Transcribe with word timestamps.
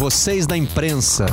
Vocês 0.00 0.46
da 0.46 0.56
imprensa. 0.56 1.26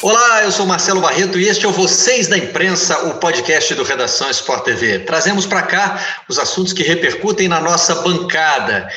Olá, 0.00 0.44
eu 0.44 0.52
sou 0.52 0.64
Marcelo 0.64 1.00
Barreto 1.00 1.36
e 1.36 1.48
este 1.48 1.66
é 1.66 1.68
o 1.68 1.72
Vocês 1.72 2.28
da 2.28 2.38
Imprensa, 2.38 3.08
o 3.08 3.18
podcast 3.18 3.74
do 3.74 3.82
Redação 3.82 4.30
Sport 4.30 4.62
TV. 4.62 5.00
Trazemos 5.00 5.44
para 5.44 5.62
cá 5.62 6.22
os 6.28 6.38
assuntos 6.38 6.72
que 6.72 6.84
repercutem 6.84 7.48
na 7.48 7.60
nossa 7.60 7.96
bancada. 7.96 8.88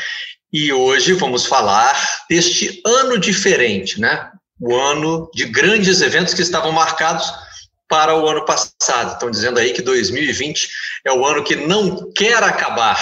E 0.54 0.72
hoje 0.72 1.14
vamos 1.14 1.44
falar 1.48 2.00
deste 2.30 2.84
ano 2.86 3.18
diferente, 3.18 4.00
né? 4.00 4.30
O 4.62 4.76
ano 4.76 5.28
de 5.34 5.46
grandes 5.46 6.02
eventos 6.02 6.36
que 6.36 6.44
estavam 6.44 6.72
marcados 6.72 7.34
para 7.88 8.16
o 8.16 8.28
ano 8.28 8.46
passado. 8.46 9.14
Estão 9.14 9.32
dizendo 9.32 9.60
aí 9.60 9.74
que 9.74 9.82
2020 9.82 10.70
é 11.06 11.12
o 11.12 11.26
ano 11.26 11.44
que 11.44 11.56
não 11.56 12.12
quer 12.14 12.44
acabar. 12.44 12.98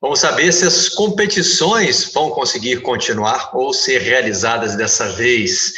Vamos 0.00 0.20
saber 0.20 0.50
se 0.52 0.66
as 0.66 0.88
competições 0.88 2.10
vão 2.12 2.30
conseguir 2.30 2.80
continuar 2.80 3.50
ou 3.54 3.72
ser 3.72 4.00
realizadas 4.00 4.74
dessa 4.74 5.08
vez. 5.10 5.72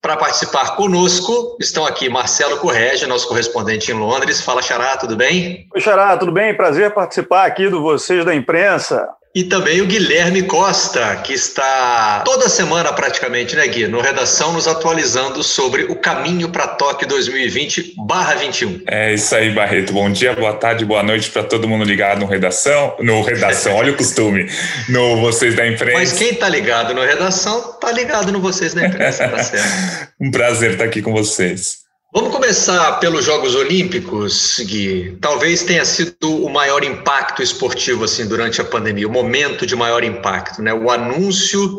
Para 0.00 0.16
participar 0.16 0.76
conosco, 0.76 1.56
estão 1.60 1.84
aqui 1.84 2.08
Marcelo 2.08 2.58
Correge, 2.58 3.06
nosso 3.06 3.26
correspondente 3.26 3.90
em 3.90 3.94
Londres. 3.94 4.40
Fala, 4.40 4.62
Xará, 4.62 4.96
tudo 4.96 5.16
bem? 5.16 5.66
Oi, 5.74 5.80
Xará, 5.80 6.16
tudo 6.16 6.30
bem? 6.30 6.56
Prazer 6.56 6.94
participar 6.94 7.46
aqui 7.46 7.68
do 7.68 7.82
Vocês 7.82 8.24
da 8.24 8.32
Imprensa. 8.32 9.08
E 9.38 9.44
também 9.44 9.80
o 9.80 9.86
Guilherme 9.86 10.42
Costa, 10.42 11.14
que 11.22 11.32
está 11.32 12.22
toda 12.24 12.48
semana 12.48 12.92
praticamente, 12.92 13.54
né, 13.54 13.68
Gui, 13.68 13.86
no 13.86 14.00
Redação, 14.00 14.52
nos 14.52 14.66
atualizando 14.66 15.44
sobre 15.44 15.84
o 15.84 15.94
caminho 15.94 16.48
para 16.48 16.66
Tóquio 16.66 17.06
2020/21. 17.06 18.82
É 18.88 19.14
isso 19.14 19.32
aí, 19.36 19.50
Barreto. 19.50 19.92
Bom 19.92 20.10
dia, 20.10 20.34
boa 20.34 20.54
tarde, 20.54 20.84
boa 20.84 21.04
noite 21.04 21.30
para 21.30 21.44
todo 21.44 21.68
mundo 21.68 21.84
ligado 21.84 22.18
no 22.18 22.26
Redação. 22.26 22.96
No 22.98 23.22
Redação, 23.22 23.76
olha 23.76 23.92
o 23.92 23.96
costume, 23.96 24.50
no 24.88 25.20
Vocês 25.20 25.54
da 25.54 25.68
Imprensa. 25.68 25.98
Mas 25.98 26.14
quem 26.14 26.30
está 26.30 26.48
ligado 26.48 26.92
no 26.92 27.02
Redação, 27.02 27.74
está 27.74 27.92
ligado 27.92 28.32
no 28.32 28.40
Vocês 28.40 28.74
da 28.74 28.88
Imprensa, 28.88 29.28
tá 29.28 29.44
certo? 29.44 29.68
um 30.20 30.32
prazer 30.32 30.72
estar 30.72 30.82
aqui 30.82 31.00
com 31.00 31.12
vocês. 31.12 31.77
Vamos 32.10 32.32
começar 32.32 32.98
pelos 33.00 33.26
Jogos 33.26 33.54
Olímpicos, 33.54 34.58
Gui. 34.60 35.18
Talvez 35.20 35.62
tenha 35.62 35.84
sido 35.84 36.42
o 36.42 36.48
maior 36.48 36.82
impacto 36.82 37.42
esportivo 37.42 38.04
assim 38.04 38.26
durante 38.26 38.62
a 38.62 38.64
pandemia, 38.64 39.06
o 39.06 39.12
momento 39.12 39.66
de 39.66 39.76
maior 39.76 40.02
impacto, 40.02 40.62
né? 40.62 40.72
O 40.72 40.90
anúncio 40.90 41.78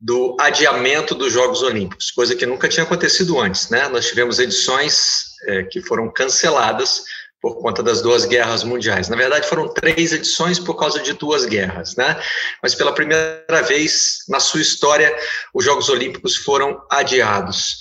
do 0.00 0.34
adiamento 0.40 1.14
dos 1.14 1.34
Jogos 1.34 1.60
Olímpicos, 1.62 2.10
coisa 2.10 2.34
que 2.34 2.46
nunca 2.46 2.66
tinha 2.66 2.84
acontecido 2.84 3.38
antes, 3.38 3.68
né? 3.68 3.88
Nós 3.88 4.08
tivemos 4.08 4.38
edições 4.38 5.34
é, 5.46 5.64
que 5.64 5.82
foram 5.82 6.10
canceladas 6.10 7.02
por 7.38 7.60
conta 7.60 7.82
das 7.82 8.00
duas 8.00 8.24
guerras 8.24 8.64
mundiais. 8.64 9.10
Na 9.10 9.16
verdade, 9.16 9.46
foram 9.46 9.68
três 9.68 10.14
edições 10.14 10.58
por 10.58 10.76
causa 10.76 11.00
de 11.00 11.12
duas 11.12 11.44
guerras, 11.44 11.94
né? 11.94 12.18
Mas 12.62 12.74
pela 12.74 12.94
primeira 12.94 13.62
vez 13.68 14.20
na 14.30 14.40
sua 14.40 14.62
história, 14.62 15.14
os 15.52 15.62
Jogos 15.62 15.90
Olímpicos 15.90 16.36
foram 16.36 16.80
adiados 16.90 17.76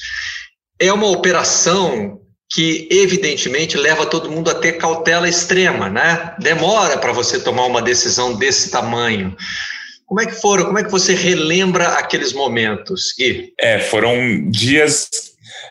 é 0.80 0.92
uma 0.92 1.08
operação 1.08 2.22
que 2.50 2.88
evidentemente 2.90 3.78
leva 3.78 4.06
todo 4.06 4.32
mundo 4.32 4.50
a 4.50 4.56
ter 4.56 4.74
cautela 4.74 5.28
extrema, 5.28 5.90
né? 5.90 6.34
Demora 6.40 6.98
para 6.98 7.12
você 7.12 7.40
tomar 7.40 7.66
uma 7.66 7.82
decisão 7.82 8.36
desse 8.36 8.72
tamanho. 8.72 9.36
Como 10.06 10.22
é 10.22 10.26
que 10.26 10.40
foram? 10.40 10.66
Como 10.66 10.80
é 10.80 10.84
que 10.84 10.92
você 10.92 11.14
relembra 11.14 11.90
aqueles 11.90 12.32
momentos, 12.32 13.14
Gui? 13.18 13.54
É, 13.60 13.80
foram 13.80 14.50
dias 14.50 15.10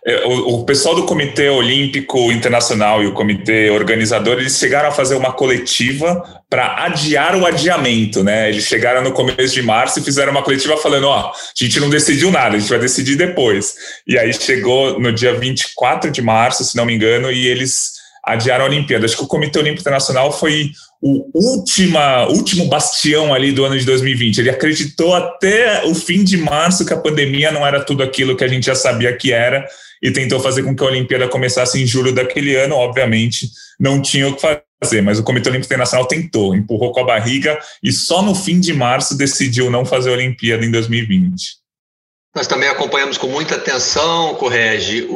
é, 0.07 0.25
o, 0.25 0.65
pessoal 0.65 0.95
do 0.95 1.05
Comitê 1.05 1.49
Olímpico 1.49 2.31
Internacional 2.31 3.03
e 3.03 3.07
o 3.07 3.13
comitê 3.13 3.71
organizador, 3.71 4.39
eles 4.39 4.57
chegaram 4.57 4.89
a 4.89 4.93
fazer 4.93 5.17
uma 5.17 5.33
coletiva 5.33 6.23
para 6.49 6.85
adiar 6.85 7.35
o 7.35 7.45
adiamento, 7.45 8.23
né? 8.23 8.49
Eles 8.49 8.65
chegaram 8.65 9.03
no 9.03 9.13
começo 9.13 9.53
de 9.53 9.63
março 9.63 9.99
e 9.99 10.03
fizeram 10.03 10.31
uma 10.31 10.43
coletiva 10.43 10.77
falando, 10.77 11.09
ó, 11.09 11.31
a 11.31 11.33
gente 11.55 11.81
não 11.81 11.91
decidiu 11.91 12.31
nada, 12.31 12.57
a 12.57 12.59
gente 12.59 12.69
vai 12.69 12.79
decidir 12.79 13.17
depois. 13.17 13.75
E 14.07 14.17
aí 14.17 14.33
chegou 14.33 15.01
no 15.01 15.13
dia 15.13 15.35
24 15.35 16.11
de 16.11 16.23
março, 16.23 16.65
se 16.65 16.77
não 16.77 16.87
me 16.87 16.95
engano, 16.95 17.31
e 17.33 17.47
eles 17.49 17.97
adiaram 18.25 18.65
a 18.65 18.69
Olimpíada. 18.69 19.05
Acho 19.05 19.17
que 19.17 19.25
o 19.25 19.29
Comitê 19.29 19.59
Olímpico 19.59 19.81
Internacional 19.81 20.33
foi 20.33 20.71
o 21.01 21.31
última, 21.35 22.27
último 22.29 22.67
bastião 22.67 23.33
ali 23.35 23.53
do 23.53 23.65
ano 23.65 23.79
de 23.79 23.85
2020. 23.85 24.39
Ele 24.39 24.51
acreditou 24.51 25.15
até 25.15 25.85
o 25.85 25.95
fim 25.95 26.25
de 26.25 26.37
março 26.37 26.85
que 26.85 26.93
a 26.93 26.97
pandemia 26.97 27.53
não 27.53 27.67
era 27.67 27.85
tudo 27.85 28.03
aquilo 28.03 28.37
que 28.37 28.45
a 28.45 28.49
gente 28.49 28.67
já 28.67 28.75
sabia 28.75 29.17
que 29.17 29.33
era 29.33 29.67
e 30.03 30.11
tentou 30.11 30.41
fazer 30.41 30.63
com 30.63 30.75
que 30.75 30.83
a 30.83 30.87
Olimpíada 30.87 31.29
começasse 31.29 31.83
em 31.83 31.87
julho 31.87 32.13
daquele 32.13 32.57
ano. 32.57 32.75
Obviamente, 32.75 33.51
não 33.79 34.01
tinha 34.01 34.29
o 34.29 34.35
que 34.35 34.43
fazer, 34.83 35.03
mas 35.03 35.19
o 35.19 35.23
Comitê 35.23 35.49
Olímpico 35.49 35.67
Internacional 35.67 36.07
tentou, 36.07 36.55
empurrou 36.55 36.93
com 36.93 37.01
a 37.01 37.05
barriga 37.05 37.59
e 37.83 37.93
só 37.93 38.23
no 38.23 38.35
fim 38.35 38.61
de 38.61 38.73
março 38.73 39.17
decidiu 39.17 39.71
não 39.71 39.85
fazer 39.85 40.11
a 40.11 40.15
Olimpíada 40.15 40.65
em 40.65 40.71
2020. 40.71 41.67
Nós 42.35 42.47
também 42.47 42.69
acompanhamos 42.69 43.17
com 43.17 43.29
muita 43.29 43.55
atenção, 43.55 44.35
Correge, 44.35 45.07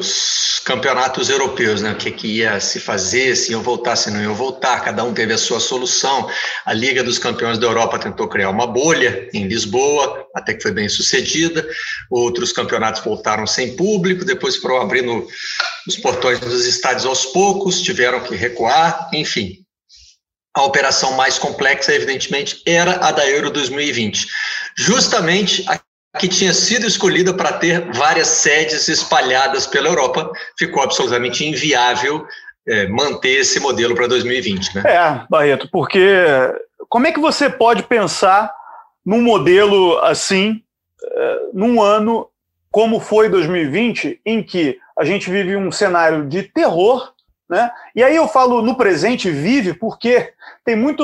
os 0.00 0.60
campeonatos 0.64 1.30
europeus, 1.30 1.82
né? 1.82 1.92
O 1.92 1.96
que, 1.96 2.10
que 2.10 2.26
ia 2.26 2.58
se 2.58 2.80
fazer, 2.80 3.36
se 3.36 3.52
iam 3.52 3.62
voltar, 3.62 3.94
se 3.94 4.10
não 4.10 4.20
iam 4.20 4.34
voltar, 4.34 4.80
cada 4.80 5.04
um 5.04 5.14
teve 5.14 5.32
a 5.32 5.38
sua 5.38 5.60
solução. 5.60 6.28
A 6.64 6.72
Liga 6.72 7.04
dos 7.04 7.18
Campeões 7.18 7.58
da 7.58 7.66
Europa 7.66 7.98
tentou 7.98 8.28
criar 8.28 8.50
uma 8.50 8.66
bolha 8.66 9.28
em 9.32 9.46
Lisboa, 9.46 10.26
até 10.34 10.54
que 10.54 10.62
foi 10.62 10.72
bem 10.72 10.88
sucedida. 10.88 11.66
Outros 12.10 12.52
campeonatos 12.52 13.02
voltaram 13.04 13.46
sem 13.46 13.76
público, 13.76 14.24
depois 14.24 14.56
foram 14.56 14.80
abrindo 14.80 15.26
os 15.86 15.96
portões 15.96 16.40
dos 16.40 16.66
estádios 16.66 17.06
aos 17.06 17.26
poucos, 17.26 17.80
tiveram 17.80 18.20
que 18.20 18.34
recuar, 18.34 19.08
enfim. 19.12 19.58
A 20.54 20.64
operação 20.64 21.12
mais 21.12 21.38
complexa, 21.38 21.94
evidentemente, 21.94 22.60
era 22.66 23.06
a 23.06 23.12
da 23.12 23.28
Euro 23.28 23.50
2020. 23.50 24.26
Justamente 24.76 25.64
que 26.18 26.28
tinha 26.28 26.52
sido 26.52 26.86
escolhida 26.86 27.32
para 27.32 27.52
ter 27.52 27.92
várias 27.92 28.28
sedes 28.28 28.88
espalhadas 28.88 29.66
pela 29.66 29.88
Europa, 29.88 30.30
ficou 30.58 30.82
absolutamente 30.82 31.46
inviável 31.46 32.26
é, 32.66 32.88
manter 32.88 33.40
esse 33.40 33.60
modelo 33.60 33.94
para 33.94 34.08
2020. 34.08 34.76
Né? 34.76 34.82
É, 34.86 35.26
Barreto, 35.28 35.68
porque 35.70 36.14
como 36.88 37.06
é 37.06 37.12
que 37.12 37.20
você 37.20 37.48
pode 37.48 37.84
pensar 37.84 38.52
num 39.04 39.22
modelo 39.22 39.98
assim, 39.98 40.62
é, 41.02 41.40
num 41.52 41.80
ano 41.82 42.28
como 42.70 43.00
foi 43.00 43.28
2020, 43.28 44.20
em 44.24 44.42
que 44.42 44.78
a 44.96 45.04
gente 45.04 45.30
vive 45.30 45.56
um 45.56 45.72
cenário 45.72 46.28
de 46.28 46.44
terror, 46.44 47.12
né? 47.48 47.68
E 47.96 48.02
aí 48.02 48.14
eu 48.14 48.28
falo 48.28 48.62
no 48.62 48.76
presente 48.76 49.28
vive 49.28 49.74
porque 49.74 50.32
tem 50.64 50.76
muito 50.76 51.02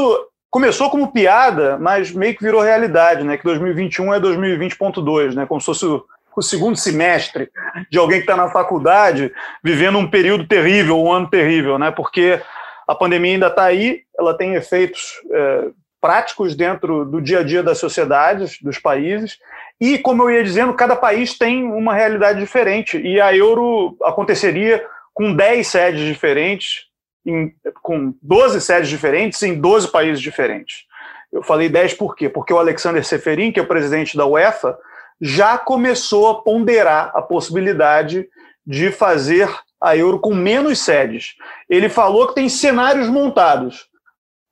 começou 0.57 0.89
como 0.89 1.13
piada, 1.13 1.77
mas 1.77 2.11
meio 2.11 2.35
que 2.35 2.43
virou 2.43 2.63
realidade, 2.63 3.23
né? 3.23 3.37
Que 3.37 3.45
2021 3.45 4.15
é 4.15 4.19
2020.2, 4.19 5.35
né? 5.35 5.45
Como 5.45 5.61
se 5.61 5.67
fosse 5.67 5.85
o, 5.85 6.03
o 6.35 6.41
segundo 6.41 6.79
semestre 6.79 7.51
de 7.91 7.99
alguém 7.99 8.21
que 8.21 8.23
está 8.23 8.39
na 8.39 8.49
faculdade 8.49 9.31
vivendo 9.63 9.99
um 9.99 10.09
período 10.09 10.47
terrível, 10.47 10.99
um 10.99 11.13
ano 11.13 11.29
terrível, 11.29 11.79
né? 11.79 11.91
Porque 11.91 12.41
a 12.89 12.95
pandemia 12.95 13.35
ainda 13.35 13.49
está 13.49 13.65
aí, 13.65 14.01
ela 14.19 14.33
tem 14.33 14.55
efeitos 14.55 15.21
é, 15.31 15.69
práticos 16.01 16.57
dentro 16.57 17.05
do 17.05 17.21
dia 17.21 17.41
a 17.41 17.43
dia 17.43 17.63
das 17.63 17.77
sociedades, 17.77 18.57
dos 18.63 18.79
países, 18.79 19.39
e, 19.79 19.99
como 19.99 20.23
eu 20.23 20.31
ia 20.31 20.43
dizendo, 20.43 20.73
cada 20.73 20.97
país 20.97 21.37
tem 21.37 21.65
uma 21.65 21.93
realidade 21.93 22.41
diferente, 22.41 22.97
e 22.97 23.21
a 23.21 23.37
Euro 23.37 23.95
aconteceria 24.03 24.83
com 25.13 25.35
10 25.35 25.67
sedes 25.67 26.01
diferentes, 26.01 26.87
em, 27.27 27.55
com 27.83 28.15
12 28.23 28.61
sedes 28.61 28.89
diferentes 28.89 29.43
em 29.43 29.61
12 29.61 29.91
países 29.91 30.21
diferentes. 30.21 30.85
Eu 31.33 31.43
falei 31.43 31.69
10 31.69 31.95
por 31.95 32.15
quê? 32.15 32.29
Porque 32.29 32.53
o 32.53 32.59
Alexander 32.59 33.05
Seferin, 33.05 33.51
que 33.51 33.59
é 33.59 33.63
o 33.63 33.67
presidente 33.67 34.17
da 34.17 34.25
UEFA, 34.27 34.79
já 35.21 35.59
começou 35.59 36.29
a 36.29 36.43
ponderar 36.43 37.11
a 37.15 37.21
possibilidade 37.21 38.29
de 38.67 38.91
fazer 38.91 39.49
a 39.81 39.97
Euro 39.97 40.19
com 40.19 40.35
menos 40.35 40.79
sedes. 40.79 41.35
Ele 41.69 41.89
falou 41.89 42.29
que 42.29 42.35
tem 42.35 42.49
cenários 42.49 43.09
montados. 43.09 43.89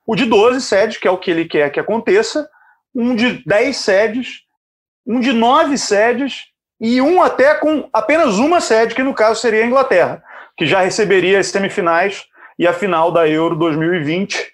O 0.06 0.14
de 0.14 0.26
12 0.26 0.60
sedes, 0.60 0.96
que 0.98 1.08
é 1.08 1.10
o 1.10 1.18
que 1.18 1.30
ele 1.30 1.46
quer 1.46 1.70
que 1.70 1.80
aconteça, 1.80 2.48
um 2.94 3.14
de 3.14 3.42
10 3.44 3.76
sedes, 3.76 4.42
um 5.06 5.20
de 5.20 5.32
9 5.32 5.78
sedes 5.78 6.46
e 6.80 7.00
um 7.00 7.22
até 7.22 7.54
com 7.54 7.88
apenas 7.92 8.38
uma 8.38 8.60
sede, 8.60 8.94
que 8.94 9.02
no 9.02 9.14
caso 9.14 9.40
seria 9.40 9.62
a 9.62 9.66
Inglaterra, 9.66 10.22
que 10.56 10.66
já 10.66 10.80
receberia 10.80 11.38
as 11.38 11.46
semifinais 11.46 12.26
e 12.58 12.66
a 12.66 12.72
final 12.72 13.10
da 13.10 13.28
Euro 13.28 13.56
2020, 13.56 14.52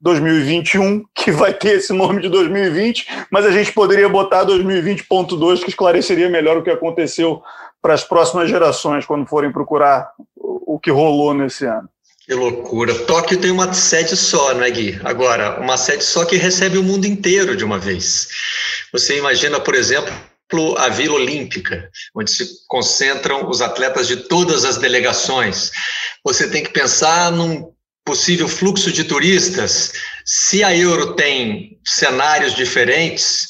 2021, 0.00 1.04
que 1.14 1.30
vai 1.30 1.52
ter 1.52 1.76
esse 1.76 1.92
nome 1.92 2.22
de 2.22 2.28
2020, 2.28 3.06
mas 3.30 3.44
a 3.44 3.50
gente 3.50 3.72
poderia 3.72 4.08
botar 4.08 4.46
2020.2, 4.46 5.62
que 5.62 5.70
esclareceria 5.70 6.28
melhor 6.28 6.56
o 6.56 6.62
que 6.62 6.70
aconteceu 6.70 7.42
para 7.82 7.94
as 7.94 8.04
próximas 8.04 8.48
gerações, 8.48 9.06
quando 9.06 9.26
forem 9.26 9.52
procurar 9.52 10.10
o 10.36 10.78
que 10.78 10.90
rolou 10.90 11.34
nesse 11.34 11.66
ano. 11.66 11.88
Que 12.30 12.34
loucura. 12.34 12.94
Tóquio 13.06 13.40
tem 13.40 13.50
uma 13.50 13.72
sede 13.72 14.16
só, 14.16 14.54
né, 14.54 14.70
Gui? 14.70 15.00
Agora, 15.02 15.58
uma 15.60 15.76
sede 15.76 16.04
só 16.04 16.24
que 16.24 16.36
recebe 16.36 16.78
o 16.78 16.82
mundo 16.82 17.04
inteiro 17.04 17.56
de 17.56 17.64
uma 17.64 17.78
vez. 17.78 18.28
Você 18.92 19.18
imagina, 19.18 19.58
por 19.58 19.74
exemplo, 19.74 20.12
a 20.78 20.88
Vila 20.88 21.14
Olímpica, 21.14 21.90
onde 22.14 22.30
se 22.30 22.46
concentram 22.66 23.48
os 23.48 23.60
atletas 23.60 24.06
de 24.06 24.16
todas 24.16 24.64
as 24.64 24.76
delegações. 24.76 25.70
Você 26.24 26.48
tem 26.48 26.62
que 26.62 26.70
pensar 26.70 27.30
num 27.32 27.72
possível 28.04 28.48
fluxo 28.48 28.90
de 28.90 29.04
turistas, 29.04 29.92
se 30.24 30.64
a 30.64 30.76
Euro 30.76 31.14
tem 31.14 31.78
cenários 31.84 32.54
diferentes, 32.54 33.46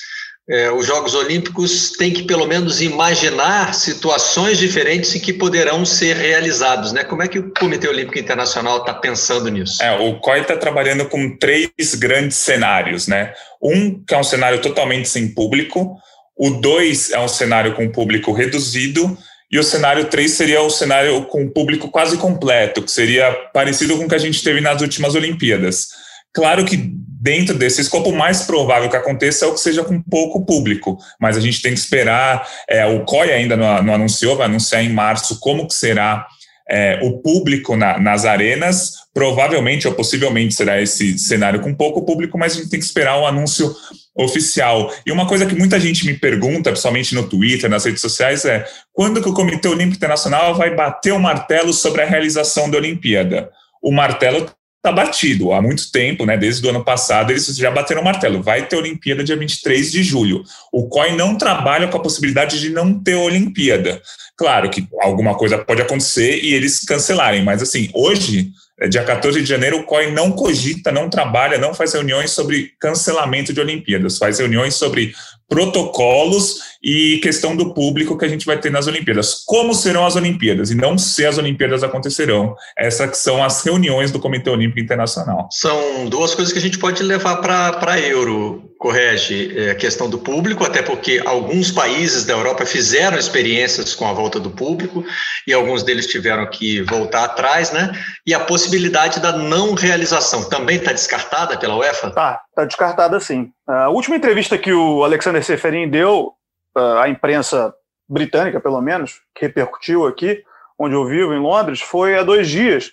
é, 0.51 0.71
os 0.71 0.85
Jogos 0.85 1.15
Olímpicos 1.15 1.93
têm 1.93 2.13
que 2.13 2.25
pelo 2.25 2.45
menos 2.45 2.81
imaginar 2.83 3.73
situações 3.73 4.59
diferentes 4.59 5.15
e 5.15 5.21
que 5.21 5.33
poderão 5.33 5.87
ser 5.87 6.17
realizados, 6.17 6.93
né? 6.93 7.05
Como 7.05 7.23
é 7.23 7.29
que 7.29 7.39
o 7.39 7.53
Comitê 7.55 7.87
Olímpico 7.87 8.19
Internacional 8.19 8.79
está 8.79 8.93
pensando 8.93 9.49
nisso? 9.49 9.81
É, 9.81 9.97
o 9.97 10.19
COI 10.19 10.41
está 10.41 10.57
trabalhando 10.57 11.07
com 11.07 11.39
três 11.39 11.95
grandes 11.95 12.37
cenários, 12.37 13.07
né? 13.07 13.33
Um 13.63 14.03
que 14.03 14.13
é 14.13 14.19
um 14.19 14.25
cenário 14.25 14.61
totalmente 14.61 15.09
sem 15.09 15.33
público, 15.33 15.97
o 16.43 16.49
dois 16.49 17.11
é 17.11 17.21
um 17.21 17.29
cenário 17.29 17.75
com 17.75 17.87
público 17.91 18.33
reduzido 18.33 19.19
e 19.53 19.59
o 19.59 19.63
cenário 19.63 20.07
3 20.07 20.31
seria 20.31 20.63
um 20.63 20.71
cenário 20.71 21.23
com 21.27 21.47
público 21.51 21.91
quase 21.91 22.17
completo, 22.17 22.83
que 22.83 22.91
seria 22.91 23.31
parecido 23.53 23.99
com 23.99 24.05
o 24.05 24.09
que 24.09 24.15
a 24.15 24.19
gente 24.19 24.43
teve 24.43 24.61
nas 24.61 24.81
últimas 24.81 25.15
Olimpíadas. 25.15 25.89
Claro 26.33 26.65
que 26.65 26.77
dentro 26.77 27.59
desse 27.59 27.83
escopo, 27.83 28.09
o 28.09 28.17
mais 28.17 28.43
provável 28.43 28.89
que 28.89 28.97
aconteça 28.97 29.45
é 29.45 29.49
o 29.49 29.53
que 29.53 29.61
seja 29.61 29.85
com 29.85 30.01
pouco 30.01 30.47
público, 30.47 30.97
mas 31.21 31.37
a 31.37 31.41
gente 31.41 31.61
tem 31.61 31.75
que 31.75 31.81
esperar. 31.81 32.49
É, 32.67 32.87
o 32.87 33.05
COI 33.05 33.33
ainda 33.33 33.55
não, 33.55 33.83
não, 33.83 33.95
anunciou, 33.95 34.37
vai 34.37 34.47
anunciar 34.47 34.83
em 34.83 34.89
março 34.89 35.39
como 35.41 35.69
que 35.69 35.75
será 35.75 36.27
é, 36.71 37.01
o 37.03 37.19
público 37.19 37.77
na, 37.77 37.99
nas 37.99 38.25
arenas. 38.25 38.93
Provavelmente 39.13 39.87
ou 39.87 39.95
possivelmente 39.95 40.55
será 40.55 40.81
esse 40.81 41.19
cenário 41.19 41.61
com 41.61 41.75
pouco 41.75 42.07
público, 42.07 42.39
mas 42.39 42.53
a 42.53 42.57
gente 42.57 42.71
tem 42.71 42.79
que 42.79 42.87
esperar 42.87 43.19
o 43.19 43.27
anúncio 43.27 43.75
oficial. 44.15 44.93
E 45.07 45.13
uma 45.13 45.27
coisa 45.27 45.47
que 45.47 45.55
muita 45.55 45.79
gente 45.79 46.05
me 46.07 46.15
pergunta, 46.15 46.71
principalmente 46.71 47.15
no 47.15 47.29
Twitter, 47.29 47.71
nas 47.71 47.85
redes 47.85 48.01
sociais, 48.01 48.45
é 48.45 48.67
quando 48.93 49.23
que 49.23 49.29
o 49.29 49.35
Comitê 49.35 49.69
Olímpico 49.69 49.97
Internacional 49.97 50.55
vai 50.55 50.75
bater 50.75 51.13
o 51.13 51.21
martelo 51.21 51.73
sobre 51.73 52.03
a 52.03 52.07
realização 52.07 52.69
da 52.71 52.79
Olimpíada? 52.79 53.51
O 53.83 53.93
martelo 53.93 54.51
está 54.81 54.91
batido 54.91 55.53
há 55.53 55.61
muito 55.61 55.91
tempo, 55.93 56.25
né? 56.25 56.37
Desde 56.37 56.67
o 56.67 56.71
ano 56.71 56.83
passado, 56.83 57.31
eles 57.31 57.47
já 57.55 57.71
bateram 57.71 58.01
o 58.01 58.05
martelo. 58.05 58.43
Vai 58.43 58.67
ter 58.67 58.77
Olimpíada 58.77 59.23
dia 59.23 59.37
23 59.37 59.93
de 59.93 60.03
julho. 60.03 60.43
O 60.73 60.89
COI 60.89 61.15
não 61.15 61.37
trabalha 61.37 61.87
com 61.89 61.97
a 61.99 62.03
possibilidade 62.03 62.59
de 62.59 62.71
não 62.71 62.99
ter 62.99 63.15
Olimpíada. 63.15 64.01
Claro 64.37 64.71
que 64.71 64.89
alguma 65.01 65.35
coisa 65.35 65.59
pode 65.59 65.83
acontecer 65.83 66.43
e 66.43 66.55
eles 66.55 66.81
cancelarem, 66.81 67.45
mas 67.45 67.61
assim, 67.61 67.91
hoje 67.93 68.51
dia 68.89 69.05
14 69.05 69.41
de 69.41 69.47
janeiro, 69.47 69.79
o 69.79 69.85
COI 69.85 70.11
não 70.11 70.33
cogita, 70.33 70.91
não 70.91 71.11
trabalha, 71.11 71.59
não 71.59 71.75
faz 71.75 71.93
reuniões 71.93 72.31
sobre 72.31 72.73
cancelamento 72.81 73.53
de 73.53 73.61
Olimpíadas, 73.61 74.17
faz 74.17 74.39
reuniões 74.39 74.75
sobre 74.75 75.13
protocolos 75.49 76.61
e 76.83 77.19
questão 77.19 77.57
do 77.57 77.75
público 77.75 78.17
que 78.17 78.25
a 78.25 78.29
gente 78.29 78.47
vai 78.47 78.59
ter 78.59 78.71
nas 78.71 78.87
Olimpíadas. 78.87 79.43
Como 79.45 79.75
serão 79.75 80.07
as 80.07 80.17
Olimpíadas 80.17 80.71
e 80.71 80.77
não 80.77 80.97
se 80.97 81.27
as 81.27 81.37
Olimpíadas 81.37 81.83
acontecerão. 81.83 82.55
Essas 82.79 83.19
são 83.19 83.43
as 83.43 83.63
reuniões 83.63 84.13
do 84.13 84.21
Comitê 84.21 84.49
Olímpico 84.49 84.81
Internacional. 84.81 85.49
São 85.51 86.09
duas 86.09 86.35
coisas 86.35 86.53
que 86.53 86.59
a 86.59 86.63
gente 86.63 86.79
pode 86.79 87.03
levar 87.03 87.37
para 87.37 87.93
a 87.93 88.01
Euro, 88.01 88.70
correge 88.81 89.55
é, 89.57 89.73
a 89.73 89.75
questão 89.75 90.09
do 90.09 90.19
público, 90.19 90.65
até 90.65 90.81
porque 90.81 91.23
alguns 91.27 91.71
países 91.71 92.25
da 92.25 92.33
Europa 92.33 92.65
fizeram 92.65 93.19
experiências 93.19 93.95
com 93.95 94.09
a 94.09 94.13
volta 94.15 94.41
do 94.41 94.51
público 94.51 95.05
e 95.47 95.53
alguns 95.53 95.83
deles 95.83 96.07
tiveram 96.07 96.47
que 96.47 96.81
voltar 96.81 97.25
atrás, 97.25 97.71
né? 97.71 97.93
E 98.27 98.33
a 98.33 98.41
possibilidade 98.41 99.21
da 99.21 99.37
não 99.37 99.75
realização 99.75 100.49
também 100.49 100.79
está 100.79 100.93
descartada 100.93 101.59
pela 101.59 101.77
UEFA? 101.77 102.11
Tá, 102.11 102.41
está 102.49 102.65
descartada 102.65 103.21
sim. 103.21 103.51
A 103.69 103.91
última 103.91 104.17
entrevista 104.17 104.57
que 104.57 104.73
o 104.73 105.05
Alexander 105.05 105.45
Seferin 105.45 105.91
deu 105.91 106.33
à 106.75 107.07
imprensa 107.07 107.75
britânica, 108.09 108.61
pelo 108.61 108.81
menos, 108.81 109.21
que 109.35 109.45
repercutiu 109.45 110.07
aqui, 110.07 110.43
onde 110.79 110.95
eu 110.95 111.05
vivo, 111.05 111.35
em 111.35 111.39
Londres, 111.39 111.83
foi 111.83 112.19
há 112.19 112.23
dois 112.23 112.49
dias, 112.49 112.93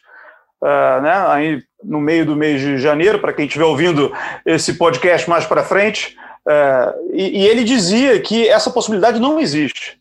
uh, 0.62 1.01
né, 1.01 1.25
aí 1.27 1.63
no 1.83 2.00
meio 2.00 2.25
do 2.25 2.36
mês 2.36 2.62
de 2.62 2.77
janeiro, 2.77 3.19
para 3.19 3.33
quem 3.33 3.45
estiver 3.45 3.65
ouvindo 3.65 4.12
esse 4.45 4.74
podcast 4.74 5.30
mais 5.30 5.45
para 5.45 5.63
frente, 5.63 6.18
uh, 6.45 7.13
e, 7.13 7.44
e 7.44 7.48
ele 7.48 7.63
dizia 7.63 8.19
que 8.19 8.48
essa 8.48 8.69
possibilidade 8.69 9.19
não 9.19 9.39
existe 9.39 9.98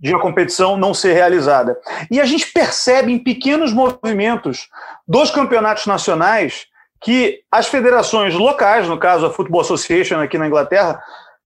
de 0.00 0.14
a 0.14 0.18
competição 0.18 0.76
não 0.76 0.94
ser 0.94 1.12
realizada. 1.12 1.78
E 2.10 2.20
a 2.20 2.24
gente 2.24 2.50
percebe 2.50 3.12
em 3.12 3.18
pequenos 3.18 3.72
movimentos 3.72 4.68
dos 5.06 5.30
campeonatos 5.30 5.86
nacionais 5.86 6.66
que 7.02 7.40
as 7.50 7.66
federações 7.66 8.34
locais, 8.34 8.88
no 8.88 8.98
caso 8.98 9.26
a 9.26 9.30
Football 9.30 9.60
Association 9.60 10.18
aqui 10.20 10.38
na 10.38 10.46
Inglaterra, 10.46 11.00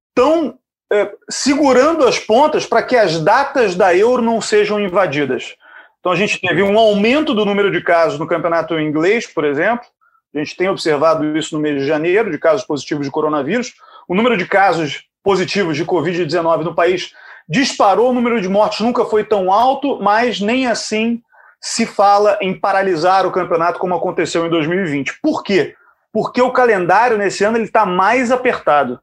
estão 0.08 0.56
é, 0.92 1.10
segurando 1.28 2.06
as 2.06 2.18
pontas 2.18 2.64
para 2.64 2.82
que 2.82 2.96
as 2.96 3.18
datas 3.20 3.74
da 3.74 3.94
Euro 3.96 4.22
não 4.22 4.40
sejam 4.40 4.80
invadidas. 4.80 5.56
Então 6.04 6.12
a 6.12 6.16
gente 6.16 6.38
teve 6.38 6.62
um 6.62 6.78
aumento 6.78 7.32
do 7.32 7.46
número 7.46 7.72
de 7.72 7.80
casos 7.80 8.18
no 8.18 8.26
campeonato 8.26 8.78
inglês, 8.78 9.26
por 9.26 9.42
exemplo. 9.42 9.86
A 10.34 10.38
gente 10.38 10.54
tem 10.54 10.68
observado 10.68 11.34
isso 11.34 11.56
no 11.56 11.62
mês 11.62 11.80
de 11.80 11.86
janeiro, 11.86 12.30
de 12.30 12.36
casos 12.36 12.62
positivos 12.62 13.06
de 13.06 13.10
coronavírus. 13.10 13.72
O 14.06 14.14
número 14.14 14.36
de 14.36 14.44
casos 14.44 15.04
positivos 15.22 15.78
de 15.78 15.86
Covid-19 15.86 16.62
no 16.62 16.74
país 16.74 17.14
disparou, 17.48 18.10
o 18.10 18.12
número 18.12 18.38
de 18.38 18.50
mortes 18.50 18.80
nunca 18.80 19.06
foi 19.06 19.24
tão 19.24 19.50
alto, 19.50 19.98
mas 20.02 20.42
nem 20.42 20.66
assim 20.66 21.22
se 21.58 21.86
fala 21.86 22.36
em 22.42 22.52
paralisar 22.52 23.24
o 23.26 23.32
campeonato 23.32 23.78
como 23.78 23.94
aconteceu 23.94 24.44
em 24.44 24.50
2020. 24.50 25.20
Por 25.22 25.42
quê? 25.42 25.74
Porque 26.12 26.42
o 26.42 26.52
calendário 26.52 27.16
nesse 27.16 27.44
ano 27.44 27.56
está 27.56 27.86
mais 27.86 28.30
apertado. 28.30 29.00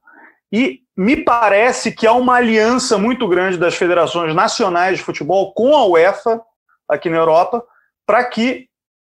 E 0.52 0.82
me 0.96 1.18
parece 1.18 1.94
que 1.94 2.06
há 2.06 2.14
uma 2.14 2.36
aliança 2.36 2.96
muito 3.00 3.28
grande 3.28 3.58
das 3.58 3.74
federações 3.74 4.36
nacionais 4.36 5.00
de 5.00 5.04
futebol 5.04 5.52
com 5.56 5.76
a 5.76 5.84
UEFA, 5.88 6.40
aqui 6.92 7.10
na 7.10 7.18
Europa, 7.18 7.64
para 8.06 8.24
que 8.26 8.68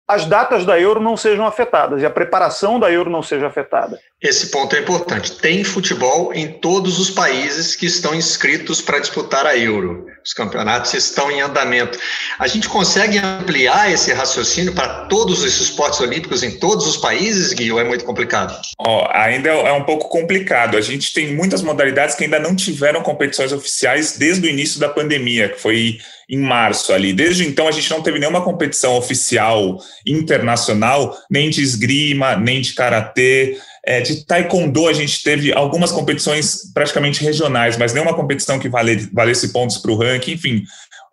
as 0.07 0.25
datas 0.25 0.65
da 0.65 0.79
Euro 0.79 0.99
não 0.99 1.15
sejam 1.15 1.45
afetadas 1.45 2.01
e 2.01 2.05
a 2.05 2.09
preparação 2.09 2.77
da 2.77 2.91
Euro 2.91 3.09
não 3.09 3.23
seja 3.23 3.47
afetada. 3.47 3.97
Esse 4.21 4.51
ponto 4.51 4.75
é 4.75 4.79
importante. 4.79 5.37
Tem 5.37 5.63
futebol 5.63 6.33
em 6.33 6.47
todos 6.59 6.99
os 6.99 7.09
países 7.09 7.75
que 7.75 7.85
estão 7.85 8.13
inscritos 8.13 8.81
para 8.81 8.99
disputar 8.99 9.45
a 9.45 9.57
Euro. 9.57 10.05
Os 10.23 10.33
campeonatos 10.33 10.93
estão 10.93 11.31
em 11.31 11.41
andamento. 11.41 11.97
A 12.37 12.47
gente 12.47 12.69
consegue 12.69 13.17
ampliar 13.17 13.91
esse 13.91 14.13
raciocínio 14.13 14.73
para 14.73 15.05
todos 15.05 15.43
os 15.43 15.59
esportes 15.59 15.99
olímpicos 15.99 16.43
em 16.43 16.57
todos 16.57 16.85
os 16.85 16.97
países, 16.97 17.53
Gui, 17.53 17.71
ou 17.71 17.79
é 17.79 17.83
muito 17.83 18.05
complicado? 18.05 18.57
Oh, 18.79 19.05
ainda 19.09 19.49
é 19.49 19.71
um 19.73 19.83
pouco 19.83 20.09
complicado. 20.09 20.77
A 20.77 20.81
gente 20.81 21.13
tem 21.13 21.33
muitas 21.33 21.61
modalidades 21.61 22.15
que 22.15 22.25
ainda 22.25 22.39
não 22.39 22.55
tiveram 22.55 23.01
competições 23.01 23.51
oficiais 23.51 24.17
desde 24.17 24.47
o 24.47 24.49
início 24.49 24.79
da 24.79 24.87
pandemia, 24.89 25.49
que 25.49 25.59
foi 25.59 25.97
em 26.29 26.39
março 26.39 26.93
ali. 26.93 27.13
Desde 27.13 27.45
então, 27.45 27.67
a 27.67 27.71
gente 27.71 27.89
não 27.89 28.01
teve 28.01 28.19
nenhuma 28.19 28.41
competição 28.41 28.95
oficial 28.95 29.79
internacional, 30.05 31.17
nem 31.29 31.49
de 31.49 31.61
esgrima, 31.61 32.35
nem 32.35 32.61
de 32.61 32.73
karatê. 32.73 33.57
É, 33.85 33.99
de 33.99 34.25
taekwondo, 34.25 34.87
a 34.87 34.93
gente 34.93 35.21
teve 35.21 35.51
algumas 35.51 35.91
competições 35.91 36.71
praticamente 36.73 37.21
regionais, 37.21 37.75
mas 37.75 37.93
nenhuma 37.93 38.13
competição 38.13 38.57
que 38.57 38.69
vale, 38.69 39.09
valesse 39.11 39.51
pontos 39.51 39.77
para 39.77 39.91
o 39.91 39.97
ranking. 39.97 40.31
Enfim, 40.31 40.63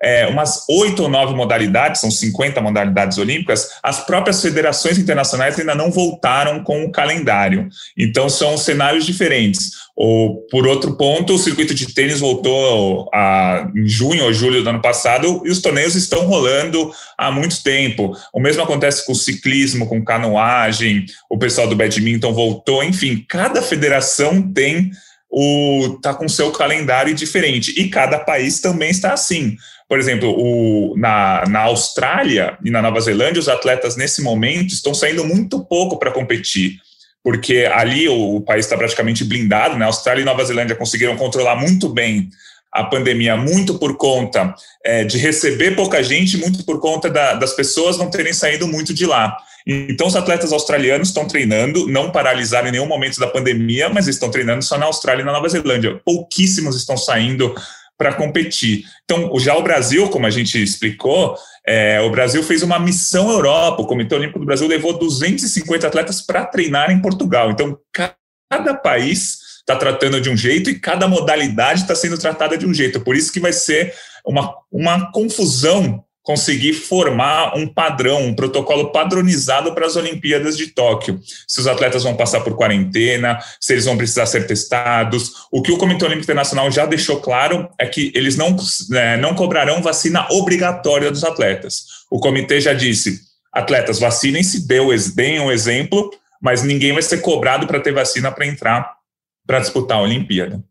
é, 0.02 0.26
umas 0.26 0.64
oito 0.68 1.02
ou 1.02 1.08
nove 1.08 1.34
modalidades, 1.34 2.00
são 2.00 2.10
50 2.10 2.60
modalidades 2.60 3.18
olímpicas, 3.18 3.68
as 3.82 4.04
próprias 4.04 4.40
federações 4.40 4.98
internacionais 4.98 5.58
ainda 5.58 5.74
não 5.74 5.90
voltaram 5.90 6.62
com 6.64 6.84
o 6.84 6.90
calendário. 6.90 7.68
Então, 7.96 8.28
são 8.28 8.56
cenários 8.56 9.04
diferentes. 9.04 9.90
Ou, 9.94 10.46
por 10.50 10.66
outro 10.66 10.96
ponto, 10.96 11.34
o 11.34 11.38
circuito 11.38 11.74
de 11.74 11.92
tênis 11.92 12.20
voltou 12.20 13.10
a, 13.12 13.70
em 13.76 13.86
junho 13.86 14.24
ou 14.24 14.32
julho 14.32 14.62
do 14.62 14.70
ano 14.70 14.80
passado 14.80 15.42
e 15.44 15.50
os 15.50 15.60
torneios 15.60 15.94
estão 15.94 16.26
rolando 16.26 16.90
há 17.18 17.30
muito 17.30 17.62
tempo. 17.62 18.16
O 18.32 18.40
mesmo 18.40 18.62
acontece 18.62 19.04
com 19.04 19.12
o 19.12 19.16
ciclismo, 19.16 19.86
com 19.86 20.02
canoagem, 20.02 21.04
o 21.28 21.36
pessoal 21.36 21.66
do 21.66 21.76
badminton 21.76 22.32
voltou. 22.32 22.82
Enfim, 22.82 23.22
cada 23.28 23.60
federação 23.60 24.40
tem 24.40 24.90
o 25.30 25.98
tá 26.02 26.12
com 26.12 26.28
seu 26.28 26.50
calendário 26.50 27.14
diferente 27.14 27.72
e 27.80 27.88
cada 27.88 28.18
país 28.18 28.60
também 28.60 28.90
está 28.90 29.12
assim. 29.12 29.56
Por 29.88 29.98
exemplo, 29.98 30.34
o, 30.36 30.96
na, 30.96 31.44
na 31.48 31.60
Austrália 31.60 32.58
e 32.64 32.70
na 32.70 32.82
Nova 32.82 33.00
Zelândia, 33.00 33.40
os 33.40 33.48
atletas 33.48 33.96
nesse 33.96 34.22
momento 34.22 34.72
estão 34.72 34.92
saindo 34.92 35.24
muito 35.24 35.64
pouco 35.64 35.98
para 35.98 36.10
competir, 36.10 36.78
porque 37.22 37.68
ali 37.72 38.08
o, 38.08 38.36
o 38.36 38.40
país 38.40 38.66
está 38.66 38.76
praticamente 38.76 39.24
blindado, 39.24 39.76
né? 39.76 39.84
Austrália 39.84 40.22
e 40.22 40.24
Nova 40.24 40.44
Zelândia 40.44 40.76
conseguiram 40.76 41.16
controlar 41.16 41.56
muito 41.56 41.88
bem 41.88 42.28
a 42.72 42.84
pandemia, 42.84 43.36
muito 43.36 43.78
por 43.78 43.96
conta 43.96 44.54
é, 44.84 45.04
de 45.04 45.18
receber 45.18 45.74
pouca 45.74 46.02
gente, 46.02 46.38
muito 46.38 46.64
por 46.64 46.80
conta 46.80 47.10
da, 47.10 47.34
das 47.34 47.52
pessoas 47.52 47.98
não 47.98 48.10
terem 48.10 48.32
saído 48.32 48.66
muito 48.66 48.94
de 48.94 49.06
lá. 49.06 49.36
Então, 49.66 50.06
os 50.06 50.16
atletas 50.16 50.52
australianos 50.52 51.08
estão 51.08 51.26
treinando, 51.26 51.86
não 51.88 52.10
paralisaram 52.10 52.68
em 52.68 52.72
nenhum 52.72 52.86
momento 52.86 53.18
da 53.18 53.26
pandemia, 53.26 53.88
mas 53.88 54.08
estão 54.08 54.30
treinando 54.30 54.64
só 54.64 54.78
na 54.78 54.86
Austrália 54.86 55.22
e 55.22 55.24
na 55.24 55.32
Nova 55.32 55.48
Zelândia. 55.48 56.00
Pouquíssimos 56.04 56.76
estão 56.76 56.96
saindo 56.96 57.54
para 58.00 58.14
competir. 58.14 58.84
Então, 59.04 59.30
já 59.38 59.54
o 59.54 59.62
Brasil, 59.62 60.08
como 60.08 60.24
a 60.24 60.30
gente 60.30 60.62
explicou, 60.62 61.36
é, 61.66 62.00
o 62.00 62.10
Brasil 62.10 62.42
fez 62.42 62.62
uma 62.62 62.78
missão 62.78 63.30
Europa. 63.30 63.82
O 63.82 63.86
Comitê 63.86 64.14
Olímpico 64.14 64.38
do 64.38 64.46
Brasil 64.46 64.66
levou 64.66 64.98
250 64.98 65.86
atletas 65.86 66.22
para 66.22 66.46
treinar 66.46 66.90
em 66.90 67.02
Portugal. 67.02 67.50
Então, 67.50 67.78
cada 67.92 68.74
país 68.74 69.38
está 69.58 69.76
tratando 69.76 70.18
de 70.18 70.30
um 70.30 70.36
jeito 70.36 70.70
e 70.70 70.78
cada 70.78 71.06
modalidade 71.06 71.82
está 71.82 71.94
sendo 71.94 72.16
tratada 72.16 72.56
de 72.56 72.66
um 72.66 72.72
jeito. 72.72 73.00
Por 73.00 73.14
isso 73.14 73.30
que 73.30 73.38
vai 73.38 73.52
ser 73.52 73.94
uma, 74.24 74.54
uma 74.72 75.12
confusão 75.12 76.02
conseguir 76.22 76.74
formar 76.74 77.56
um 77.56 77.66
padrão, 77.66 78.22
um 78.22 78.34
protocolo 78.34 78.92
padronizado 78.92 79.74
para 79.74 79.86
as 79.86 79.96
Olimpíadas 79.96 80.56
de 80.56 80.68
Tóquio. 80.68 81.18
Se 81.48 81.60
os 81.60 81.66
atletas 81.66 82.02
vão 82.02 82.14
passar 82.14 82.40
por 82.40 82.56
quarentena, 82.56 83.38
se 83.60 83.72
eles 83.72 83.84
vão 83.84 83.96
precisar 83.96 84.26
ser 84.26 84.46
testados. 84.46 85.46
O 85.50 85.62
que 85.62 85.72
o 85.72 85.78
Comitê 85.78 86.04
Olímpico 86.04 86.24
Internacional 86.24 86.70
já 86.70 86.86
deixou 86.86 87.20
claro 87.20 87.68
é 87.78 87.86
que 87.86 88.12
eles 88.14 88.36
não, 88.36 88.56
é, 88.92 89.16
não 89.16 89.34
cobrarão 89.34 89.82
vacina 89.82 90.26
obrigatória 90.30 91.10
dos 91.10 91.24
atletas. 91.24 91.84
O 92.10 92.20
comitê 92.20 92.60
já 92.60 92.74
disse: 92.74 93.20
atletas, 93.52 93.98
vacinem-se, 93.98 94.66
deem 95.14 95.40
um 95.40 95.50
exemplo, 95.50 96.10
mas 96.40 96.62
ninguém 96.62 96.92
vai 96.92 97.02
ser 97.02 97.18
cobrado 97.22 97.66
para 97.66 97.80
ter 97.80 97.92
vacina 97.92 98.30
para 98.30 98.46
entrar 98.46 98.98
para 99.46 99.58
disputar 99.58 99.98
a 99.98 100.02
Olimpíada 100.02 100.62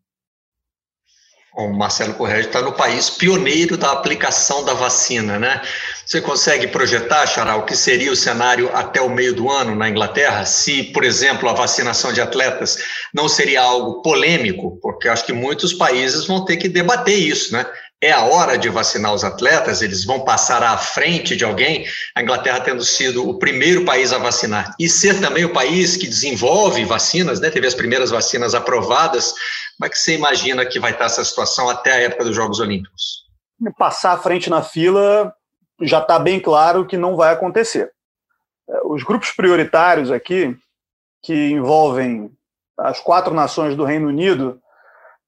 o 1.66 1.76
Marcelo 1.76 2.14
Correia 2.14 2.40
está 2.40 2.60
no 2.60 2.72
país 2.72 3.10
pioneiro 3.10 3.76
da 3.76 3.92
aplicação 3.92 4.64
da 4.64 4.74
vacina, 4.74 5.38
né? 5.38 5.60
Você 6.04 6.20
consegue 6.20 6.66
projetar, 6.66 7.26
Xará, 7.26 7.56
o 7.56 7.64
que 7.64 7.76
seria 7.76 8.10
o 8.10 8.16
cenário 8.16 8.70
até 8.74 9.00
o 9.00 9.08
meio 9.08 9.34
do 9.34 9.50
ano 9.50 9.76
na 9.76 9.88
Inglaterra, 9.88 10.44
se, 10.44 10.82
por 10.84 11.04
exemplo, 11.04 11.48
a 11.48 11.52
vacinação 11.52 12.12
de 12.12 12.20
atletas 12.20 12.78
não 13.14 13.28
seria 13.28 13.62
algo 13.62 14.02
polêmico, 14.02 14.78
porque 14.82 15.08
acho 15.08 15.24
que 15.24 15.32
muitos 15.32 15.72
países 15.72 16.26
vão 16.26 16.44
ter 16.44 16.56
que 16.56 16.68
debater 16.68 17.16
isso, 17.16 17.52
né? 17.52 17.64
É 18.02 18.12
a 18.12 18.24
hora 18.24 18.56
de 18.56 18.68
vacinar 18.70 19.12
os 19.12 19.22
atletas, 19.22 19.82
eles 19.82 20.04
vão 20.04 20.24
passar 20.24 20.62
à 20.62 20.76
frente 20.78 21.36
de 21.36 21.44
alguém, 21.44 21.86
a 22.14 22.22
Inglaterra 22.22 22.60
tendo 22.60 22.82
sido 22.82 23.28
o 23.28 23.38
primeiro 23.38 23.84
país 23.84 24.12
a 24.12 24.18
vacinar 24.18 24.74
e 24.78 24.88
ser 24.88 25.20
também 25.20 25.44
o 25.44 25.52
país 25.52 25.96
que 25.96 26.06
desenvolve 26.06 26.84
vacinas, 26.84 27.40
né, 27.40 27.50
teve 27.50 27.66
as 27.66 27.74
primeiras 27.74 28.10
vacinas 28.10 28.54
aprovadas, 28.54 29.34
como 29.76 29.86
é 29.86 29.88
que 29.90 29.98
você 29.98 30.14
imagina 30.14 30.64
que 30.64 30.80
vai 30.80 30.92
estar 30.92 31.06
essa 31.06 31.24
situação 31.24 31.68
até 31.68 31.92
a 31.92 32.00
época 32.00 32.24
dos 32.24 32.34
Jogos 32.34 32.58
Olímpicos? 32.58 33.26
Passar 33.78 34.12
à 34.12 34.18
frente 34.18 34.48
na 34.48 34.62
fila 34.62 35.34
já 35.82 35.98
está 35.98 36.18
bem 36.18 36.40
claro 36.40 36.86
que 36.86 36.96
não 36.96 37.16
vai 37.16 37.32
acontecer. 37.32 37.90
É, 38.68 38.80
os 38.84 39.02
grupos 39.02 39.30
prioritários 39.32 40.10
aqui, 40.10 40.56
que 41.22 41.50
envolvem 41.50 42.30
as 42.78 42.98
quatro 43.00 43.34
nações 43.34 43.76
do 43.76 43.84
Reino 43.84 44.08
Unido, 44.08 44.58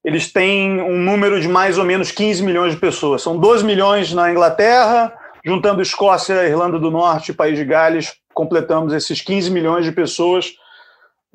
eles 0.03 0.31
têm 0.31 0.81
um 0.81 0.97
número 0.97 1.39
de 1.39 1.47
mais 1.47 1.77
ou 1.77 1.85
menos 1.85 2.11
15 2.11 2.43
milhões 2.43 2.73
de 2.73 2.79
pessoas. 2.79 3.21
São 3.21 3.37
12 3.37 3.63
milhões 3.63 4.13
na 4.13 4.29
Inglaterra, 4.29 5.13
juntando 5.45 5.81
Escócia, 5.81 6.47
Irlanda 6.47 6.77
do 6.77 6.91
Norte 6.91 7.31
e 7.31 7.33
País 7.33 7.57
de 7.57 7.63
Gales, 7.63 8.13
completamos 8.33 8.93
esses 8.93 9.21
15 9.21 9.51
milhões 9.51 9.85
de 9.85 9.91
pessoas 9.91 10.53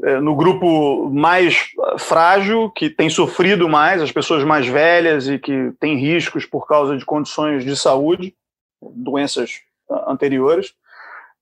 é, 0.05 0.21
no 0.21 0.37
grupo 0.37 1.11
mais 1.11 1.71
frágil, 1.99 2.71
que 2.71 2.89
tem 2.89 3.11
sofrido 3.11 3.69
mais, 3.69 4.01
as 4.01 4.13
pessoas 4.13 4.45
mais 4.45 4.67
velhas 4.67 5.29
e 5.29 5.39
que 5.39 5.73
têm 5.81 5.97
riscos 5.97 6.45
por 6.47 6.67
causa 6.67 6.97
de 6.97 7.05
condições 7.05 7.65
de 7.65 7.77
saúde, 7.77 8.35
doenças 8.81 9.61
anteriores. 10.07 10.73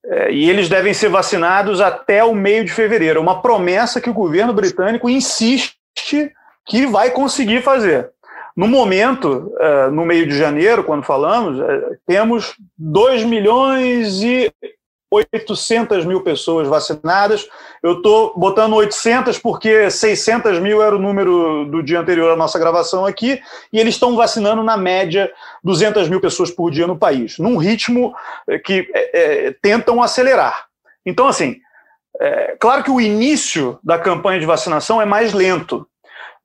É, 0.04 0.32
e 0.32 0.48
eles 0.48 0.68
devem 0.68 0.94
ser 0.94 1.08
vacinados 1.08 1.80
até 1.80 2.22
o 2.22 2.34
meio 2.34 2.64
de 2.64 2.72
fevereiro. 2.72 3.20
Uma 3.20 3.42
promessa 3.42 4.00
que 4.00 4.08
o 4.08 4.14
governo 4.14 4.52
britânico 4.52 5.10
insiste 5.10 5.76
que 6.66 6.86
vai 6.86 7.10
conseguir 7.10 7.62
fazer. 7.62 8.10
No 8.56 8.66
momento, 8.66 9.52
é, 9.60 9.90
no 9.90 10.04
meio 10.04 10.26
de 10.26 10.36
janeiro, 10.36 10.82
quando 10.82 11.02
falamos, 11.04 11.60
é, 11.60 11.98
temos 12.06 12.54
2 12.78 13.22
milhões 13.24 14.22
e 14.22 14.50
800 15.10 16.04
mil 16.04 16.22
pessoas 16.22 16.66
vacinadas. 16.66 17.48
Eu 17.82 17.98
estou 17.98 18.32
botando 18.36 18.74
800 18.74 19.38
porque 19.38 19.90
600 19.90 20.58
mil 20.58 20.82
era 20.82 20.96
o 20.96 20.98
número 20.98 21.66
do 21.66 21.82
dia 21.82 22.00
anterior 22.00 22.32
à 22.32 22.36
nossa 22.36 22.58
gravação 22.58 23.04
aqui, 23.04 23.40
e 23.72 23.78
eles 23.78 23.94
estão 23.94 24.16
vacinando, 24.16 24.62
na 24.62 24.76
média, 24.76 25.30
200 25.62 26.08
mil 26.08 26.20
pessoas 26.20 26.50
por 26.50 26.70
dia 26.70 26.86
no 26.86 26.98
país, 26.98 27.38
num 27.38 27.56
ritmo 27.56 28.14
é, 28.48 28.58
que 28.58 28.88
é, 28.94 29.54
tentam 29.62 30.02
acelerar. 30.02 30.66
Então, 31.04 31.28
assim, 31.28 31.60
é, 32.20 32.56
claro 32.58 32.82
que 32.82 32.90
o 32.90 33.00
início 33.00 33.78
da 33.84 33.98
campanha 33.98 34.40
de 34.40 34.46
vacinação 34.46 35.00
é 35.00 35.04
mais 35.04 35.32
lento, 35.32 35.86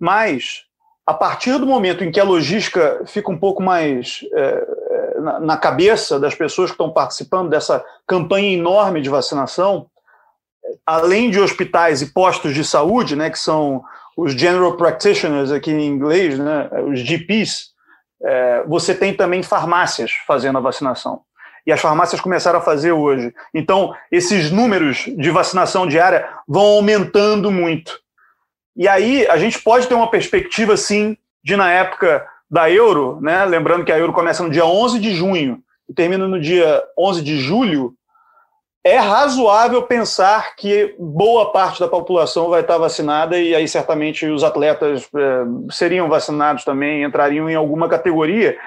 mas, 0.02 0.64
a 1.06 1.14
partir 1.14 1.60
do 1.60 1.68
momento 1.68 2.04
em 2.04 2.12
que 2.12 2.20
a 2.20 2.24
logística 2.24 3.04
fica 3.06 3.30
um 3.30 3.38
pouco 3.38 3.62
mais 3.62 4.22
é, 4.34 4.40
é, 4.40 5.20
na, 5.20 5.40
na, 5.40 5.58
cabeça 5.58 6.20
das 6.20 6.34
pessoas 6.34 6.72
que 6.72 6.74
estão 6.74 6.92
participando 6.92 7.52
dessa 7.52 7.86
campanha 8.08 8.58
enorme 8.58 9.00
de 9.00 9.10
vacinação, 9.10 9.86
além 10.84 11.30
de 11.30 11.40
hospitais 11.40 12.02
e 12.02 12.12
postos 12.12 12.56
de 12.56 12.66
saúde, 12.66 13.16
né, 13.16 13.30
que 13.30 13.38
são 13.38 13.84
os 14.18 14.34
general 14.34 14.76
practitioners 14.76 15.52
aqui 15.52 15.72
em 15.72 15.86
inglês, 15.86 16.40
né, 16.40 16.68
os 16.88 17.00
GPs, 17.02 17.70
é, 18.24 18.64
você 18.66 18.96
tem 18.96 19.14
também 19.14 19.44
farmácias 19.44 20.12
fazendo 20.26 20.58
a 20.58 20.62
vacinação. 20.62 21.22
E 21.64 21.72
as 21.72 21.80
farmácias 21.80 22.20
começaram 22.20 22.58
a 22.58 22.64
fazer 22.64 22.92
hoje. 22.92 23.32
Então, 23.54 23.96
esses 24.12 24.50
números 24.50 25.06
de 25.16 25.30
vacinação 25.30 25.86
diária 25.86 26.28
vão 26.48 26.64
aumentando 26.64 27.52
muito. 27.52 28.02
E 28.76 28.88
aí 28.88 29.28
a 29.28 29.38
gente 29.38 29.60
pode 29.60 29.88
ter 29.88 29.94
uma 29.94 30.10
perspectiva, 30.10 30.78
sim, 30.78 31.18
de 31.44 31.56
na 31.56 31.72
época 31.72 32.26
da 32.50 32.70
Euro, 32.70 33.20
né? 33.22 33.46
lembrando 33.46 33.86
que 33.86 33.92
a 33.92 33.98
Euro 33.98 34.14
começa 34.14 34.44
no 34.44 34.50
dia 34.50 34.66
11 34.66 35.00
de 35.00 35.14
junho 35.14 35.60
e 35.90 35.94
termina 35.94 36.28
no 36.28 36.40
dia 36.40 36.84
11 36.98 37.22
de 37.22 37.38
julho, 37.38 37.94
é 38.84 38.98
razoável 38.98 39.84
pensar 39.84 40.56
que 40.56 40.96
boa 40.98 41.52
parte 41.52 41.80
da 41.80 41.88
população 41.88 42.50
vai 42.50 42.62
estar 42.62 42.78
vacinada 42.78 43.38
e 43.38 43.54
aí 43.54 43.68
certamente 43.68 44.26
os 44.26 44.44
atletas 44.44 45.08
é, 45.16 45.44
seriam 45.72 46.10
vacinados 46.10 46.64
também, 46.64 47.04
entrariam 47.04 47.50
em 47.50 47.56
alguma 47.56 47.88
categoria 47.88 48.58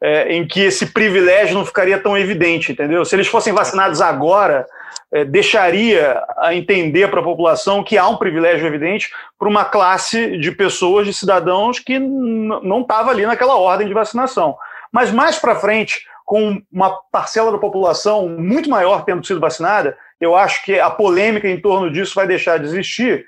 é, 0.00 0.34
em 0.34 0.46
que 0.46 0.60
esse 0.60 0.86
privilégio 0.86 1.54
não 1.54 1.66
ficaria 1.66 1.98
tão 1.98 2.16
evidente, 2.16 2.72
entendeu? 2.72 3.04
Se 3.04 3.16
eles 3.16 3.26
fossem 3.26 3.52
vacinados 3.52 4.00
agora, 4.00 4.66
é, 5.12 5.24
deixaria 5.24 6.22
a 6.38 6.54
entender 6.54 7.08
para 7.08 7.20
a 7.20 7.24
população 7.24 7.84
que 7.84 7.96
há 7.96 8.08
um 8.08 8.16
privilégio 8.16 8.66
evidente 8.66 9.10
para 9.38 9.48
uma 9.48 9.64
classe 9.64 10.36
de 10.38 10.50
pessoas, 10.50 11.06
de 11.06 11.14
cidadãos 11.14 11.78
que 11.78 11.98
não 11.98 12.80
estava 12.80 13.10
ali 13.10 13.24
naquela 13.24 13.56
ordem 13.56 13.86
de 13.86 13.94
vacinação. 13.94 14.56
Mas 14.92 15.10
mais 15.10 15.38
para 15.38 15.56
frente, 15.56 16.04
com 16.24 16.60
uma 16.72 16.90
parcela 17.12 17.52
da 17.52 17.58
população 17.58 18.28
muito 18.28 18.70
maior 18.70 19.04
tendo 19.04 19.24
sido 19.26 19.40
vacinada, 19.40 19.96
eu 20.20 20.34
acho 20.34 20.64
que 20.64 20.80
a 20.80 20.90
polêmica 20.90 21.48
em 21.48 21.60
torno 21.60 21.90
disso 21.90 22.14
vai 22.14 22.26
deixar 22.26 22.58
de 22.58 22.64
existir 22.64 23.26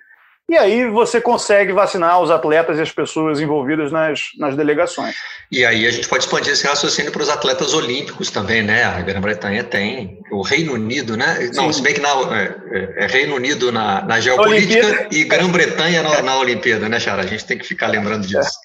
e 0.49 0.57
aí 0.57 0.88
você 0.88 1.21
consegue 1.21 1.73
vacinar 1.73 2.21
os 2.21 2.31
atletas 2.31 2.79
e 2.79 2.83
as 2.83 2.93
pessoas 2.93 3.41
envolvidas 3.41 3.91
nas, 3.91 4.31
nas 4.38 4.57
delegações. 4.57 5.17
E 5.50 5.65
aí 5.65 5.85
a 5.85 5.91
gente 5.91 6.09
pode 6.09 6.25
expandir 6.25 6.53
esse 6.53 6.65
raciocínio 6.65 7.11
para 7.11 7.23
os 7.23 7.29
atletas 7.29 7.75
olímpicos 7.75 8.31
também, 8.31 8.62
né? 8.62 8.85
A 8.85 9.00
Grã-Bretanha 9.00 9.65
tem, 9.65 10.21
o 10.31 10.43
Reino 10.43 10.75
Unido, 10.75 11.17
né? 11.17 11.35
Sim. 11.35 11.57
Não, 11.57 11.73
se 11.73 11.83
bem 11.83 11.95
que 11.95 12.00
na, 12.00 12.11
é, 12.11 12.55
é, 12.71 13.05
é 13.05 13.07
Reino 13.07 13.35
Unido 13.35 13.73
na, 13.73 14.03
na 14.03 14.21
geopolítica 14.21 14.87
Olimpíada. 14.87 15.17
e 15.17 15.25
Grã-Bretanha 15.25 16.03
na, 16.03 16.23
na 16.23 16.38
Olimpíada, 16.38 16.88
né, 16.88 17.00
Chara? 17.00 17.23
A 17.23 17.26
gente 17.26 17.45
tem 17.45 17.59
que 17.59 17.67
ficar 17.67 17.88
lembrando 17.88 18.25
disso. 18.26 18.57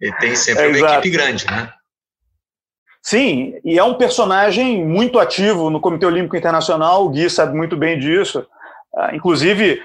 E 0.00 0.12
tem 0.16 0.34
sempre 0.34 0.64
é, 0.64 0.68
uma 0.68 0.76
exato. 0.76 0.92
equipe 0.94 1.10
grande, 1.10 1.46
né? 1.46 1.72
Sim, 3.00 3.54
e 3.64 3.78
é 3.78 3.84
um 3.84 3.94
personagem 3.94 4.84
muito 4.84 5.20
ativo 5.20 5.70
no 5.70 5.80
Comitê 5.80 6.04
Olímpico 6.04 6.36
Internacional, 6.36 7.04
o 7.04 7.10
Gui 7.10 7.30
sabe 7.30 7.56
muito 7.56 7.76
bem 7.76 7.96
disso. 7.96 8.44
Ah, 8.96 9.14
inclusive, 9.14 9.80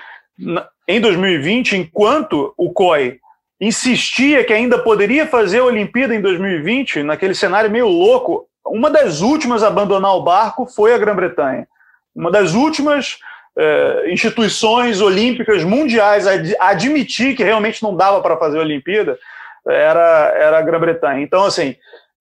em 0.92 1.00
2020, 1.00 1.78
enquanto 1.78 2.54
o 2.58 2.72
COI 2.72 3.20
insistia 3.60 4.44
que 4.44 4.52
ainda 4.52 4.80
poderia 4.80 5.26
fazer 5.28 5.60
a 5.60 5.66
Olimpíada 5.66 6.16
em 6.16 6.22
2020, 6.22 7.04
naquele 7.04 7.36
cenário 7.36 7.70
meio 7.70 7.88
louco, 7.88 8.48
uma 8.66 8.90
das 8.90 9.22
últimas 9.22 9.64
a 9.64 9.68
abandonar 9.68 10.16
o 10.16 10.24
barco 10.24 10.66
foi 10.66 10.94
a 10.94 10.98
Grã-Bretanha. 10.98 11.68
Uma 12.16 12.32
das 12.32 12.54
últimas 12.54 13.20
eh, 13.58 14.06
instituições 14.08 15.00
olímpicas 15.00 15.64
mundiais 15.64 16.26
a, 16.28 16.34
admitir 16.70 17.36
que 17.36 17.44
realmente 17.44 17.84
não 17.84 17.96
dava 17.96 18.22
para 18.22 18.38
fazer 18.38 18.58
a 18.58 18.62
Olimpíada 18.62 19.18
era, 19.68 20.34
era 20.36 20.58
a 20.58 20.62
Grã-Bretanha. 20.62 21.22
Então, 21.22 21.46
assim, 21.46 21.76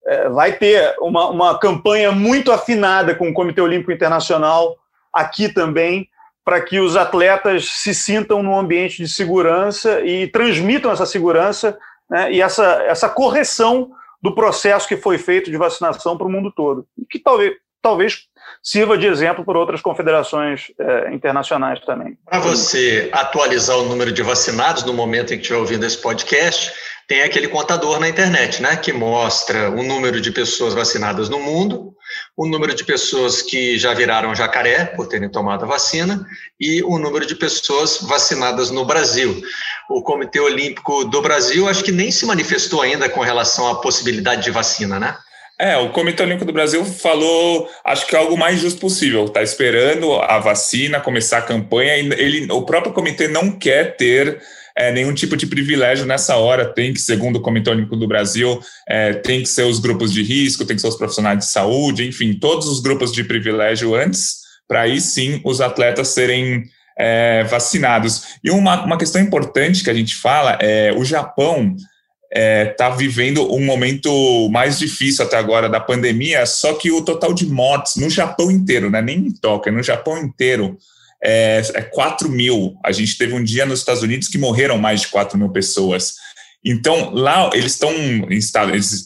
eh, 0.05 0.29
vai 0.29 0.53
ter 0.53 0.95
uma, 0.99 1.29
uma 1.29 1.59
campanha 1.59 2.11
muito 2.11 2.51
afinada 2.51 3.15
com 3.15 3.29
o 3.29 3.33
Comitê 3.33 3.61
Olímpico 3.61 3.91
Internacional 3.91 4.77
aqui 5.11 5.49
também, 5.49 6.07
para 6.43 6.61
que 6.61 6.79
os 6.79 6.95
atletas 6.95 7.65
se 7.65 7.93
sintam 7.93 8.41
num 8.41 8.57
ambiente 8.57 8.97
de 8.97 9.07
segurança 9.07 10.01
e 10.01 10.27
transmitam 10.27 10.91
essa 10.91 11.05
segurança 11.05 11.77
né, 12.09 12.31
e 12.31 12.41
essa, 12.41 12.83
essa 12.83 13.07
correção 13.07 13.91
do 14.21 14.33
processo 14.33 14.87
que 14.87 14.97
foi 14.97 15.17
feito 15.17 15.49
de 15.49 15.57
vacinação 15.57 16.17
para 16.17 16.27
o 16.27 16.29
mundo 16.29 16.51
todo, 16.51 16.85
que 17.09 17.17
talvez, 17.17 17.53
talvez 17.81 18.27
sirva 18.61 18.97
de 18.97 19.07
exemplo 19.07 19.43
para 19.43 19.57
outras 19.57 19.81
confederações 19.81 20.71
é, 20.77 21.13
internacionais 21.13 21.79
também. 21.85 22.17
Para 22.25 22.39
você 22.39 23.09
atualizar 23.11 23.77
o 23.77 23.85
número 23.85 24.11
de 24.11 24.21
vacinados 24.21 24.83
no 24.83 24.93
momento 24.93 25.33
em 25.33 25.37
que 25.37 25.41
estiver 25.41 25.59
ouvindo 25.59 25.85
esse 25.85 25.97
podcast, 25.97 26.71
tem 27.11 27.23
aquele 27.23 27.49
contador 27.49 27.99
na 27.99 28.07
internet, 28.07 28.61
né, 28.61 28.77
que 28.77 28.93
mostra 28.93 29.69
o 29.69 29.83
número 29.83 30.21
de 30.21 30.31
pessoas 30.31 30.73
vacinadas 30.73 31.27
no 31.27 31.41
mundo, 31.41 31.93
o 32.37 32.47
número 32.47 32.73
de 32.73 32.85
pessoas 32.85 33.41
que 33.41 33.77
já 33.77 33.93
viraram 33.93 34.33
jacaré 34.33 34.85
por 34.85 35.09
terem 35.09 35.27
tomado 35.27 35.65
a 35.65 35.67
vacina 35.67 36.25
e 36.57 36.81
o 36.83 36.97
número 36.97 37.25
de 37.25 37.35
pessoas 37.35 37.99
vacinadas 38.03 38.71
no 38.71 38.85
Brasil. 38.85 39.41
O 39.89 40.01
Comitê 40.01 40.39
Olímpico 40.39 41.03
do 41.03 41.21
Brasil 41.21 41.67
acho 41.67 41.83
que 41.83 41.91
nem 41.91 42.11
se 42.11 42.25
manifestou 42.25 42.81
ainda 42.81 43.09
com 43.09 43.19
relação 43.19 43.67
à 43.67 43.81
possibilidade 43.81 44.45
de 44.45 44.51
vacina, 44.51 44.97
né? 44.97 45.17
É, 45.59 45.75
o 45.75 45.89
Comitê 45.89 46.23
Olímpico 46.23 46.45
do 46.45 46.53
Brasil 46.53 46.85
falou, 46.85 47.69
acho 47.83 48.07
que 48.07 48.15
é 48.15 48.19
algo 48.19 48.37
mais 48.37 48.61
justo 48.61 48.79
possível. 48.79 49.25
Está 49.25 49.43
esperando 49.43 50.13
a 50.13 50.39
vacina, 50.39 51.01
começar 51.01 51.39
a 51.39 51.43
campanha, 51.43 51.97
e 51.97 52.09
ele, 52.13 52.51
o 52.53 52.61
próprio 52.61 52.93
comitê 52.93 53.27
não 53.27 53.51
quer 53.51 53.97
ter 53.97 54.41
é, 54.81 54.91
nenhum 54.91 55.13
tipo 55.13 55.37
de 55.37 55.45
privilégio 55.45 56.05
nessa 56.05 56.35
hora. 56.37 56.65
Tem 56.65 56.91
que, 56.91 56.99
segundo 56.99 57.35
o 57.35 57.41
Comitê 57.41 57.69
Olímpico 57.69 57.95
do 57.95 58.07
Brasil, 58.07 58.59
é, 58.89 59.13
tem 59.13 59.41
que 59.41 59.49
ser 59.49 59.63
os 59.63 59.79
grupos 59.79 60.11
de 60.11 60.23
risco, 60.23 60.65
tem 60.65 60.75
que 60.75 60.81
ser 60.81 60.87
os 60.87 60.95
profissionais 60.95 61.37
de 61.37 61.45
saúde, 61.45 62.07
enfim, 62.07 62.33
todos 62.33 62.67
os 62.67 62.79
grupos 62.79 63.11
de 63.11 63.23
privilégio 63.23 63.93
antes, 63.93 64.41
para 64.67 64.81
aí 64.81 64.99
sim 64.99 65.39
os 65.45 65.61
atletas 65.61 66.07
serem 66.09 66.63
é, 66.97 67.43
vacinados. 67.43 68.23
E 68.43 68.49
uma, 68.49 68.83
uma 68.83 68.97
questão 68.97 69.21
importante 69.21 69.83
que 69.83 69.89
a 69.89 69.93
gente 69.93 70.15
fala 70.15 70.57
é 70.59 70.91
o 70.91 71.05
Japão 71.05 71.75
está 71.75 71.89
é, 72.31 72.65
tá 72.65 72.89
vivendo 72.89 73.53
um 73.53 73.63
momento 73.63 74.49
mais 74.49 74.79
difícil 74.79 75.25
até 75.25 75.37
agora 75.37 75.67
da 75.67 75.81
pandemia, 75.81 76.45
só 76.45 76.73
que 76.73 76.89
o 76.89 77.01
total 77.01 77.33
de 77.33 77.45
mortes 77.45 77.97
no 77.97 78.09
Japão 78.09 78.49
inteiro, 78.49 78.89
né, 78.89 79.01
nem 79.01 79.17
em 79.17 79.31
Tóquio, 79.31 79.73
no 79.73 79.83
Japão 79.83 80.17
inteiro, 80.17 80.77
é, 81.23 81.61
é 81.73 81.81
4 81.81 82.29
mil. 82.29 82.75
A 82.83 82.91
gente 82.91 83.17
teve 83.17 83.33
um 83.33 83.43
dia 83.43 83.65
nos 83.65 83.79
Estados 83.79 84.01
Unidos 84.01 84.27
que 84.27 84.37
morreram 84.37 84.77
mais 84.77 85.01
de 85.01 85.07
4 85.09 85.37
mil 85.37 85.49
pessoas. 85.49 86.15
Então, 86.63 87.11
lá 87.11 87.49
eles 87.53 87.73
estão 87.73 87.91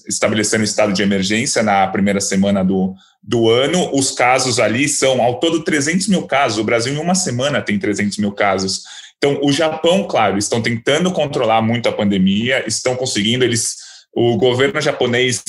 estabelecendo 0.07 0.63
estado 0.63 0.91
de 0.91 1.01
emergência 1.01 1.63
na 1.63 1.87
primeira 1.87 2.19
semana 2.19 2.63
do, 2.63 2.93
do 3.23 3.49
ano. 3.49 3.91
Os 3.93 4.11
casos 4.11 4.59
ali 4.59 4.89
são, 4.89 5.21
ao 5.21 5.39
todo, 5.39 5.63
300 5.63 6.07
mil 6.07 6.23
casos. 6.23 6.57
O 6.57 6.63
Brasil, 6.63 6.93
em 6.93 6.97
uma 6.97 7.15
semana, 7.15 7.61
tem 7.61 7.79
300 7.79 8.17
mil 8.17 8.33
casos. 8.33 8.83
Então, 9.17 9.39
o 9.41 9.51
Japão, 9.51 10.03
claro, 10.03 10.37
estão 10.37 10.61
tentando 10.61 11.11
controlar 11.11 11.61
muito 11.61 11.87
a 11.87 11.93
pandemia, 11.93 12.63
estão 12.67 12.95
conseguindo, 12.95 13.45
eles, 13.45 13.77
o 14.13 14.35
governo 14.37 14.81
japonês 14.81 15.41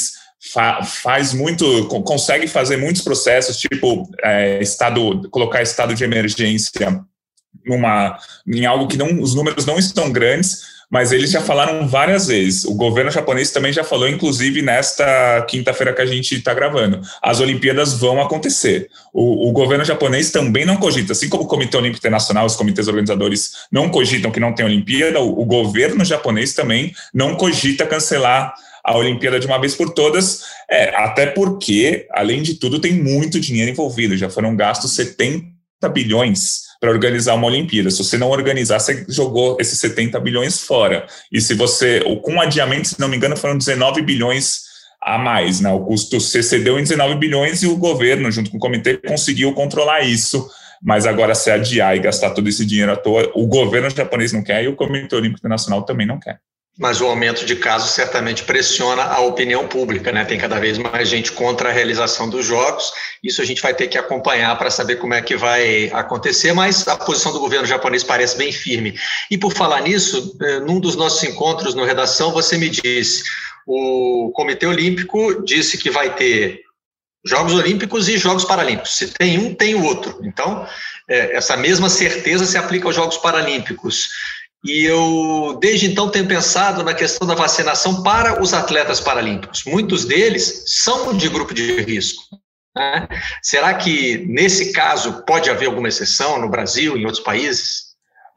fa, 0.52 0.82
faz 0.82 1.32
muito, 1.32 1.86
consegue 1.86 2.46
fazer 2.46 2.76
muitos 2.76 3.02
processos, 3.02 3.56
tipo 3.56 4.08
é, 4.22 4.60
estado, 4.60 5.28
colocar 5.30 5.62
estado 5.62 5.94
de 5.94 6.04
emergência 6.04 7.00
numa, 7.64 8.18
em 8.46 8.64
algo 8.64 8.86
que 8.86 8.96
não, 8.96 9.20
os 9.20 9.34
números 9.34 9.66
não 9.66 9.78
estão 9.78 10.10
grandes, 10.10 10.76
mas 10.88 11.10
eles 11.10 11.30
já 11.30 11.40
falaram 11.40 11.88
várias 11.88 12.28
vezes. 12.28 12.64
O 12.64 12.74
governo 12.74 13.10
japonês 13.10 13.50
também 13.50 13.72
já 13.72 13.82
falou, 13.82 14.08
inclusive 14.08 14.62
nesta 14.62 15.44
quinta-feira 15.48 15.92
que 15.92 16.00
a 16.00 16.06
gente 16.06 16.36
está 16.36 16.54
gravando. 16.54 17.00
As 17.20 17.40
Olimpíadas 17.40 17.94
vão 17.94 18.20
acontecer. 18.20 18.88
O, 19.12 19.48
o, 19.48 19.52
governo 19.52 19.84
japonês 19.84 20.30
também 20.30 20.64
não 20.64 20.76
cogita, 20.76 21.12
assim 21.12 21.28
como 21.28 21.42
o 21.42 21.46
Comitê 21.46 21.76
Olímpico 21.76 21.98
Internacional, 21.98 22.46
os 22.46 22.54
comitês 22.54 22.86
organizadores 22.86 23.52
não 23.70 23.88
cogitam 23.88 24.30
que 24.30 24.38
não 24.38 24.54
tem 24.54 24.64
Olimpíada, 24.64 25.20
o, 25.20 25.40
o 25.40 25.44
governo 25.44 26.04
japonês 26.04 26.54
também 26.54 26.94
não 27.12 27.34
cogita 27.34 27.84
cancelar 27.84 28.54
a 28.86 28.96
Olimpíada 28.96 29.40
de 29.40 29.48
uma 29.48 29.58
vez 29.58 29.74
por 29.74 29.90
todas, 29.90 30.42
é, 30.70 30.94
até 30.94 31.26
porque, 31.26 32.06
além 32.12 32.40
de 32.40 32.54
tudo, 32.54 32.78
tem 32.78 32.92
muito 32.92 33.40
dinheiro 33.40 33.72
envolvido. 33.72 34.16
Já 34.16 34.30
foram 34.30 34.54
gastos 34.54 34.94
70 34.94 35.88
bilhões 35.92 36.60
para 36.80 36.90
organizar 36.90 37.34
uma 37.34 37.48
Olimpíada. 37.48 37.90
Se 37.90 37.98
você 37.98 38.16
não 38.16 38.30
organizar, 38.30 38.78
você 38.78 39.04
jogou 39.08 39.56
esses 39.58 39.76
70 39.80 40.20
bilhões 40.20 40.60
fora. 40.60 41.04
E 41.32 41.40
se 41.40 41.52
você, 41.54 42.00
com 42.22 42.40
adiamento, 42.40 42.86
se 42.86 43.00
não 43.00 43.08
me 43.08 43.16
engano, 43.16 43.36
foram 43.36 43.58
19 43.58 44.02
bilhões 44.02 44.60
a 45.02 45.18
mais, 45.18 45.60
né? 45.60 45.72
O 45.72 45.80
custo 45.80 46.20
se 46.20 46.40
cedeu 46.44 46.78
em 46.78 46.82
19 46.82 47.16
bilhões 47.16 47.64
e 47.64 47.66
o 47.66 47.76
governo, 47.76 48.30
junto 48.30 48.52
com 48.52 48.56
o 48.56 48.60
comitê, 48.60 48.98
conseguiu 48.98 49.52
controlar 49.52 50.02
isso. 50.02 50.48
Mas 50.80 51.06
agora, 51.06 51.34
se 51.34 51.50
adiar 51.50 51.96
e 51.96 52.00
gastar 52.00 52.30
todo 52.30 52.48
esse 52.48 52.64
dinheiro 52.64 52.92
à 52.92 52.96
toa, 52.96 53.32
o 53.34 53.48
governo 53.48 53.90
japonês 53.90 54.32
não 54.32 54.44
quer 54.44 54.62
e 54.62 54.68
o 54.68 54.76
Comitê 54.76 55.16
Olímpico 55.16 55.40
Internacional 55.40 55.82
também 55.82 56.06
não 56.06 56.20
quer 56.20 56.38
mas 56.78 57.00
o 57.00 57.06
aumento 57.06 57.46
de 57.46 57.56
casos 57.56 57.90
certamente 57.90 58.44
pressiona 58.44 59.02
a 59.02 59.20
opinião 59.20 59.66
pública, 59.66 60.12
né? 60.12 60.24
Tem 60.26 60.38
cada 60.38 60.60
vez 60.60 60.76
mais 60.76 61.08
gente 61.08 61.32
contra 61.32 61.70
a 61.70 61.72
realização 61.72 62.28
dos 62.28 62.44
jogos. 62.44 62.92
Isso 63.22 63.40
a 63.40 63.44
gente 63.46 63.62
vai 63.62 63.72
ter 63.72 63.86
que 63.88 63.96
acompanhar 63.96 64.56
para 64.58 64.70
saber 64.70 64.96
como 64.96 65.14
é 65.14 65.22
que 65.22 65.36
vai 65.36 65.90
acontecer, 65.94 66.52
mas 66.52 66.86
a 66.86 66.96
posição 66.96 67.32
do 67.32 67.40
governo 67.40 67.66
japonês 67.66 68.04
parece 68.04 68.36
bem 68.36 68.52
firme. 68.52 68.94
E 69.30 69.38
por 69.38 69.54
falar 69.54 69.80
nisso, 69.80 70.36
eh, 70.42 70.60
num 70.60 70.78
dos 70.78 70.96
nossos 70.96 71.22
encontros 71.24 71.74
no 71.74 71.84
redação, 71.84 72.30
você 72.30 72.58
me 72.58 72.68
disse, 72.68 73.24
o 73.66 74.30
Comitê 74.34 74.66
Olímpico 74.66 75.42
disse 75.44 75.78
que 75.78 75.90
vai 75.90 76.14
ter 76.14 76.60
Jogos 77.24 77.54
Olímpicos 77.54 78.06
e 78.08 78.18
Jogos 78.18 78.44
Paralímpicos. 78.44 78.96
Se 78.96 79.08
tem 79.08 79.38
um, 79.38 79.54
tem 79.54 79.74
o 79.74 79.82
outro. 79.82 80.20
Então, 80.22 80.66
eh, 81.08 81.36
essa 81.36 81.56
mesma 81.56 81.88
certeza 81.88 82.44
se 82.44 82.58
aplica 82.58 82.86
aos 82.86 82.94
Jogos 82.94 83.16
Paralímpicos. 83.16 84.10
E 84.66 84.84
eu, 84.84 85.58
desde 85.60 85.86
então, 85.86 86.10
tenho 86.10 86.26
pensado 86.26 86.82
na 86.82 86.92
questão 86.92 87.26
da 87.26 87.34
vacinação 87.34 88.02
para 88.02 88.42
os 88.42 88.52
atletas 88.52 89.00
paralímpicos. 89.00 89.64
Muitos 89.64 90.04
deles 90.04 90.64
são 90.66 91.16
de 91.16 91.28
grupo 91.28 91.54
de 91.54 91.80
risco. 91.82 92.22
Né? 92.76 93.08
Será 93.42 93.72
que, 93.74 94.26
nesse 94.28 94.72
caso, 94.72 95.24
pode 95.24 95.48
haver 95.48 95.66
alguma 95.66 95.88
exceção 95.88 96.40
no 96.40 96.48
Brasil, 96.48 96.96
em 96.96 97.04
outros 97.04 97.22
países? 97.22 97.86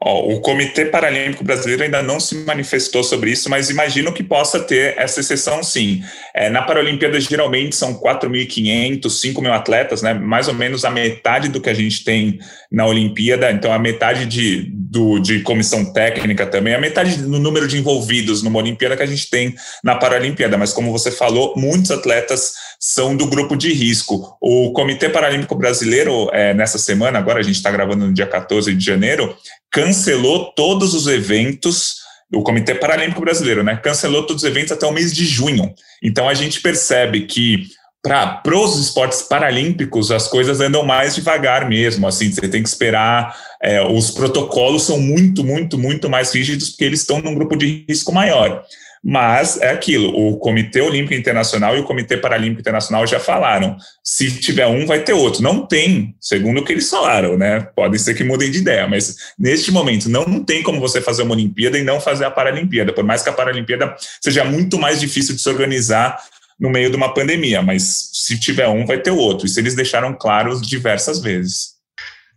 Ó, 0.02 0.32
o 0.32 0.40
Comitê 0.40 0.86
Paralímpico 0.86 1.44
Brasileiro 1.44 1.82
ainda 1.82 2.02
não 2.02 2.18
se 2.18 2.34
manifestou 2.34 3.04
sobre 3.04 3.32
isso, 3.32 3.50
mas 3.50 3.68
imagino 3.68 4.14
que 4.14 4.22
possa 4.22 4.58
ter 4.58 4.96
essa 4.96 5.20
exceção 5.20 5.62
sim. 5.62 6.02
É, 6.34 6.48
na 6.48 6.62
Paralimpíada, 6.62 7.20
geralmente 7.20 7.76
são 7.76 8.00
4.500, 8.00 9.02
5.000 9.02 9.52
atletas, 9.52 10.00
né? 10.00 10.14
mais 10.14 10.48
ou 10.48 10.54
menos 10.54 10.86
a 10.86 10.90
metade 10.90 11.50
do 11.50 11.60
que 11.60 11.68
a 11.68 11.74
gente 11.74 12.02
tem 12.02 12.38
na 12.72 12.86
Olimpíada, 12.86 13.52
então 13.52 13.70
a 13.70 13.78
metade 13.78 14.24
de, 14.24 14.72
do, 14.90 15.20
de 15.20 15.38
comissão 15.40 15.92
técnica 15.92 16.44
também, 16.44 16.74
a 16.74 16.80
metade 16.80 17.16
do 17.16 17.38
número 17.38 17.68
de 17.68 17.78
envolvidos 17.78 18.42
numa 18.42 18.58
Olimpíada 18.58 18.96
que 18.96 19.02
a 19.04 19.06
gente 19.06 19.30
tem 19.30 19.54
na 19.84 19.94
Paralimpíada, 19.94 20.58
mas 20.58 20.72
como 20.72 20.90
você 20.90 21.12
falou, 21.12 21.54
muitos 21.56 21.92
atletas 21.92 22.54
são 22.80 23.16
do 23.16 23.26
grupo 23.26 23.54
de 23.54 23.72
risco. 23.72 24.36
O 24.40 24.72
Comitê 24.72 25.08
Paralímpico 25.08 25.54
Brasileiro, 25.54 26.28
é, 26.32 26.52
nessa 26.52 26.76
semana, 26.76 27.20
agora 27.20 27.38
a 27.38 27.42
gente 27.42 27.54
está 27.54 27.70
gravando 27.70 28.04
no 28.04 28.12
dia 28.12 28.26
14 28.26 28.74
de 28.74 28.84
janeiro, 28.84 29.36
cancelou 29.70 30.52
todos 30.56 30.92
os 30.92 31.06
eventos 31.06 32.00
o 32.32 32.44
Comitê 32.44 32.76
Paralímpico 32.76 33.20
Brasileiro, 33.20 33.64
né, 33.64 33.76
cancelou 33.76 34.24
todos 34.24 34.44
os 34.44 34.48
eventos 34.48 34.70
até 34.70 34.86
o 34.86 34.92
mês 34.92 35.12
de 35.12 35.24
junho. 35.24 35.74
Então 36.00 36.28
a 36.28 36.34
gente 36.34 36.60
percebe 36.60 37.22
que 37.22 37.66
para 38.02 38.42
os 38.56 38.78
esportes 38.78 39.22
paralímpicos 39.22 40.10
as 40.10 40.26
coisas 40.26 40.60
andam 40.60 40.84
mais 40.84 41.14
devagar 41.14 41.68
mesmo. 41.68 42.06
Assim, 42.06 42.32
você 42.32 42.48
tem 42.48 42.62
que 42.62 42.68
esperar. 42.68 43.36
É, 43.62 43.82
os 43.82 44.10
protocolos 44.10 44.84
são 44.84 44.98
muito, 44.98 45.44
muito, 45.44 45.78
muito 45.78 46.08
mais 46.08 46.34
rígidos 46.34 46.70
porque 46.70 46.84
eles 46.84 47.00
estão 47.00 47.20
num 47.20 47.34
grupo 47.34 47.56
de 47.56 47.84
risco 47.88 48.12
maior. 48.12 48.64
Mas 49.02 49.58
é 49.58 49.70
aquilo, 49.70 50.14
o 50.14 50.36
Comitê 50.36 50.82
Olímpico 50.82 51.14
Internacional 51.14 51.74
e 51.74 51.80
o 51.80 51.84
Comitê 51.84 52.18
Paralímpico 52.18 52.60
Internacional 52.60 53.06
já 53.06 53.18
falaram. 53.18 53.74
Se 54.04 54.30
tiver 54.30 54.66
um, 54.66 54.84
vai 54.84 55.00
ter 55.00 55.14
outro. 55.14 55.42
Não 55.42 55.66
tem, 55.66 56.14
segundo 56.20 56.60
o 56.60 56.64
que 56.64 56.72
eles 56.72 56.90
falaram, 56.90 57.38
né? 57.38 57.66
Pode 57.74 57.98
ser 57.98 58.12
que 58.12 58.22
mudem 58.22 58.50
de 58.50 58.58
ideia, 58.58 58.86
mas 58.86 59.16
neste 59.38 59.70
momento 59.70 60.10
não 60.10 60.44
tem 60.44 60.62
como 60.62 60.78
você 60.78 61.00
fazer 61.00 61.22
uma 61.22 61.32
Olimpíada 61.32 61.78
e 61.78 61.82
não 61.82 61.98
fazer 61.98 62.26
a 62.26 62.30
Paralimpíada, 62.30 62.92
por 62.92 63.02
mais 63.02 63.22
que 63.22 63.30
a 63.30 63.32
Paralimpíada 63.32 63.96
seja 64.20 64.44
muito 64.44 64.78
mais 64.78 65.00
difícil 65.00 65.34
de 65.34 65.40
se 65.40 65.48
organizar 65.48 66.18
no 66.60 66.68
meio 66.68 66.90
de 66.90 66.96
uma 66.96 67.14
pandemia, 67.14 67.62
mas 67.62 68.10
se 68.12 68.38
tiver 68.38 68.68
um, 68.68 68.84
vai 68.84 69.00
ter 69.00 69.10
outro. 69.10 69.46
Isso 69.46 69.58
eles 69.58 69.74
deixaram 69.74 70.14
claro 70.14 70.60
diversas 70.60 71.20
vezes. 71.20 71.80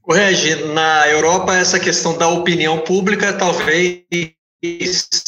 O 0.06 0.14
Regi, 0.14 0.56
na 0.74 1.08
Europa, 1.08 1.56
essa 1.56 1.80
questão 1.80 2.18
da 2.18 2.28
opinião 2.28 2.80
pública 2.80 3.34
talvez 3.34 4.02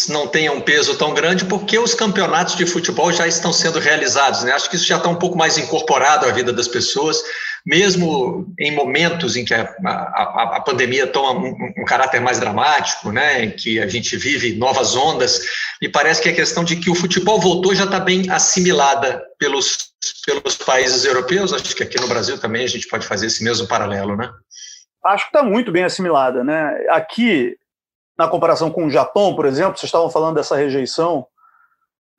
não 0.07 0.27
tenha 0.27 0.53
um 0.53 0.61
peso 0.61 0.97
tão 0.97 1.13
grande 1.13 1.43
porque 1.43 1.77
os 1.77 1.93
campeonatos 1.93 2.55
de 2.55 2.65
futebol 2.65 3.11
já 3.11 3.27
estão 3.27 3.51
sendo 3.51 3.79
realizados. 3.79 4.43
Né? 4.43 4.53
Acho 4.53 4.69
que 4.69 4.77
isso 4.77 4.85
já 4.85 4.95
está 4.95 5.09
um 5.09 5.15
pouco 5.15 5.37
mais 5.37 5.57
incorporado 5.57 6.25
à 6.25 6.31
vida 6.31 6.53
das 6.53 6.69
pessoas, 6.69 7.21
mesmo 7.65 8.47
em 8.57 8.71
momentos 8.71 9.35
em 9.35 9.43
que 9.43 9.53
a, 9.53 9.75
a, 9.83 10.55
a 10.55 10.61
pandemia 10.61 11.05
toma 11.05 11.41
um, 11.41 11.73
um, 11.77 11.85
caráter 11.85 12.21
mais 12.21 12.39
dramático, 12.39 13.11
né? 13.11 13.43
em 13.43 13.51
que 13.51 13.77
a 13.81 13.87
gente 13.87 14.15
vive 14.15 14.55
novas 14.55 14.95
ondas, 14.95 15.41
me 15.81 15.89
parece 15.89 16.21
que 16.21 16.29
a 16.29 16.35
questão 16.35 16.63
de 16.63 16.77
que 16.77 16.89
o 16.89 16.95
futebol 16.95 17.37
voltou 17.37 17.75
já 17.75 17.83
está 17.83 17.99
bem 17.99 18.29
assimilada 18.29 19.21
pelos, 19.37 19.89
pelos 20.25 20.55
países 20.55 21.03
europeus. 21.03 21.51
Acho 21.51 21.75
que 21.75 21.83
aqui 21.83 21.99
no 21.99 22.07
Brasil 22.07 22.37
também 22.39 22.63
a 22.63 22.69
gente 22.69 22.87
pode 22.87 23.05
fazer 23.05 23.27
esse 23.27 23.43
mesmo 23.43 23.67
paralelo, 23.67 24.15
né? 24.15 24.31
Acho 25.03 25.25
que 25.25 25.37
está 25.37 25.43
muito 25.43 25.71
bem 25.73 25.83
assimilada, 25.83 26.43
né? 26.43 26.85
Aqui 26.89 27.55
na 28.17 28.28
comparação 28.28 28.69
com 28.71 28.86
o 28.86 28.89
Japão, 28.89 29.36
por 29.36 29.45
exemplo, 29.45 29.78
vocês 29.78 29.89
estavam 29.89 30.10
falando 30.10 30.36
dessa 30.36 30.56
rejeição 30.56 31.28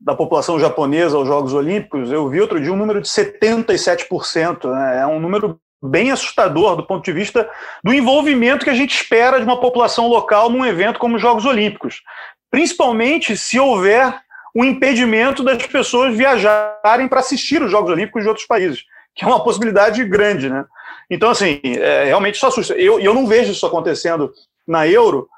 da 0.00 0.14
população 0.14 0.58
japonesa 0.60 1.16
aos 1.16 1.26
Jogos 1.26 1.54
Olímpicos, 1.54 2.12
eu 2.12 2.28
vi 2.28 2.40
outro 2.40 2.60
dia 2.60 2.72
um 2.72 2.76
número 2.76 3.00
de 3.00 3.08
77%, 3.08 4.70
né? 4.70 5.00
é 5.00 5.06
um 5.06 5.18
número 5.18 5.58
bem 5.82 6.10
assustador 6.10 6.76
do 6.76 6.86
ponto 6.86 7.04
de 7.04 7.12
vista 7.12 7.48
do 7.82 7.94
envolvimento 7.94 8.64
que 8.64 8.70
a 8.70 8.74
gente 8.74 8.94
espera 8.94 9.38
de 9.38 9.44
uma 9.44 9.60
população 9.60 10.08
local 10.08 10.50
num 10.50 10.64
evento 10.64 10.98
como 10.98 11.16
os 11.16 11.22
Jogos 11.22 11.44
Olímpicos, 11.44 12.02
principalmente 12.50 13.36
se 13.36 13.58
houver 13.58 14.20
o 14.54 14.62
um 14.62 14.64
impedimento 14.64 15.42
das 15.42 15.66
pessoas 15.66 16.16
viajarem 16.16 17.08
para 17.08 17.20
assistir 17.20 17.62
os 17.62 17.70
Jogos 17.70 17.90
Olímpicos 17.90 18.22
de 18.22 18.28
outros 18.28 18.46
países, 18.46 18.84
que 19.14 19.24
é 19.24 19.28
uma 19.28 19.42
possibilidade 19.42 20.02
grande, 20.04 20.48
né? 20.48 20.64
Então, 21.10 21.30
assim, 21.30 21.60
é, 21.62 22.04
realmente 22.04 22.36
isso 22.36 22.46
assusta. 22.46 22.74
Eu, 22.74 22.98
eu 22.98 23.14
não 23.14 23.26
vejo 23.26 23.52
isso 23.52 23.66
acontecendo 23.66 24.32
na 24.66 24.88
Euro, 24.88 25.28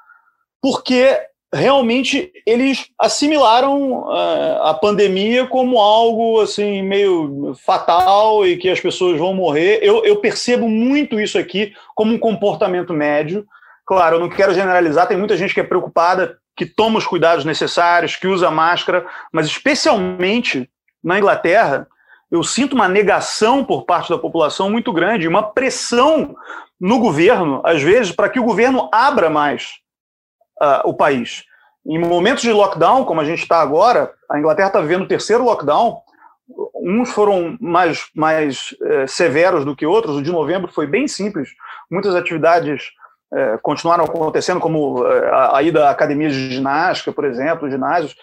porque 0.61 1.17
realmente 1.53 2.31
eles 2.45 2.87
assimilaram 2.97 4.03
uh, 4.03 4.63
a 4.63 4.73
pandemia 4.73 5.47
como 5.47 5.79
algo 5.79 6.41
assim 6.41 6.83
meio 6.83 7.55
fatal 7.65 8.45
e 8.45 8.55
que 8.57 8.69
as 8.69 8.79
pessoas 8.79 9.17
vão 9.17 9.33
morrer. 9.33 9.79
Eu, 9.81 10.05
eu 10.05 10.17
percebo 10.17 10.69
muito 10.69 11.19
isso 11.19 11.37
aqui 11.37 11.73
como 11.95 12.13
um 12.13 12.19
comportamento 12.19 12.93
médio. 12.93 13.45
Claro, 13.85 14.17
eu 14.17 14.19
não 14.19 14.29
quero 14.29 14.53
generalizar, 14.53 15.07
tem 15.07 15.17
muita 15.17 15.35
gente 15.35 15.53
que 15.53 15.59
é 15.59 15.63
preocupada, 15.63 16.37
que 16.55 16.65
toma 16.65 16.99
os 16.99 17.07
cuidados 17.07 17.43
necessários, 17.43 18.15
que 18.15 18.27
usa 18.27 18.51
máscara, 18.51 19.07
mas 19.31 19.47
especialmente 19.47 20.69
na 21.03 21.17
Inglaterra, 21.17 21.87
eu 22.29 22.43
sinto 22.43 22.73
uma 22.73 22.87
negação 22.87 23.63
por 23.63 23.85
parte 23.85 24.09
da 24.09 24.17
população 24.19 24.69
muito 24.69 24.93
grande, 24.93 25.27
uma 25.27 25.41
pressão 25.41 26.35
no 26.79 26.99
governo, 26.99 27.61
às 27.65 27.81
vezes, 27.81 28.11
para 28.11 28.29
que 28.29 28.39
o 28.39 28.43
governo 28.43 28.87
abra 28.93 29.29
mais 29.29 29.79
uh, 30.61 30.87
o 30.87 30.93
país. 30.93 31.43
Em 31.85 31.97
momentos 31.97 32.43
de 32.43 32.51
lockdown, 32.51 33.05
como 33.05 33.21
a 33.21 33.25
gente 33.25 33.41
está 33.41 33.61
agora, 33.61 34.11
a 34.29 34.37
Inglaterra 34.37 34.67
está 34.67 34.81
vivendo 34.81 35.03
o 35.03 35.07
terceiro 35.07 35.43
lockdown, 35.43 36.01
uns 36.75 37.09
foram 37.11 37.57
mais, 37.59 38.05
mais 38.15 38.75
eh, 38.81 39.07
severos 39.07 39.65
do 39.65 39.75
que 39.75 39.85
outros, 39.85 40.17
o 40.17 40.21
de 40.21 40.31
novembro 40.31 40.71
foi 40.71 40.87
bem 40.87 41.07
simples, 41.07 41.49
muitas 41.89 42.15
atividades 42.15 42.91
eh, 43.33 43.59
continuaram 43.61 44.05
acontecendo, 44.05 44.59
como 44.59 45.05
eh, 45.05 45.29
a, 45.29 45.57
a 45.57 45.63
ida 45.63 45.87
à 45.87 45.91
academia 45.91 46.29
de 46.29 46.51
ginástica, 46.51 47.11
por 47.11 47.25
exemplo, 47.25 47.69
ginásios, 47.69 48.15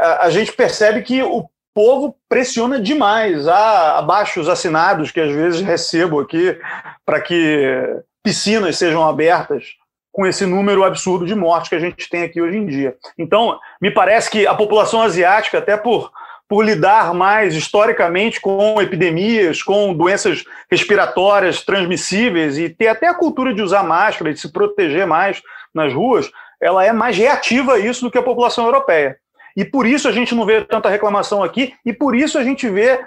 a, 0.00 0.26
a 0.26 0.30
gente 0.30 0.52
percebe 0.52 1.00
que 1.00 1.22
o 1.22 1.48
povo 1.74 2.14
pressiona 2.28 2.78
demais. 2.78 3.48
Há 3.48 3.98
abaixos 3.98 4.46
assinados 4.46 5.10
que 5.10 5.20
às 5.20 5.32
vezes 5.32 5.62
recebo 5.62 6.20
aqui 6.20 6.58
para 7.06 7.18
que 7.18 8.02
piscinas 8.22 8.76
sejam 8.76 9.08
abertas 9.08 9.76
com 10.12 10.26
esse 10.26 10.44
número 10.44 10.84
absurdo 10.84 11.24
de 11.24 11.34
mortes 11.34 11.70
que 11.70 11.74
a 11.74 11.80
gente 11.80 12.08
tem 12.08 12.22
aqui 12.22 12.40
hoje 12.40 12.58
em 12.58 12.66
dia. 12.66 12.94
Então, 13.18 13.58
me 13.80 13.90
parece 13.90 14.30
que 14.30 14.46
a 14.46 14.54
população 14.54 15.00
asiática, 15.00 15.58
até 15.58 15.76
por, 15.76 16.12
por 16.46 16.62
lidar 16.62 17.14
mais 17.14 17.54
historicamente 17.54 18.38
com 18.38 18.80
epidemias, 18.80 19.62
com 19.62 19.94
doenças 19.94 20.44
respiratórias 20.70 21.62
transmissíveis 21.62 22.58
e 22.58 22.68
ter 22.68 22.88
até 22.88 23.08
a 23.08 23.14
cultura 23.14 23.54
de 23.54 23.62
usar 23.62 23.82
máscara, 23.82 24.34
de 24.34 24.38
se 24.38 24.52
proteger 24.52 25.06
mais 25.06 25.42
nas 25.74 25.94
ruas, 25.94 26.30
ela 26.60 26.84
é 26.84 26.92
mais 26.92 27.16
reativa 27.16 27.74
a 27.74 27.78
isso 27.78 28.04
do 28.04 28.10
que 28.10 28.18
a 28.18 28.22
população 28.22 28.66
europeia. 28.66 29.16
E 29.56 29.64
por 29.64 29.86
isso 29.86 30.06
a 30.06 30.12
gente 30.12 30.34
não 30.34 30.44
vê 30.44 30.62
tanta 30.62 30.90
reclamação 30.90 31.42
aqui, 31.42 31.74
e 31.84 31.92
por 31.92 32.14
isso 32.14 32.38
a 32.38 32.44
gente 32.44 32.68
vê 32.68 33.00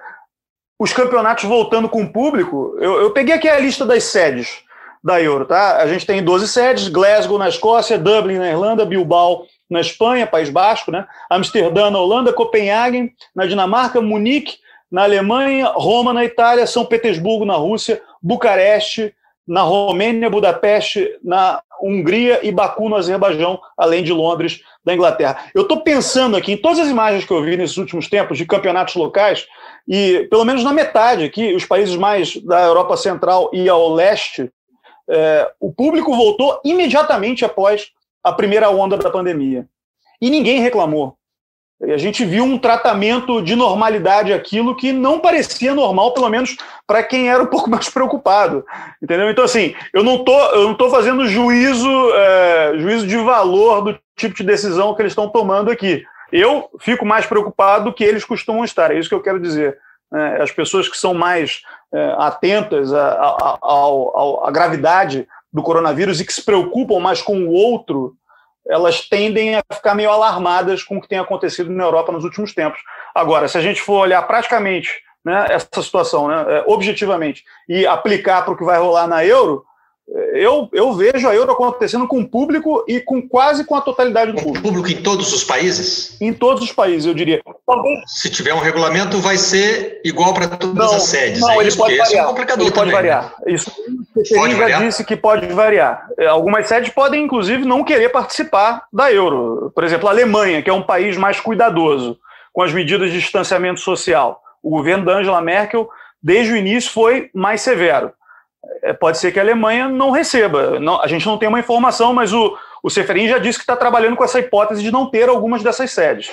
os 0.79 0.91
campeonatos 0.91 1.45
voltando 1.45 1.87
com 1.87 2.01
o 2.01 2.11
público. 2.11 2.75
Eu, 2.79 3.01
eu 3.01 3.11
peguei 3.11 3.35
aqui 3.35 3.47
a 3.47 3.59
lista 3.59 3.85
das 3.85 4.03
sedes 4.05 4.64
da 5.05 5.21
Euro, 5.21 5.45
tá? 5.45 5.77
A 5.77 5.87
gente 5.87 6.03
tem 6.03 6.23
12 6.23 6.47
sedes: 6.47 6.87
Glasgow 6.87 7.37
na 7.37 7.47
Escócia, 7.47 7.95
Dublin 7.95 8.39
na 8.39 8.49
Irlanda, 8.49 8.83
Bilbao 8.83 9.45
na 9.69 9.79
Espanha, 9.79 10.25
País 10.25 10.49
Basco, 10.49 10.91
né? 10.91 11.05
Amsterdã 11.29 11.91
na 11.91 11.99
Holanda, 11.99 12.33
Copenhague 12.33 13.13
na 13.35 13.45
Dinamarca, 13.45 14.01
Munique 14.01 14.57
na 14.91 15.03
Alemanha, 15.03 15.67
Roma 15.75 16.11
na 16.11 16.25
Itália, 16.25 16.65
São 16.65 16.83
Petersburgo 16.83 17.45
na 17.45 17.53
Rússia, 17.53 18.01
Bucareste 18.19 19.13
na 19.47 19.61
Romênia, 19.61 20.27
Budapeste 20.27 21.07
na 21.23 21.61
Hungria 21.79 22.39
e 22.41 22.51
Baku 22.51 22.89
no 22.89 22.95
Azerbaijão, 22.95 23.59
além 23.77 24.03
de 24.03 24.11
Londres 24.11 24.61
da 24.83 24.95
Inglaterra. 24.95 25.37
Eu 25.53 25.63
estou 25.63 25.81
pensando 25.81 26.35
aqui 26.35 26.53
em 26.53 26.57
todas 26.57 26.79
as 26.79 26.87
imagens 26.87 27.25
que 27.25 27.31
eu 27.31 27.43
vi 27.43 27.55
nesses 27.55 27.77
últimos 27.77 28.09
tempos 28.09 28.39
de 28.39 28.45
campeonatos 28.45 28.95
locais, 28.95 29.45
e 29.87 30.27
pelo 30.31 30.45
menos 30.45 30.63
na 30.63 30.73
metade 30.73 31.23
aqui, 31.23 31.53
os 31.53 31.63
países 31.63 31.95
mais 31.95 32.37
da 32.37 32.61
Europa 32.61 32.97
Central 32.97 33.51
e 33.53 33.69
ao 33.69 33.93
leste, 33.93 34.49
é, 35.09 35.51
o 35.59 35.71
público 35.71 36.15
voltou 36.15 36.59
imediatamente 36.63 37.45
após 37.45 37.91
a 38.23 38.31
primeira 38.31 38.69
onda 38.69 38.97
da 38.97 39.09
pandemia. 39.09 39.67
E 40.21 40.29
ninguém 40.29 40.59
reclamou. 40.59 41.17
A 41.81 41.97
gente 41.97 42.23
viu 42.23 42.45
um 42.45 42.57
tratamento 42.57 43.41
de 43.41 43.53
normalidade 43.53 44.31
aquilo 44.31 44.75
que 44.75 44.93
não 44.93 45.19
parecia 45.19 45.75
normal, 45.75 46.13
pelo 46.13 46.29
menos 46.29 46.55
para 46.87 47.03
quem 47.03 47.29
era 47.29 47.43
um 47.43 47.47
pouco 47.47 47.69
mais 47.69 47.89
preocupado. 47.89 48.65
Entendeu? 49.01 49.29
Então, 49.29 49.43
assim, 49.43 49.75
eu 49.93 50.03
não 50.03 50.23
tô, 50.23 50.37
eu 50.51 50.63
não 50.63 50.73
tô 50.73 50.89
fazendo 50.89 51.27
juízo, 51.27 51.89
é, 52.13 52.73
juízo 52.77 53.05
de 53.05 53.17
valor 53.17 53.81
do 53.81 53.99
tipo 54.15 54.35
de 54.35 54.43
decisão 54.43 54.95
que 54.95 55.01
eles 55.01 55.11
estão 55.11 55.29
tomando 55.29 55.69
aqui. 55.69 56.03
Eu 56.31 56.69
fico 56.79 57.05
mais 57.05 57.25
preocupado 57.25 57.85
do 57.85 57.93
que 57.93 58.03
eles 58.03 58.23
costumam 58.23 58.63
estar, 58.63 58.91
é 58.91 58.97
isso 58.97 59.09
que 59.09 59.15
eu 59.15 59.21
quero 59.21 59.39
dizer. 59.39 59.77
É, 60.13 60.41
as 60.41 60.51
pessoas 60.51 60.87
que 60.87 60.97
são 60.97 61.13
mais 61.13 61.61
atentas 62.17 62.93
à 62.93 64.49
gravidade 64.51 65.27
do 65.51 65.63
coronavírus 65.63 66.19
e 66.19 66.25
que 66.25 66.33
se 66.33 66.43
preocupam 66.43 66.99
mais 66.99 67.21
com 67.21 67.45
o 67.45 67.51
outro 67.51 68.15
elas 68.67 69.07
tendem 69.07 69.55
a 69.55 69.63
ficar 69.71 69.93
meio 69.93 70.09
alarmadas 70.09 70.83
com 70.83 70.97
o 70.97 71.01
que 71.01 71.07
tem 71.07 71.19
acontecido 71.19 71.69
na 71.69 71.83
Europa 71.83 72.11
nos 72.11 72.23
últimos 72.23 72.53
tempos. 72.53 72.79
Agora, 73.13 73.47
se 73.47 73.57
a 73.57 73.61
gente 73.61 73.81
for 73.81 73.99
olhar 73.99 74.21
praticamente 74.23 74.89
né, 75.23 75.47
essa 75.49 75.81
situação, 75.81 76.27
né, 76.27 76.45
é, 76.47 76.63
objetivamente, 76.67 77.43
e 77.69 77.85
aplicar 77.85 78.43
para 78.43 78.53
o 78.53 78.57
que 78.57 78.63
vai 78.63 78.79
rolar 78.79 79.07
na 79.07 79.23
euro, 79.25 79.63
eu, 80.33 80.69
eu 80.71 80.93
vejo 80.93 81.27
a 81.27 81.33
euro 81.33 81.51
acontecendo 81.51 82.07
com 82.07 82.19
o 82.19 82.27
público 82.27 82.83
e 82.87 82.99
com 82.99 83.27
quase 83.27 83.65
com 83.65 83.75
a 83.75 83.81
totalidade 83.81 84.33
do 84.33 84.41
público. 84.41 84.67
público 84.67 84.89
em 84.89 85.01
todos 85.01 85.33
os 85.33 85.43
países? 85.43 86.19
Em 86.21 86.31
todos 86.31 86.63
os 86.63 86.71
países, 86.71 87.07
eu 87.07 87.13
diria. 87.13 87.41
Se 88.05 88.29
tiver 88.29 88.53
um 88.53 88.59
regulamento, 88.59 89.19
vai 89.19 89.37
ser 89.37 90.01
igual 90.03 90.33
para 90.33 90.47
todas 90.47 90.75
não, 90.75 90.95
as 90.95 91.03
sedes. 91.03 91.39
Não, 91.41 91.49
é 91.51 91.57
ele 91.57 91.69
isso, 91.69 91.77
pode 91.77 91.97
variar. 91.97 92.23
É 92.23 92.27
um 92.27 92.37
ele 92.37 92.45
também, 92.45 92.71
pode 92.71 92.91
variar. 92.91 93.35
Né? 93.45 93.53
Isso 93.53 93.71
o 94.15 94.49
já 94.55 94.79
disse 94.79 95.03
que 95.03 95.15
pode 95.15 95.47
variar. 95.47 96.07
É, 96.17 96.27
algumas 96.27 96.67
sedes 96.67 96.89
podem, 96.89 97.23
inclusive, 97.23 97.65
não 97.65 97.83
querer 97.83 98.09
participar 98.09 98.85
da 98.93 99.11
euro. 99.11 99.71
Por 99.73 99.83
exemplo, 99.83 100.07
a 100.07 100.11
Alemanha, 100.11 100.61
que 100.61 100.69
é 100.69 100.73
um 100.73 100.83
país 100.83 101.17
mais 101.17 101.39
cuidadoso 101.39 102.19
com 102.53 102.61
as 102.61 102.71
medidas 102.71 103.11
de 103.11 103.19
distanciamento 103.19 103.79
social. 103.79 104.41
O 104.61 104.69
governo 104.69 105.03
da 105.03 105.13
Angela 105.13 105.41
Merkel, 105.41 105.89
desde 106.21 106.53
o 106.53 106.57
início, 106.57 106.91
foi 106.91 107.29
mais 107.33 107.61
severo 107.61 108.13
é, 108.81 108.93
pode 108.93 109.17
ser 109.17 109.31
que 109.31 109.39
a 109.39 109.41
Alemanha 109.41 109.87
não 109.89 110.11
receba. 110.11 110.79
Não, 110.79 111.01
a 111.01 111.07
gente 111.07 111.25
não 111.25 111.37
tem 111.37 111.49
uma 111.49 111.59
informação, 111.59 112.13
mas 112.13 112.33
o, 112.33 112.57
o 112.83 112.89
Seferin 112.89 113.27
já 113.27 113.37
disse 113.37 113.57
que 113.57 113.63
está 113.63 113.75
trabalhando 113.75 114.15
com 114.15 114.23
essa 114.23 114.39
hipótese 114.39 114.83
de 114.83 114.91
não 114.91 115.09
ter 115.09 115.29
algumas 115.29 115.63
dessas 115.63 115.91
sedes. 115.91 116.29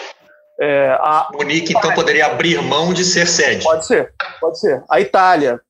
É, 0.61 0.97
a... 1.01 1.29
Munique, 1.33 1.75
então, 1.77 1.95
poderia 1.95 2.27
abrir 2.27 2.61
mão 2.63 2.93
de 2.93 3.05
ser 3.05 3.27
sede. 3.27 3.65
Pode 3.65 3.87
ser, 3.87 4.13
pode 4.41 4.59
ser. 4.61 4.83
A 4.91 5.01
Itália, 5.01 5.61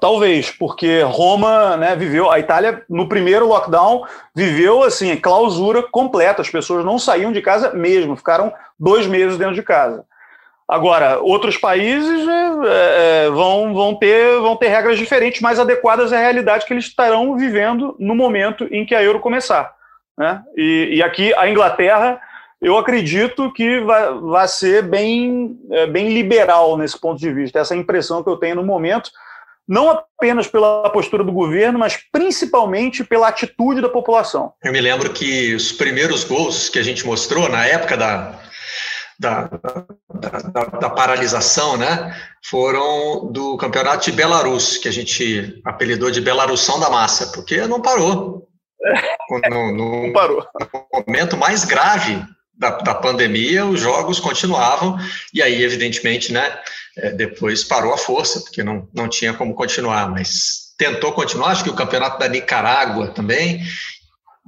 talvez, 0.00 0.50
porque 0.50 1.02
Roma 1.02 1.76
né, 1.76 1.94
viveu. 1.94 2.30
A 2.30 2.38
Itália, 2.38 2.82
no 2.88 3.08
primeiro 3.08 3.46
lockdown, 3.46 4.04
viveu 4.34 4.82
assim, 4.82 5.14
clausura 5.16 5.82
completa. 5.82 6.42
As 6.42 6.50
pessoas 6.50 6.84
não 6.84 6.98
saíam 6.98 7.32
de 7.32 7.40
casa 7.40 7.72
mesmo, 7.72 8.16
ficaram 8.16 8.52
dois 8.78 9.06
meses 9.06 9.38
dentro 9.38 9.54
de 9.54 9.62
casa. 9.62 10.04
Agora, 10.68 11.18
outros 11.20 11.56
países 11.56 12.28
é, 12.28 13.24
é, 13.26 13.30
vão, 13.30 13.72
vão, 13.72 13.94
ter, 13.94 14.38
vão 14.38 14.54
ter 14.54 14.68
regras 14.68 14.98
diferentes, 14.98 15.40
mais 15.40 15.58
adequadas 15.58 16.12
à 16.12 16.18
realidade 16.18 16.66
que 16.66 16.74
eles 16.74 16.84
estarão 16.84 17.34
vivendo 17.38 17.96
no 17.98 18.14
momento 18.14 18.68
em 18.70 18.84
que 18.84 18.94
a 18.94 19.02
euro 19.02 19.18
começar. 19.18 19.72
Né? 20.18 20.42
E, 20.54 20.90
e 20.96 21.02
aqui, 21.02 21.32
a 21.34 21.48
Inglaterra, 21.48 22.20
eu 22.60 22.76
acredito 22.76 23.52
que 23.52 23.80
vai, 23.80 24.14
vai 24.14 24.48
ser 24.48 24.82
bem, 24.82 25.56
é, 25.70 25.86
bem 25.86 26.12
liberal 26.12 26.76
nesse 26.76 26.98
ponto 26.98 27.18
de 27.18 27.32
vista. 27.32 27.60
Essa 27.60 27.74
é 27.74 27.76
impressão 27.76 28.22
que 28.22 28.28
eu 28.28 28.36
tenho 28.36 28.56
no 28.56 28.64
momento, 28.64 29.10
não 29.66 29.90
apenas 29.90 30.48
pela 30.48 30.90
postura 30.90 31.22
do 31.22 31.30
governo, 31.30 31.78
mas 31.78 31.98
principalmente 32.10 33.04
pela 33.04 33.28
atitude 33.28 33.80
da 33.80 33.88
população. 33.88 34.52
Eu 34.64 34.72
me 34.72 34.80
lembro 34.80 35.12
que 35.12 35.54
os 35.54 35.70
primeiros 35.70 36.24
gols 36.24 36.68
que 36.68 36.78
a 36.78 36.82
gente 36.82 37.06
mostrou 37.06 37.48
na 37.48 37.64
época 37.64 37.96
da, 37.96 38.40
da, 39.20 39.50
da, 40.12 40.64
da, 40.64 40.90
paralisação, 40.90 41.76
né, 41.76 42.16
foram 42.44 43.30
do 43.30 43.56
campeonato 43.56 44.04
de 44.04 44.12
Belarus, 44.12 44.78
que 44.78 44.88
a 44.88 44.92
gente 44.92 45.60
apelidou 45.64 46.10
de 46.10 46.20
Belarussão 46.20 46.80
da 46.80 46.90
Massa, 46.90 47.30
porque 47.32 47.66
não 47.66 47.80
parou. 47.80 48.48
No, 49.50 49.76
no, 49.76 50.06
não 50.06 50.12
parou. 50.14 50.42
No 50.72 51.04
momento 51.06 51.36
mais 51.36 51.62
grave 51.62 52.24
da, 52.58 52.70
da 52.70 52.94
pandemia, 52.94 53.64
os 53.64 53.80
jogos 53.80 54.18
continuavam, 54.18 54.98
e 55.32 55.40
aí, 55.40 55.62
evidentemente, 55.62 56.32
né, 56.32 56.58
é, 56.96 57.10
depois 57.10 57.62
parou 57.62 57.94
a 57.94 57.98
força, 57.98 58.40
porque 58.40 58.62
não, 58.62 58.88
não 58.92 59.08
tinha 59.08 59.32
como 59.32 59.54
continuar, 59.54 60.10
mas 60.10 60.74
tentou 60.76 61.12
continuar, 61.12 61.50
acho 61.50 61.64
que 61.64 61.70
o 61.70 61.76
campeonato 61.76 62.18
da 62.18 62.28
Nicarágua 62.28 63.08
também, 63.08 63.62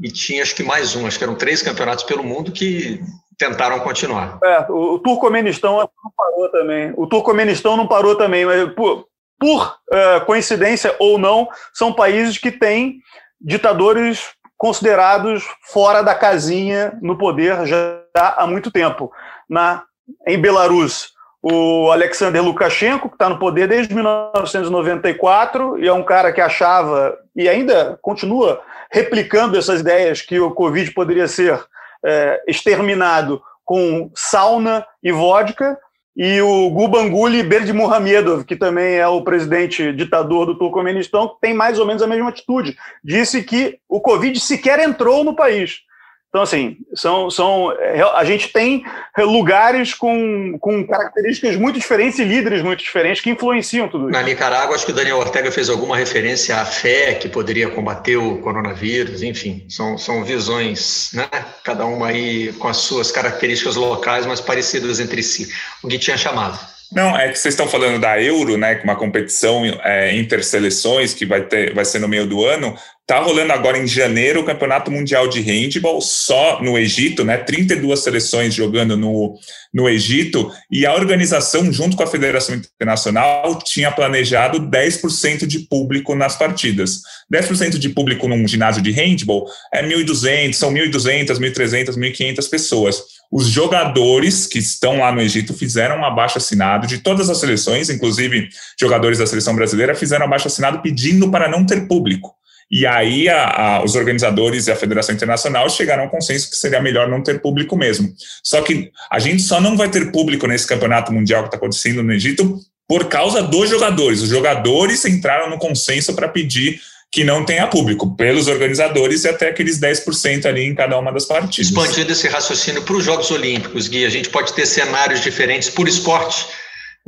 e 0.02 0.10
tinha 0.10 0.42
acho 0.42 0.54
que 0.54 0.62
mais 0.62 0.96
um, 0.96 1.06
acho 1.06 1.18
que 1.18 1.24
eram 1.24 1.36
três 1.36 1.62
campeonatos 1.62 2.04
pelo 2.04 2.24
mundo 2.24 2.50
que 2.50 3.00
tentaram 3.38 3.80
continuar. 3.80 4.38
É, 4.44 4.66
o, 4.70 4.98
Turcomenistão 4.98 5.78
não 5.78 6.12
parou 6.16 6.50
também. 6.50 6.92
O 6.96 7.06
Turcomenistão 7.06 7.76
não 7.76 7.86
parou 7.86 8.16
também, 8.16 8.44
mas 8.44 8.72
por, 8.74 9.06
por 9.38 9.76
uh, 9.90 10.24
coincidência 10.26 10.94
ou 10.98 11.18
não, 11.18 11.48
são 11.72 11.92
países 11.92 12.38
que 12.38 12.50
têm 12.50 13.00
ditadores 13.40 14.30
considerados 14.56 15.42
fora 15.62 16.02
da 16.02 16.14
casinha 16.14 16.98
no 17.00 17.16
poder 17.16 17.66
já 17.66 17.99
há 18.14 18.46
muito 18.46 18.70
tempo. 18.70 19.12
Na, 19.48 19.82
em 20.26 20.38
Belarus, 20.38 21.12
o 21.42 21.90
Alexander 21.90 22.42
Lukashenko, 22.42 23.08
que 23.08 23.14
está 23.14 23.28
no 23.28 23.38
poder 23.38 23.66
desde 23.66 23.94
1994 23.94 25.78
e 25.78 25.88
é 25.88 25.92
um 25.92 26.02
cara 26.02 26.32
que 26.32 26.40
achava 26.40 27.16
e 27.34 27.48
ainda 27.48 27.98
continua 28.02 28.62
replicando 28.90 29.56
essas 29.56 29.80
ideias 29.80 30.20
que 30.20 30.38
o 30.38 30.50
Covid 30.50 30.90
poderia 30.92 31.28
ser 31.28 31.62
é, 32.04 32.42
exterminado 32.46 33.40
com 33.64 34.10
sauna 34.14 34.84
e 35.02 35.12
vodka, 35.12 35.78
e 36.16 36.40
o 36.42 36.68
Gulbanguli 36.70 37.42
Berdimuhamedov, 37.42 38.44
que 38.44 38.56
também 38.56 38.96
é 38.96 39.06
o 39.06 39.22
presidente 39.22 39.92
ditador 39.92 40.44
do 40.44 40.58
Turcomenistão, 40.58 41.36
tem 41.40 41.54
mais 41.54 41.78
ou 41.78 41.86
menos 41.86 42.02
a 42.02 42.06
mesma 42.06 42.30
atitude. 42.30 42.76
Disse 43.02 43.42
que 43.44 43.78
o 43.88 44.00
Covid 44.00 44.38
sequer 44.40 44.80
entrou 44.80 45.22
no 45.22 45.36
país. 45.36 45.82
Então, 46.30 46.42
assim, 46.42 46.76
são, 46.94 47.28
são, 47.28 47.72
é, 47.72 48.00
a 48.14 48.24
gente 48.24 48.52
tem 48.52 48.84
lugares 49.18 49.92
com, 49.92 50.56
com 50.60 50.86
características 50.86 51.56
muito 51.56 51.76
diferentes 51.80 52.20
e 52.20 52.24
líderes 52.24 52.62
muito 52.62 52.84
diferentes 52.84 53.20
que 53.20 53.30
influenciam 53.30 53.88
tudo 53.88 54.04
isso. 54.04 54.12
Na 54.12 54.22
Nicarágua, 54.22 54.76
acho 54.76 54.86
que 54.86 54.92
o 54.92 54.94
Daniel 54.94 55.18
Ortega 55.18 55.50
fez 55.50 55.68
alguma 55.68 55.96
referência 55.96 56.56
à 56.56 56.64
fé 56.64 57.14
que 57.14 57.28
poderia 57.28 57.68
combater 57.68 58.16
o 58.16 58.38
coronavírus, 58.38 59.24
enfim, 59.24 59.66
são, 59.68 59.98
são 59.98 60.22
visões, 60.22 61.10
né? 61.12 61.28
cada 61.64 61.84
uma 61.84 62.06
aí 62.06 62.52
com 62.52 62.68
as 62.68 62.76
suas 62.76 63.10
características 63.10 63.74
locais, 63.74 64.24
mas 64.24 64.40
parecidas 64.40 65.00
entre 65.00 65.24
si. 65.24 65.48
O 65.82 65.88
que 65.88 65.98
tinha 65.98 66.16
chamado. 66.16 66.58
Não, 66.92 67.16
é 67.16 67.28
que 67.28 67.38
vocês 67.38 67.54
estão 67.54 67.68
falando 67.68 68.00
da 68.00 68.20
Euro, 68.20 68.56
né, 68.56 68.74
com 68.74 68.84
uma 68.84 68.96
competição 68.96 69.64
é, 69.84 70.16
interseleções 70.16 71.14
que 71.14 71.24
vai, 71.24 71.42
ter, 71.42 71.72
vai 71.72 71.84
ser 71.84 72.00
no 72.00 72.08
meio 72.08 72.26
do 72.26 72.44
ano. 72.44 72.76
Tá 73.10 73.18
rolando 73.18 73.52
agora 73.52 73.76
em 73.76 73.88
janeiro 73.88 74.40
o 74.40 74.44
Campeonato 74.44 74.88
Mundial 74.88 75.26
de 75.26 75.40
Handball, 75.40 76.00
só 76.00 76.62
no 76.62 76.78
Egito, 76.78 77.24
né? 77.24 77.38
32 77.38 77.98
seleções 77.98 78.54
jogando 78.54 78.96
no, 78.96 79.36
no 79.74 79.88
Egito, 79.88 80.48
e 80.70 80.86
a 80.86 80.94
organização, 80.94 81.72
junto 81.72 81.96
com 81.96 82.04
a 82.04 82.06
Federação 82.06 82.54
Internacional, 82.54 83.58
tinha 83.64 83.90
planejado 83.90 84.60
10% 84.60 85.44
de 85.44 85.58
público 85.58 86.14
nas 86.14 86.36
partidas. 86.36 87.00
10% 87.34 87.78
de 87.78 87.88
público 87.88 88.28
num 88.28 88.46
ginásio 88.46 88.80
de 88.80 88.92
handball 88.92 89.44
é 89.74 89.82
1.200, 89.82 90.52
são 90.52 90.72
1.200, 90.72 91.36
1.300, 91.36 91.96
1.500 91.96 92.48
pessoas. 92.48 93.02
Os 93.28 93.48
jogadores 93.48 94.46
que 94.46 94.60
estão 94.60 95.00
lá 95.00 95.10
no 95.10 95.20
Egito 95.20 95.52
fizeram 95.52 95.98
um 95.98 96.04
abaixo 96.04 96.38
assinado 96.38 96.86
de 96.86 96.98
todas 96.98 97.28
as 97.28 97.38
seleções, 97.38 97.90
inclusive 97.90 98.48
jogadores 98.78 99.18
da 99.18 99.26
seleção 99.26 99.56
brasileira, 99.56 99.96
fizeram 99.96 100.26
um 100.26 100.28
abaixo 100.28 100.46
assinado 100.46 100.80
pedindo 100.80 101.28
para 101.28 101.48
não 101.48 101.66
ter 101.66 101.88
público. 101.88 102.38
E 102.70 102.86
aí 102.86 103.28
a, 103.28 103.46
a, 103.46 103.84
os 103.84 103.96
organizadores 103.96 104.68
e 104.68 104.70
a 104.70 104.76
Federação 104.76 105.14
Internacional 105.14 105.68
chegaram 105.68 106.04
ao 106.04 106.10
consenso 106.10 106.48
que 106.48 106.56
seria 106.56 106.80
melhor 106.80 107.08
não 107.08 107.22
ter 107.22 107.40
público 107.40 107.76
mesmo. 107.76 108.14
Só 108.44 108.62
que 108.62 108.92
a 109.10 109.18
gente 109.18 109.42
só 109.42 109.60
não 109.60 109.76
vai 109.76 109.90
ter 109.90 110.12
público 110.12 110.46
nesse 110.46 110.66
campeonato 110.66 111.12
mundial 111.12 111.42
que 111.42 111.48
está 111.48 111.56
acontecendo 111.56 112.02
no 112.02 112.12
Egito 112.12 112.60
por 112.86 113.06
causa 113.06 113.42
dos 113.42 113.68
jogadores. 113.68 114.22
Os 114.22 114.28
jogadores 114.28 115.04
entraram 115.04 115.50
no 115.50 115.58
consenso 115.58 116.14
para 116.14 116.28
pedir 116.28 116.80
que 117.12 117.24
não 117.24 117.44
tenha 117.44 117.66
público, 117.66 118.14
pelos 118.14 118.46
organizadores 118.46 119.24
e 119.24 119.28
até 119.28 119.48
aqueles 119.48 119.80
10% 119.80 120.46
ali 120.46 120.62
em 120.62 120.74
cada 120.76 120.96
uma 120.96 121.10
das 121.12 121.24
partidas. 121.24 121.66
Expandindo 121.66 122.12
esse 122.12 122.28
raciocínio 122.28 122.82
para 122.82 122.94
os 122.94 123.04
Jogos 123.04 123.32
Olímpicos, 123.32 123.88
Gui, 123.88 124.04
a 124.04 124.08
gente 124.08 124.28
pode 124.28 124.52
ter 124.52 124.64
cenários 124.64 125.20
diferentes 125.20 125.68
por 125.68 125.88
esporte 125.88 126.46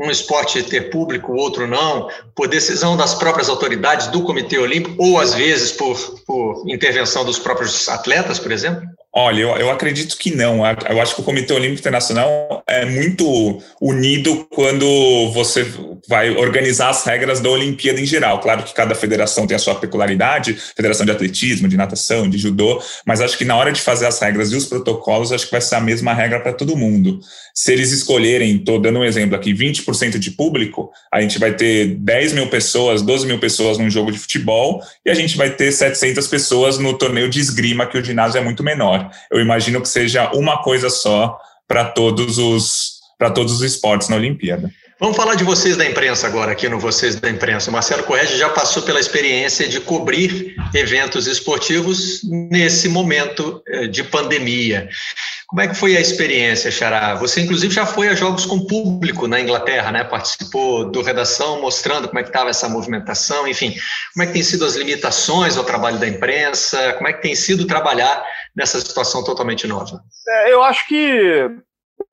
um 0.03 0.11
esporte 0.11 0.63
ter 0.65 0.91
público, 0.91 1.33
o 1.33 1.37
outro 1.37 1.67
não, 1.67 2.09
por 2.35 2.49
decisão 2.49 2.97
das 2.97 3.15
próprias 3.15 3.49
autoridades 3.49 4.09
do 4.09 4.23
Comitê 4.23 4.59
Olímpico, 4.59 4.97
ou 4.99 5.21
às 5.21 5.33
vezes 5.35 5.71
por, 5.71 5.97
por 6.27 6.65
intervenção 6.67 7.25
dos 7.25 7.39
próprios 7.39 7.89
atletas, 7.89 8.39
por 8.39 8.51
exemplo? 8.51 8.83
Olha, 9.15 9.41
eu, 9.41 9.51
eu 9.57 9.71
acredito 9.71 10.17
que 10.17 10.35
não. 10.35 10.63
Eu 10.89 11.01
acho 11.01 11.15
que 11.15 11.21
o 11.21 11.25
Comitê 11.25 11.53
Olímpico 11.53 11.81
Internacional 11.81 12.62
é 12.73 12.87
muito 12.87 13.63
unido 13.81 14.47
quando 14.51 15.31
você 15.33 15.67
vai 16.09 16.31
organizar 16.31 16.89
as 16.89 17.05
regras 17.05 17.41
da 17.41 17.51
Olimpíada 17.51 18.01
em 18.01 18.07
geral. 18.07 18.41
Claro 18.41 18.63
que 18.63 18.75
cada 18.75 18.95
federação 18.95 19.47
tem 19.47 19.55
a 19.55 19.59
sua 19.59 19.75
peculiaridade, 19.75 20.55
federação 20.55 21.05
de 21.05 21.13
atletismo, 21.13 21.69
de 21.69 21.77
natação, 21.77 22.29
de 22.29 22.39
judô, 22.39 22.83
mas 23.07 23.21
acho 23.21 23.37
que 23.37 23.45
na 23.45 23.57
hora 23.57 23.71
de 23.71 23.81
fazer 23.81 24.07
as 24.07 24.19
regras 24.19 24.51
e 24.51 24.57
os 24.57 24.67
protocolos, 24.67 25.33
acho 25.33 25.45
que 25.45 25.53
vai 25.53 25.61
ser 25.61 25.75
a 25.75 25.81
mesma 25.81 26.15
regra 26.15 26.41
para 26.41 26.53
todo 26.53 26.77
mundo. 26.77 27.21
Se 27.55 27.73
eles 27.73 27.93
escolherem, 27.93 28.57
estou 28.57 28.81
dando 28.81 29.01
um 29.01 29.05
exemplo 29.05 29.37
aqui, 29.37 29.53
20% 29.53 30.19
de 30.19 30.31
público, 30.31 30.91
a 31.13 31.21
gente 31.21 31.39
vai 31.39 31.55
ter 31.55 31.97
10 31.97 32.33
mil 32.33 32.49
pessoas, 32.49 33.03
12 33.03 33.27
mil 33.27 33.39
pessoas 33.39 33.77
num 33.77 33.91
jogo 33.91 34.11
de 34.11 34.19
futebol 34.19 34.83
e 35.05 35.11
a 35.11 35.15
gente 35.15 35.37
vai 35.37 35.51
ter 35.51 35.71
700 35.71 36.27
pessoas 36.27 36.79
no 36.79 36.97
torneio 36.97 37.29
de 37.29 37.39
esgrima, 37.39 37.87
que 37.87 37.99
o 37.99 38.05
ginásio 38.05 38.39
é 38.39 38.43
muito 38.43 38.63
menor. 38.63 39.11
Eu 39.31 39.41
imagino 39.41 39.81
que 39.81 39.89
seja 39.89 40.31
uma 40.33 40.63
coisa 40.63 40.89
só 40.89 41.39
para 41.67 41.85
todos 41.87 42.39
os 42.39 43.01
para 43.19 43.31
todos 43.31 43.53
os 43.53 43.63
esportes 43.63 44.09
na 44.09 44.17
Olimpíada. 44.17 44.71
Vamos 45.03 45.17
falar 45.17 45.35
de 45.35 45.43
vocês 45.43 45.77
da 45.77 45.85
imprensa 45.85 46.29
agora, 46.29 46.53
aqui 46.53 46.69
no 46.69 46.79
Vocês 46.79 47.17
da 47.17 47.29
Imprensa. 47.29 47.71
O 47.71 47.73
Marcelo 47.73 48.05
Correge 48.05 48.37
já 48.39 48.49
passou 48.49 48.85
pela 48.85 49.01
experiência 49.01 49.69
de 49.69 49.81
cobrir 49.81 50.55
eventos 50.73 51.27
esportivos 51.27 52.21
nesse 52.23 52.89
momento 52.89 53.61
eh, 53.67 53.89
de 53.89 54.05
pandemia. 54.05 54.89
Como 55.49 55.61
é 55.61 55.67
que 55.67 55.75
foi 55.75 55.97
a 55.97 56.01
experiência, 56.01 56.71
Xará? 56.71 57.17
Você, 57.17 57.41
inclusive, 57.41 57.75
já 57.75 57.85
foi 57.85 58.09
a 58.09 58.15
jogos 58.15 58.47
com 58.47 58.65
público 58.65 59.27
na 59.27 59.41
Inglaterra, 59.41 59.91
né? 59.91 60.05
Participou 60.05 60.91
do 60.91 61.03
Redação 61.03 61.61
mostrando 61.61 62.07
como 62.07 62.21
é 62.21 62.23
que 62.23 62.29
estava 62.29 62.49
essa 62.49 62.69
movimentação, 62.69 63.47
enfim. 63.49 63.75
Como 64.15 64.23
é 64.23 64.27
que 64.27 64.33
tem 64.33 64.43
sido 64.43 64.65
as 64.65 64.77
limitações 64.77 65.57
ao 65.57 65.65
trabalho 65.65 65.99
da 65.99 66.09
imprensa? 66.09 66.93
Como 66.95 67.09
é 67.09 67.13
que 67.13 67.21
tem 67.21 67.35
sido 67.35 67.67
trabalhar 67.67 68.25
nessa 68.55 68.81
situação 68.81 69.25
totalmente 69.25 69.67
nova? 69.67 70.01
É, 70.29 70.53
eu 70.53 70.63
acho 70.63 70.87
que 70.87 71.51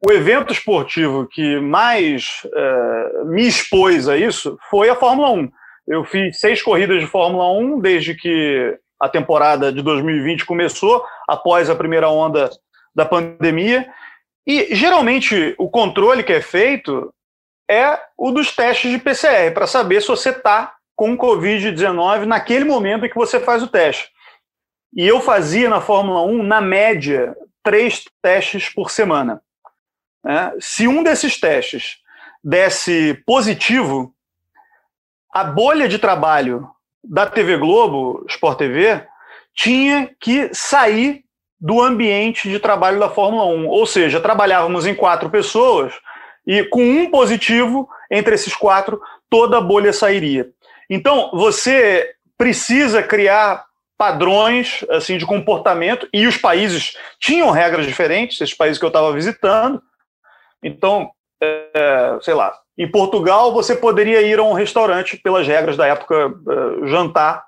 o 0.06 0.12
evento 0.12 0.54
esportivo 0.54 1.28
que 1.28 1.60
mais 1.60 2.42
é, 2.54 3.24
me 3.26 3.48
expôs 3.48 4.08
a 4.08 4.18
isso 4.18 4.58
foi 4.70 4.90
a 4.90 4.96
Fórmula 4.96 5.32
1. 5.32 5.50
Eu 5.88 6.06
fiz 6.06 6.40
seis 6.40 6.62
corridas 6.62 7.00
de 7.00 7.08
Fórmula 7.08 7.52
1 7.52 7.80
desde 7.80 8.16
que 8.16 8.78
a 9.00 9.10
temporada 9.10 9.72
de 9.72 9.82
2020 9.82 10.46
começou, 10.46 11.04
após 11.28 11.70
a 11.70 11.76
primeira 11.76 12.10
onda 12.10 12.50
da 12.94 13.06
pandemia. 13.06 13.88
E 14.46 14.76
geralmente 14.76 15.56
o 15.58 15.70
controle 15.70 16.24
que 16.24 16.34
é 16.34 16.42
feito 16.42 17.14
é 17.70 18.00
o 18.18 18.32
dos 18.32 18.54
testes 18.56 18.92
de 18.92 18.98
PCR, 18.98 19.54
para 19.54 19.68
saber 19.68 20.02
se 20.02 20.08
você 20.08 20.30
está 20.30 20.74
com 20.96 21.18
Covid-19 21.18 22.26
naquele 22.26 22.66
momento 22.66 23.06
em 23.06 23.10
que 23.10 23.16
você 23.16 23.40
faz 23.40 23.64
o 23.64 23.68
teste. 23.68 24.10
E 24.96 25.08
eu 25.08 25.22
fazia 25.22 25.70
na 25.70 25.82
Fórmula 25.82 26.24
1, 26.24 26.44
na 26.44 26.62
média, 26.62 27.36
três 27.64 28.06
testes 28.22 28.70
por 28.70 28.90
semana. 28.90 29.42
É, 30.26 30.54
se 30.60 30.88
um 30.88 31.04
desses 31.04 31.40
testes 31.40 31.98
desse 32.44 33.14
positivo, 33.26 34.14
a 35.32 35.44
bolha 35.44 35.88
de 35.88 36.00
trabalho 36.00 36.70
da 37.04 37.26
TV 37.26 37.58
Globo, 37.58 38.26
Sport 38.28 38.58
TV, 38.58 39.06
tinha 39.54 40.10
que 40.20 40.50
sair 40.54 41.24
do 41.60 41.82
ambiente 41.82 42.50
de 42.50 42.60
trabalho 42.60 43.00
da 43.00 43.10
Fórmula 43.10 43.46
1. 43.46 43.68
Ou 43.68 43.86
seja, 43.86 44.20
trabalhávamos 44.20 44.86
em 44.86 44.96
quatro 44.96 45.30
pessoas 45.30 45.94
e 46.48 46.64
com 46.64 46.82
um 46.82 47.12
positivo 47.12 47.88
entre 48.10 48.34
esses 48.34 48.56
quatro, 48.56 49.00
toda 49.30 49.58
a 49.58 49.62
bolha 49.62 49.94
sairia. 49.94 50.50
Então, 50.90 51.30
você 51.34 52.16
precisa 52.38 53.04
criar 53.04 53.66
padrões 54.00 54.86
assim 54.90 55.18
de 55.18 55.26
comportamento 55.26 56.08
e 56.14 56.26
os 56.26 56.38
países 56.38 56.94
tinham 57.20 57.52
regras 57.52 57.86
diferentes, 57.86 58.40
esses 58.40 58.56
países 58.56 58.80
que 58.80 58.86
eu 58.86 58.90
estava 58.90 59.12
visitando. 59.12 59.82
Então, 60.64 61.12
é, 61.44 62.18
sei 62.22 62.34
lá, 62.34 62.54
em 62.78 62.90
Portugal 62.90 63.52
você 63.52 63.76
poderia 63.76 64.22
ir 64.22 64.40
a 64.40 64.44
um 64.44 64.54
restaurante 64.54 65.18
pelas 65.18 65.46
regras 65.46 65.76
da 65.76 65.86
época 65.86 66.16
é, 66.16 66.88
jantar 66.88 67.44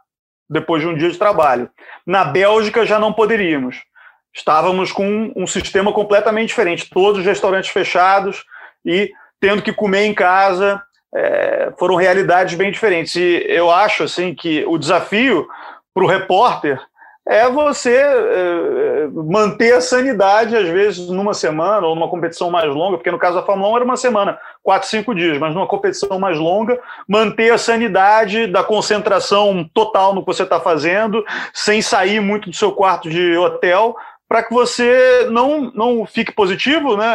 depois 0.50 0.82
de 0.82 0.90
um 0.90 0.98
dia 0.98 1.10
de 1.10 1.18
trabalho. 1.18 1.70
Na 2.06 2.26
Bélgica 2.26 2.86
já 2.86 3.00
não 3.00 3.14
poderíamos. 3.14 3.82
Estávamos 4.36 4.92
com 4.92 5.08
um, 5.08 5.34
um 5.38 5.48
sistema 5.48 5.94
completamente 5.94 6.50
diferente, 6.50 6.90
todos 6.90 7.22
os 7.22 7.26
restaurantes 7.26 7.70
fechados 7.70 8.44
e 8.86 9.10
tendo 9.40 9.62
que 9.62 9.72
comer 9.72 10.04
em 10.04 10.14
casa. 10.14 10.84
É, 11.16 11.72
foram 11.80 11.96
realidades 11.96 12.56
bem 12.56 12.72
diferentes. 12.72 13.16
E 13.16 13.46
eu 13.48 13.72
acho 13.72 14.04
assim 14.04 14.36
que 14.36 14.66
o 14.66 14.78
desafio 14.78 15.48
para 15.94 16.04
o 16.04 16.08
repórter 16.08 16.80
é 17.28 17.48
você 17.50 17.96
é, 17.96 19.08
manter 19.14 19.74
a 19.74 19.82
sanidade, 19.82 20.56
às 20.56 20.68
vezes, 20.68 21.08
numa 21.08 21.34
semana 21.34 21.86
ou 21.86 21.94
numa 21.96 22.10
competição 22.10 22.50
mais 22.50 22.68
longa, 22.74 22.98
porque 22.98 23.12
no 23.12 23.20
caso 23.20 23.36
da 23.36 23.44
Fórmula 23.44 23.72
1 23.72 23.76
era 23.76 23.86
uma 23.86 23.98
semana, 23.98 24.40
quatro, 24.64 24.90
cinco 24.90 25.14
dias, 25.14 25.38
mas 25.38 25.54
numa 25.54 25.68
competição 25.68 26.20
mais 26.20 26.38
longa, 26.38 26.80
manter 27.08 27.54
a 27.54 27.60
sanidade 27.60 28.48
da 28.48 28.64
concentração 28.64 29.70
total 29.74 30.16
no 30.16 30.22
que 30.22 30.34
você 30.34 30.44
está 30.44 30.60
fazendo, 30.60 31.24
sem 31.54 31.82
sair 31.82 32.20
muito 32.20 32.50
do 32.50 32.56
seu 32.56 32.72
quarto 32.72 33.08
de 33.08 33.38
hotel, 33.38 33.96
para 34.28 34.44
que 34.44 34.54
você 34.54 35.28
não, 35.30 35.72
não 35.76 36.06
fique 36.06 36.32
positivo, 36.32 36.98
né? 36.98 37.06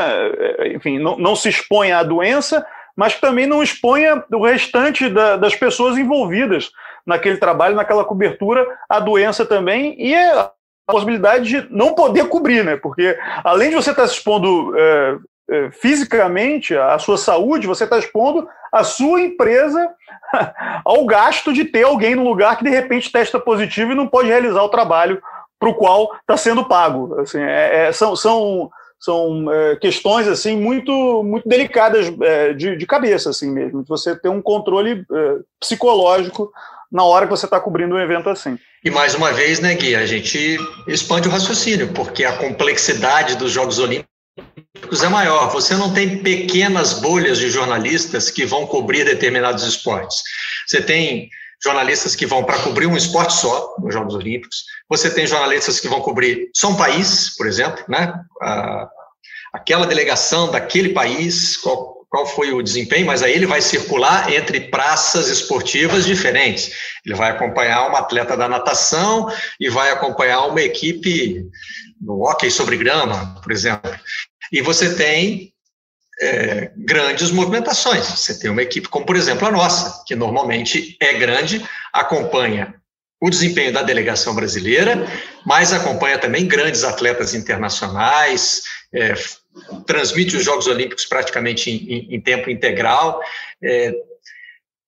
É, 0.58 0.72
enfim, 0.74 0.98
não, 0.98 1.18
não 1.18 1.34
se 1.34 1.48
exponha 1.48 1.98
à 1.98 2.02
doença, 2.04 2.64
mas 2.94 3.18
também 3.18 3.46
não 3.46 3.62
exponha 3.62 4.22
o 4.32 4.44
restante 4.44 5.08
da, 5.08 5.36
das 5.36 5.54
pessoas 5.56 5.98
envolvidas 5.98 6.70
naquele 7.06 7.36
trabalho, 7.36 7.76
naquela 7.76 8.04
cobertura, 8.04 8.66
a 8.88 8.98
doença 8.98 9.46
também 9.46 9.94
e 9.98 10.14
a 10.14 10.50
possibilidade 10.86 11.48
de 11.48 11.74
não 11.74 11.94
poder 11.94 12.28
cobrir, 12.28 12.64
né? 12.64 12.76
Porque 12.76 13.16
além 13.44 13.70
de 13.70 13.76
você 13.76 13.90
estar 13.90 14.06
se 14.06 14.14
expondo 14.14 14.72
é, 14.76 15.18
eh, 15.48 15.70
fisicamente 15.70 16.76
a 16.76 16.98
sua 16.98 17.16
saúde, 17.16 17.66
você 17.66 17.84
está 17.84 17.98
expondo 17.98 18.48
a 18.72 18.82
sua 18.82 19.20
empresa 19.20 19.90
ao 20.84 21.06
gasto 21.06 21.52
de 21.52 21.64
ter 21.64 21.84
alguém 21.84 22.14
no 22.14 22.24
lugar 22.24 22.56
que 22.56 22.64
de 22.64 22.70
repente 22.70 23.12
testa 23.12 23.38
positivo 23.38 23.92
e 23.92 23.94
não 23.94 24.08
pode 24.08 24.28
realizar 24.28 24.62
o 24.62 24.68
trabalho 24.68 25.22
para 25.58 25.68
o 25.68 25.74
qual 25.74 26.14
está 26.20 26.36
sendo 26.36 26.66
pago. 26.66 27.20
Assim, 27.20 27.40
é, 27.40 27.86
é, 27.86 27.92
são 27.92 28.14
são, 28.16 28.70
são 28.98 29.52
é, 29.52 29.76
questões 29.76 30.26
assim 30.28 30.56
muito 30.56 31.22
muito 31.22 31.48
delicadas 31.48 32.12
é, 32.20 32.52
de, 32.52 32.76
de, 32.76 32.86
cabeça 32.86 33.30
assim 33.30 33.50
mesmo. 33.50 33.84
Você 33.88 34.14
ter 34.16 34.28
um 34.28 34.42
controle 34.42 35.04
é, 35.10 35.36
psicológico 35.60 36.52
na 36.90 37.04
hora 37.04 37.26
que 37.26 37.30
você 37.30 37.46
está 37.46 37.60
cobrindo 37.60 37.94
um 37.94 37.98
evento 37.98 38.28
assim. 38.28 38.58
E 38.84 38.90
mais 38.90 39.14
uma 39.14 39.32
vez, 39.32 39.60
né, 39.60 39.74
Gui, 39.74 39.94
a 39.94 40.06
gente 40.06 40.58
expande 40.86 41.28
o 41.28 41.30
raciocínio, 41.30 41.92
porque 41.92 42.24
a 42.24 42.36
complexidade 42.36 43.36
dos 43.36 43.52
Jogos 43.52 43.78
Olímpicos 43.78 45.02
é 45.02 45.08
maior. 45.08 45.50
Você 45.50 45.74
não 45.74 45.92
tem 45.92 46.22
pequenas 46.22 46.94
bolhas 47.00 47.38
de 47.38 47.50
jornalistas 47.50 48.30
que 48.30 48.44
vão 48.44 48.66
cobrir 48.66 49.04
determinados 49.04 49.64
esportes. 49.64 50.22
Você 50.66 50.80
tem 50.80 51.28
jornalistas 51.62 52.14
que 52.14 52.26
vão 52.26 52.44
para 52.44 52.58
cobrir 52.58 52.86
um 52.86 52.96
esporte 52.96 53.32
só, 53.32 53.74
nos 53.78 53.92
Jogos 53.92 54.14
Olímpicos. 54.14 54.64
Você 54.88 55.10
tem 55.10 55.26
jornalistas 55.26 55.80
que 55.80 55.88
vão 55.88 56.00
cobrir 56.00 56.50
só 56.54 56.68
um 56.68 56.76
país, 56.76 57.34
por 57.36 57.46
exemplo, 57.46 57.82
né? 57.88 58.12
aquela 59.52 59.86
delegação 59.86 60.50
daquele 60.50 60.90
país, 60.90 61.56
qual, 61.56 61.95
qual 62.16 62.26
foi 62.26 62.50
o 62.50 62.62
desempenho, 62.62 63.04
mas 63.04 63.22
aí 63.22 63.34
ele 63.34 63.44
vai 63.44 63.60
circular 63.60 64.32
entre 64.32 64.58
praças 64.70 65.28
esportivas 65.28 66.06
diferentes. 66.06 66.72
Ele 67.04 67.14
vai 67.14 67.30
acompanhar 67.30 67.86
uma 67.88 67.98
atleta 67.98 68.34
da 68.34 68.48
natação 68.48 69.30
e 69.60 69.68
vai 69.68 69.90
acompanhar 69.90 70.46
uma 70.46 70.62
equipe 70.62 71.44
no 72.00 72.22
hockey 72.22 72.50
sobre 72.50 72.78
grama, 72.78 73.38
por 73.42 73.52
exemplo. 73.52 73.94
E 74.50 74.62
você 74.62 74.94
tem 74.94 75.52
é, 76.22 76.70
grandes 76.74 77.30
movimentações. 77.30 78.06
Você 78.06 78.38
tem 78.38 78.50
uma 78.50 78.62
equipe 78.62 78.88
como, 78.88 79.04
por 79.04 79.14
exemplo, 79.14 79.46
a 79.46 79.50
nossa, 79.50 80.02
que 80.06 80.14
normalmente 80.14 80.96
é 80.98 81.12
grande, 81.12 81.62
acompanha 81.92 82.74
o 83.20 83.28
desempenho 83.28 83.74
da 83.74 83.82
delegação 83.82 84.34
brasileira, 84.34 85.06
mas 85.44 85.70
acompanha 85.70 86.18
também 86.18 86.46
grandes 86.46 86.82
atletas 86.82 87.34
internacionais, 87.34 88.62
é, 88.94 89.14
transmite 89.86 90.36
os 90.36 90.44
Jogos 90.44 90.66
Olímpicos 90.66 91.04
praticamente 91.04 91.70
em, 91.70 92.14
em 92.14 92.20
tempo 92.20 92.50
integral. 92.50 93.20
É, 93.62 93.92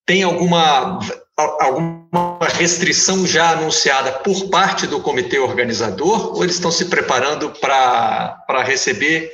tem 0.06 0.22
alguma, 0.22 0.98
alguma 1.36 2.38
restrição 2.54 3.26
já 3.26 3.50
anunciada 3.50 4.12
por 4.12 4.48
parte 4.48 4.86
do 4.86 5.00
comitê 5.00 5.38
organizador 5.38 6.34
ou 6.34 6.42
eles 6.42 6.54
estão 6.56 6.70
se 6.70 6.86
preparando 6.86 7.50
para 7.50 8.62
receber 8.64 9.32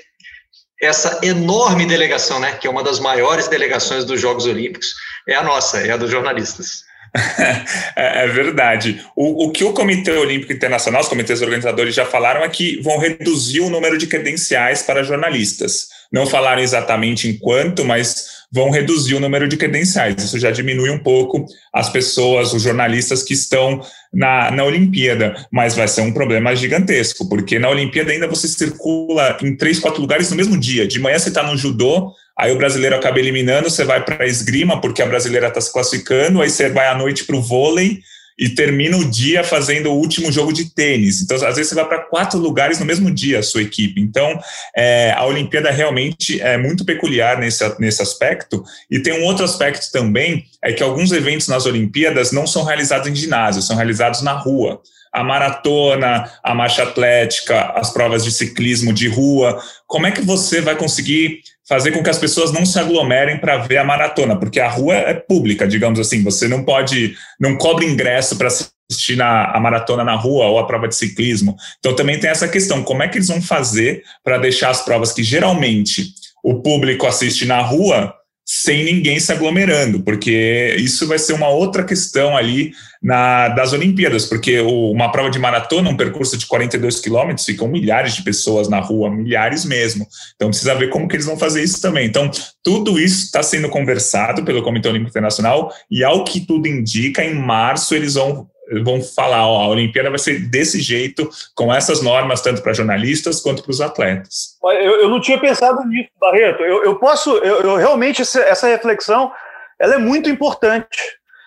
essa 0.80 1.20
enorme 1.22 1.86
delegação, 1.86 2.40
né, 2.40 2.56
que 2.56 2.66
é 2.66 2.70
uma 2.70 2.82
das 2.82 2.98
maiores 2.98 3.48
delegações 3.48 4.04
dos 4.04 4.20
Jogos 4.20 4.46
Olímpicos, 4.46 4.94
é 5.26 5.34
a 5.34 5.42
nossa, 5.42 5.78
é 5.78 5.90
a 5.90 5.96
dos 5.96 6.10
jornalistas. 6.10 6.83
é, 7.94 8.24
é, 8.24 8.26
verdade. 8.26 9.00
O, 9.14 9.46
o, 9.46 9.52
que 9.52 9.62
o 9.62 9.72
Comitê 9.72 10.10
Olímpico 10.10 10.52
Internacional, 10.52 11.00
os 11.00 11.08
comitês 11.08 11.40
organizadores 11.40 11.94
já 11.94 12.04
falaram 12.04 12.42
é 12.42 12.48
que 12.48 12.80
vão 12.82 12.98
reduzir 12.98 13.60
o 13.60 13.70
número 13.70 13.96
de 13.96 14.08
credenciais 14.08 14.82
para 14.82 15.04
jornalistas. 15.04 15.86
Não 16.12 16.26
falaram 16.26 16.60
exatamente 16.60 17.28
em 17.28 17.38
quanto, 17.38 17.84
mas 17.84 18.26
vão 18.50 18.70
reduzir 18.70 19.14
o 19.14 19.20
número 19.20 19.46
de 19.48 19.56
credenciais. 19.56 20.16
Isso 20.22 20.38
já 20.40 20.50
diminui 20.50 20.90
um 20.90 20.98
pouco 20.98 21.46
as 21.72 21.88
pessoas, 21.88 22.52
os 22.52 22.62
jornalistas 22.62 23.22
que 23.22 23.34
estão 23.34 23.80
na, 24.12 24.50
na 24.50 24.64
Olimpíada, 24.64 25.34
mas 25.50 25.74
vai 25.74 25.86
ser 25.86 26.02
um 26.02 26.12
problema 26.12 26.54
gigantesco, 26.54 27.28
porque 27.28 27.58
na 27.58 27.68
Olimpíada 27.68 28.10
ainda 28.10 28.28
você 28.28 28.48
circula 28.48 29.38
em 29.42 29.56
três, 29.56 29.78
quatro 29.78 30.00
lugares 30.00 30.30
no 30.30 30.36
mesmo 30.36 30.58
dia. 30.58 30.86
De 30.86 30.98
manhã 30.98 31.18
você 31.18 31.28
está 31.28 31.42
no 31.44 31.56
judô, 31.56 32.12
aí 32.38 32.52
o 32.52 32.58
brasileiro 32.58 32.96
acaba 32.96 33.18
eliminando, 33.18 33.70
você 33.70 33.84
vai 33.84 34.04
para 34.04 34.24
a 34.24 34.26
esgrima, 34.26 34.80
porque 34.80 35.02
a 35.02 35.06
brasileira 35.06 35.48
está 35.48 35.60
se 35.60 35.72
classificando, 35.72 36.40
aí 36.40 36.50
você 36.50 36.68
vai 36.68 36.88
à 36.88 36.94
noite 36.94 37.24
para 37.24 37.36
o 37.36 37.42
vôlei, 37.42 38.00
e 38.38 38.48
termina 38.48 38.96
o 38.96 39.04
dia 39.04 39.44
fazendo 39.44 39.90
o 39.90 39.96
último 39.96 40.30
jogo 40.30 40.52
de 40.52 40.74
tênis. 40.74 41.22
Então, 41.22 41.36
às 41.36 41.56
vezes, 41.56 41.68
você 41.68 41.74
vai 41.74 41.86
para 41.86 42.00
quatro 42.00 42.38
lugares 42.38 42.80
no 42.80 42.86
mesmo 42.86 43.10
dia, 43.10 43.38
a 43.38 43.42
sua 43.42 43.62
equipe. 43.62 44.00
Então, 44.00 44.38
é, 44.76 45.12
a 45.12 45.24
Olimpíada 45.24 45.70
realmente 45.70 46.40
é 46.40 46.58
muito 46.58 46.84
peculiar 46.84 47.38
nesse, 47.38 47.62
nesse 47.78 48.02
aspecto. 48.02 48.64
E 48.90 48.98
tem 48.98 49.20
um 49.20 49.24
outro 49.24 49.44
aspecto 49.44 49.90
também, 49.92 50.44
é 50.62 50.72
que 50.72 50.82
alguns 50.82 51.12
eventos 51.12 51.46
nas 51.46 51.64
Olimpíadas 51.64 52.32
não 52.32 52.46
são 52.46 52.64
realizados 52.64 53.08
em 53.08 53.14
ginásio, 53.14 53.62
são 53.62 53.76
realizados 53.76 54.22
na 54.22 54.32
rua 54.32 54.80
a 55.12 55.22
maratona, 55.22 56.28
a 56.42 56.52
marcha 56.56 56.82
atlética, 56.82 57.70
as 57.76 57.92
provas 57.92 58.24
de 58.24 58.32
ciclismo 58.32 58.92
de 58.92 59.06
rua. 59.06 59.62
Como 59.86 60.08
é 60.08 60.10
que 60.10 60.20
você 60.20 60.60
vai 60.60 60.74
conseguir 60.74 61.38
fazer 61.68 61.92
com 61.92 62.02
que 62.02 62.10
as 62.10 62.18
pessoas 62.18 62.52
não 62.52 62.66
se 62.66 62.78
aglomerem 62.78 63.38
para 63.38 63.58
ver 63.58 63.78
a 63.78 63.84
maratona? 63.84 64.36
Porque 64.36 64.60
a 64.60 64.68
rua 64.68 64.94
é 64.94 65.14
pública, 65.14 65.66
digamos 65.66 65.98
assim, 65.98 66.22
você 66.22 66.46
não 66.48 66.64
pode, 66.64 67.14
não 67.40 67.56
cobre 67.56 67.86
ingresso 67.86 68.36
para 68.36 68.48
assistir 68.48 69.16
na, 69.16 69.50
a 69.50 69.60
maratona 69.60 70.04
na 70.04 70.14
rua 70.14 70.46
ou 70.46 70.58
a 70.58 70.66
prova 70.66 70.88
de 70.88 70.96
ciclismo. 70.96 71.56
Então 71.78 71.94
também 71.94 72.18
tem 72.18 72.30
essa 72.30 72.48
questão, 72.48 72.82
como 72.82 73.02
é 73.02 73.08
que 73.08 73.18
eles 73.18 73.28
vão 73.28 73.40
fazer 73.40 74.02
para 74.22 74.38
deixar 74.38 74.70
as 74.70 74.84
provas 74.84 75.12
que 75.12 75.22
geralmente 75.22 76.12
o 76.42 76.60
público 76.60 77.06
assiste 77.06 77.46
na 77.46 77.60
rua 77.60 78.14
sem 78.44 78.84
ninguém 78.84 79.18
se 79.18 79.32
aglomerando, 79.32 80.02
porque 80.02 80.76
isso 80.78 81.08
vai 81.08 81.18
ser 81.18 81.32
uma 81.32 81.48
outra 81.48 81.82
questão 81.82 82.36
ali 82.36 82.72
na, 83.02 83.48
das 83.48 83.72
Olimpíadas, 83.72 84.26
porque 84.26 84.60
o, 84.60 84.90
uma 84.90 85.10
prova 85.10 85.30
de 85.30 85.38
maratona, 85.38 85.88
um 85.88 85.96
percurso 85.96 86.36
de 86.36 86.46
42 86.46 87.00
quilômetros, 87.00 87.46
ficam 87.46 87.66
milhares 87.68 88.14
de 88.14 88.22
pessoas 88.22 88.68
na 88.68 88.80
rua, 88.80 89.10
milhares 89.10 89.64
mesmo. 89.64 90.06
Então 90.34 90.48
precisa 90.48 90.74
ver 90.74 90.90
como 90.90 91.08
que 91.08 91.16
eles 91.16 91.26
vão 91.26 91.38
fazer 91.38 91.62
isso 91.62 91.80
também. 91.80 92.06
Então 92.06 92.30
tudo 92.62 93.00
isso 93.00 93.24
está 93.24 93.42
sendo 93.42 93.68
conversado 93.68 94.44
pelo 94.44 94.62
Comitê 94.62 94.88
Olímpico 94.88 95.10
Internacional 95.10 95.72
e 95.90 96.04
ao 96.04 96.22
que 96.24 96.40
tudo 96.40 96.68
indica, 96.68 97.24
em 97.24 97.34
março 97.34 97.94
eles 97.94 98.14
vão 98.14 98.46
vão 98.82 99.02
falar, 99.02 99.46
ó, 99.46 99.62
a 99.62 99.68
Olimpíada 99.68 100.08
vai 100.08 100.18
ser 100.18 100.38
desse 100.48 100.80
jeito, 100.80 101.28
com 101.54 101.72
essas 101.72 102.02
normas, 102.02 102.40
tanto 102.40 102.62
para 102.62 102.72
jornalistas 102.72 103.40
quanto 103.40 103.62
para 103.62 103.70
os 103.70 103.80
atletas. 103.80 104.56
Eu, 104.62 105.02
eu, 105.02 105.08
não 105.08 105.20
tinha 105.20 105.38
pensado 105.38 105.84
nisso, 105.86 106.10
Barreto. 106.18 106.62
Eu, 106.62 106.84
eu 106.84 106.96
posso, 106.98 107.36
eu, 107.38 107.60
eu 107.60 107.76
realmente, 107.76 108.22
essa, 108.22 108.40
essa 108.40 108.66
reflexão, 108.66 109.30
ela 109.78 109.94
é 109.94 109.98
muito 109.98 110.30
importante, 110.30 110.98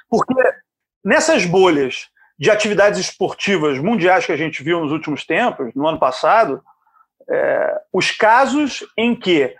porque 0.09 0.33
nessas 1.03 1.45
bolhas 1.45 2.07
de 2.37 2.51
atividades 2.51 2.99
esportivas 2.99 3.79
mundiais 3.79 4.25
que 4.25 4.31
a 4.31 4.37
gente 4.37 4.61
viu 4.61 4.79
nos 4.79 4.91
últimos 4.91 5.25
tempos, 5.25 5.73
no 5.73 5.87
ano 5.87 5.97
passado, 5.97 6.61
é, 7.29 7.81
os 7.91 8.11
casos 8.11 8.85
em 8.95 9.15
que 9.15 9.41
é, 9.41 9.55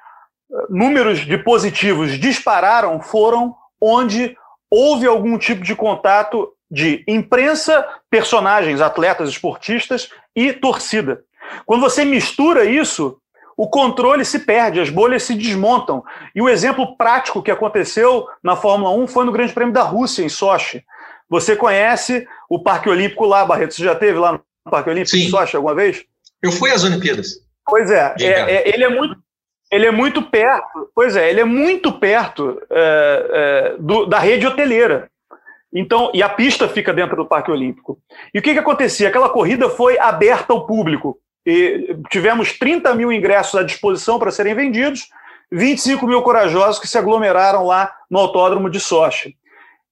números 0.70 1.20
de 1.20 1.38
positivos 1.40 2.20
dispararam 2.20 3.02
foram 3.02 3.56
onde 3.82 4.38
houve 4.70 5.08
algum 5.08 5.38
tipo 5.38 5.64
de 5.64 5.76
contato 5.76 6.54
de 6.70 7.04
imprensa, 7.08 7.86
personagens, 8.10 8.82
atletas, 8.82 9.30
esportistas 9.30 10.10
e 10.36 10.54
torcida. 10.54 11.24
Quando 11.66 11.82
você 11.82 12.04
mistura 12.04 12.66
isso, 12.66 13.18
o 13.56 13.68
controle 13.68 14.24
se 14.24 14.40
perde, 14.40 14.80
as 14.80 14.90
bolhas 14.90 15.24
se 15.24 15.34
desmontam. 15.34 16.04
E 16.36 16.42
o 16.42 16.50
exemplo 16.50 16.96
prático 16.96 17.42
que 17.42 17.52
aconteceu 17.52 18.28
na 18.44 18.56
Fórmula 18.56 18.92
1 18.92 19.08
foi 19.08 19.26
no 19.26 19.32
Grande 19.32 19.54
Prêmio 19.54 19.74
da 19.74 19.84
Rússia, 19.84 20.24
em 20.24 20.30
Sochi. 20.30 20.84
Você 21.30 21.56
conhece 21.56 22.28
o 22.50 22.62
Parque 22.62 22.90
Olímpico 22.90 23.26
lá, 23.26 23.46
Barreto? 23.46 23.74
Você 23.74 23.84
já 23.84 23.96
teve 23.96 24.20
lá 24.20 24.34
no 24.34 24.42
Parque 24.70 24.90
Olímpico 24.90 25.16
Sim. 25.16 25.26
em 25.26 25.30
Sochi 25.30 25.56
alguma 25.56 25.74
vez? 25.74 26.04
Eu 26.42 26.52
fui 26.52 26.72
às 26.72 26.84
Olimpíadas. 26.84 27.40
Pois 27.66 27.90
é, 27.92 28.16
é, 28.20 28.26
é 28.26 28.70
ele 28.70 28.84
é 28.84 28.90
muito 28.90 29.18
ele 29.70 29.86
é 29.86 29.92
muito 29.92 30.22
perto, 30.22 30.90
pois 30.96 31.16
é, 31.16 31.30
ele 31.30 31.42
é 31.42 31.44
muito 31.44 31.92
perto 31.92 32.62
é, 32.70 33.28
é, 33.32 33.76
do, 33.78 34.06
da 34.06 34.18
rede 34.18 34.48
hoteleira. 34.48 35.10
Então, 35.74 36.12
e 36.14 36.24
a 36.24 36.30
pista 36.30 36.68
fica 36.68 36.94
dentro 36.94 37.16
do 37.16 37.26
Parque 37.26 37.52
Olímpico. 37.52 38.00
E 38.34 38.40
o 38.40 38.42
que, 38.42 38.54
que 38.54 38.60
acontecia? 38.60 39.10
Aquela 39.10 39.30
corrida 39.30 39.70
foi 39.70 40.00
aberta 40.00 40.54
ao 40.54 40.66
público. 40.66 41.20
E 41.46 41.96
tivemos 42.10 42.58
30 42.58 42.94
mil 42.96 43.12
ingressos 43.12 43.56
à 43.56 43.64
disposição 43.64 44.20
para 44.20 44.32
serem 44.32 44.54
vendidos, 44.54 45.10
25 45.52 46.06
mil 46.08 46.22
corajosos 46.22 46.80
que 46.80 46.88
se 46.88 46.98
aglomeraram 46.98 47.66
lá 47.66 47.94
no 48.10 48.20
Autódromo 48.20 48.70
de 48.70 48.80
Sochi. 48.80 49.36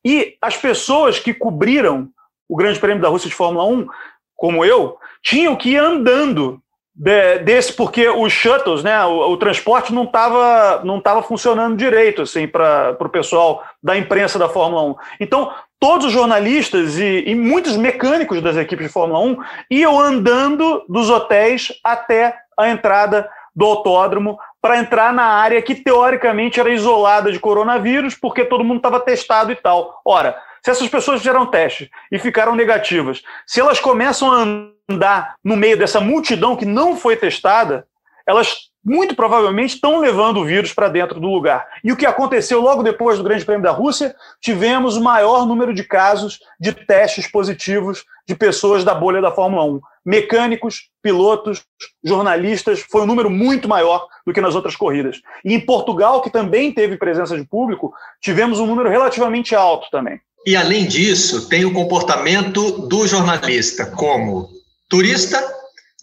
E 0.03 0.37
as 0.41 0.57
pessoas 0.57 1.19
que 1.19 1.33
cobriram 1.33 2.09
o 2.47 2.55
Grande 2.55 2.79
Prêmio 2.79 3.01
da 3.01 3.09
Rússia 3.09 3.29
de 3.29 3.35
Fórmula 3.35 3.65
1, 3.65 3.87
como 4.35 4.63
eu, 4.63 4.97
tinham 5.23 5.55
que 5.55 5.71
ir 5.71 5.77
andando 5.77 6.61
de, 6.95 7.39
desse, 7.39 7.73
porque 7.73 8.07
os 8.07 8.31
shuttles, 8.31 8.81
né, 8.81 9.03
o, 9.05 9.31
o 9.31 9.37
transporte 9.37 9.93
não 9.93 10.05
estava 10.05 10.81
não 10.85 11.01
tava 11.01 11.21
funcionando 11.21 11.75
direito 11.75 12.21
assim, 12.21 12.47
para 12.47 12.95
o 12.97 13.09
pessoal 13.09 13.63
da 13.83 13.97
imprensa 13.97 14.39
da 14.39 14.47
Fórmula 14.47 14.83
1. 14.83 14.95
Então, 15.19 15.51
todos 15.77 16.07
os 16.07 16.13
jornalistas 16.13 16.97
e, 16.97 17.25
e, 17.27 17.35
muitos 17.35 17.75
mecânicos 17.75 18.41
das 18.41 18.55
equipes 18.55 18.87
de 18.87 18.93
Fórmula 18.93 19.19
1 19.19 19.37
iam 19.69 19.99
andando 19.99 20.85
dos 20.87 21.09
hotéis 21.09 21.73
até 21.83 22.37
a 22.57 22.69
entrada 22.69 23.29
do 23.53 23.65
autódromo 23.65 24.39
para 24.61 24.77
entrar 24.77 25.13
na 25.13 25.25
área 25.25 25.61
que 25.61 25.75
teoricamente 25.75 26.59
era 26.59 26.69
isolada 26.69 27.31
de 27.31 27.39
coronavírus, 27.39 28.15
porque 28.15 28.45
todo 28.45 28.63
mundo 28.63 28.77
estava 28.77 28.99
testado 28.99 29.51
e 29.51 29.55
tal. 29.55 30.01
Ora, 30.03 30.37
se 30.63 30.71
essas 30.71 30.87
pessoas 30.87 31.19
fizeram 31.19 31.45
teste 31.45 31.91
e 32.11 32.17
ficaram 32.17 32.55
negativas, 32.55 33.21
se 33.45 33.59
elas 33.59 33.79
começam 33.79 34.31
a 34.31 34.74
andar 34.89 35.35
no 35.43 35.55
meio 35.55 35.77
dessa 35.77 35.99
multidão 35.99 36.55
que 36.55 36.65
não 36.65 36.95
foi 36.95 37.15
testada, 37.15 37.85
elas 38.27 38.69
muito 38.85 39.15
provavelmente 39.15 39.73
estão 39.73 39.99
levando 39.99 40.37
o 40.37 40.45
vírus 40.45 40.71
para 40.71 40.87
dentro 40.87 41.19
do 41.19 41.27
lugar. 41.27 41.67
E 41.83 41.91
o 41.91 41.97
que 41.97 42.05
aconteceu 42.05 42.61
logo 42.61 42.83
depois 42.83 43.17
do 43.17 43.23
Grande 43.23 43.43
Prêmio 43.43 43.63
da 43.63 43.71
Rússia? 43.71 44.15
Tivemos 44.39 44.95
o 44.95 45.01
maior 45.01 45.47
número 45.47 45.73
de 45.73 45.83
casos 45.83 46.39
de 46.59 46.71
testes 46.71 47.25
positivos 47.27 48.05
de 48.27 48.35
pessoas 48.35 48.83
da 48.83 48.93
bolha 48.93 49.21
da 49.21 49.31
Fórmula 49.31 49.63
1. 49.65 49.81
Mecânicos, 50.05 50.89
pilotos, 51.01 51.63
jornalistas, 52.03 52.79
foi 52.79 53.01
um 53.01 53.07
número 53.07 53.29
muito 53.29 53.67
maior 53.67 54.07
do 54.25 54.31
que 54.31 54.41
nas 54.41 54.53
outras 54.53 54.75
corridas. 54.75 55.19
E 55.43 55.53
em 55.53 55.59
Portugal, 55.59 56.21
que 56.21 56.29
também 56.29 56.71
teve 56.71 56.95
presença 56.95 57.35
de 57.35 57.43
público, 57.43 57.91
tivemos 58.21 58.59
um 58.59 58.67
número 58.67 58.89
relativamente 58.89 59.55
alto 59.55 59.87
também. 59.89 60.19
E 60.45 60.55
além 60.55 60.85
disso, 60.85 61.49
tem 61.49 61.65
o 61.65 61.73
comportamento 61.73 62.87
do 62.87 63.07
jornalista 63.07 63.87
como 63.87 64.47
turista 64.89 65.43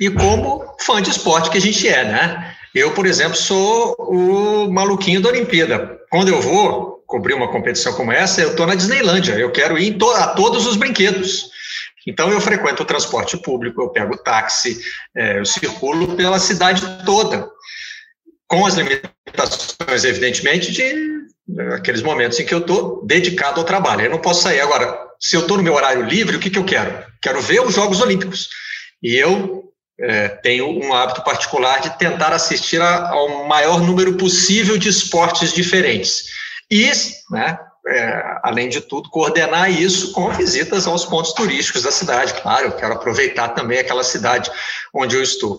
e 0.01 0.11
como 0.11 0.65
fã 0.81 1.01
de 1.01 1.11
esporte 1.11 1.51
que 1.51 1.59
a 1.59 1.61
gente 1.61 1.89
é, 1.89 2.05
né? 2.05 2.55
Eu, 2.75 2.93
por 2.93 3.07
exemplo, 3.07 3.37
sou 3.37 3.95
o 3.99 4.73
maluquinho 4.73 5.21
da 5.21 5.29
Olimpíada. 5.29 5.99
Quando 6.11 6.29
eu 6.29 6.41
vou 6.41 7.03
cobrir 7.07 7.35
uma 7.35 7.49
competição 7.49 7.93
como 7.93 8.11
essa, 8.11 8.41
eu 8.41 8.53
estou 8.53 8.67
na 8.67 8.75
Disneylândia. 8.75 9.35
Eu 9.35 9.53
quero 9.53 9.79
ir 9.79 9.97
a 10.17 10.29
todos 10.29 10.67
os 10.67 10.77
brinquedos. 10.77 11.51
Então, 12.07 12.31
eu 12.31 12.41
frequento 12.41 12.83
o 12.83 12.87
transporte 12.87 13.37
público, 13.37 13.83
eu 13.83 13.91
pego 13.91 14.17
táxi, 14.17 14.81
é, 15.15 15.39
eu 15.39 15.45
circulo 15.45 16.17
pela 16.17 16.39
cidade 16.39 16.83
toda, 17.05 17.49
com 18.49 18.67
as 18.67 18.75
limitações, 18.75 20.05
evidentemente, 20.05 20.73
de 20.73 21.23
aqueles 21.75 22.03
momentos 22.03 22.41
em 22.41 22.47
que 22.47 22.55
eu 22.55 22.59
estou 22.59 23.05
dedicado 23.05 23.61
ao 23.61 23.67
trabalho. 23.67 24.03
Eu 24.03 24.11
não 24.11 24.19
posso 24.19 24.43
sair. 24.43 24.61
Agora, 24.61 24.99
se 25.21 25.37
eu 25.37 25.43
estou 25.43 25.59
no 25.59 25.63
meu 25.63 25.75
horário 25.75 26.03
livre, 26.03 26.37
o 26.37 26.41
que, 26.41 26.51
que 26.51 26.59
eu 26.59 26.65
quero? 26.65 27.05
Quero 27.21 27.41
ver 27.41 27.61
os 27.61 27.75
Jogos 27.75 28.01
Olímpicos. 28.01 28.49
E 29.03 29.17
eu 29.17 29.63
é, 30.01 30.29
tenho 30.29 30.69
um 30.69 30.93
hábito 30.95 31.23
particular 31.23 31.81
de 31.81 31.99
tentar 31.99 32.33
assistir 32.33 32.81
a, 32.81 33.11
ao 33.11 33.47
maior 33.47 33.81
número 33.81 34.17
possível 34.17 34.79
de 34.79 34.89
esportes 34.89 35.53
diferentes. 35.53 36.25
E, 36.71 36.91
né, 37.31 37.59
é, 37.87 38.39
além 38.43 38.69
de 38.69 38.81
tudo, 38.81 39.11
coordenar 39.11 39.71
isso 39.71 40.13
com 40.13 40.31
visitas 40.31 40.87
aos 40.87 41.05
pontos 41.05 41.33
turísticos 41.33 41.83
da 41.83 41.93
cidade. 41.93 42.35
Claro, 42.41 42.67
eu 42.67 42.73
quero 42.73 42.95
aproveitar 42.95 43.51
também 43.51 43.79
aquela 43.79 44.05
cidade 44.05 44.51
onde 44.95 45.17
eu 45.17 45.23
estou. 45.23 45.59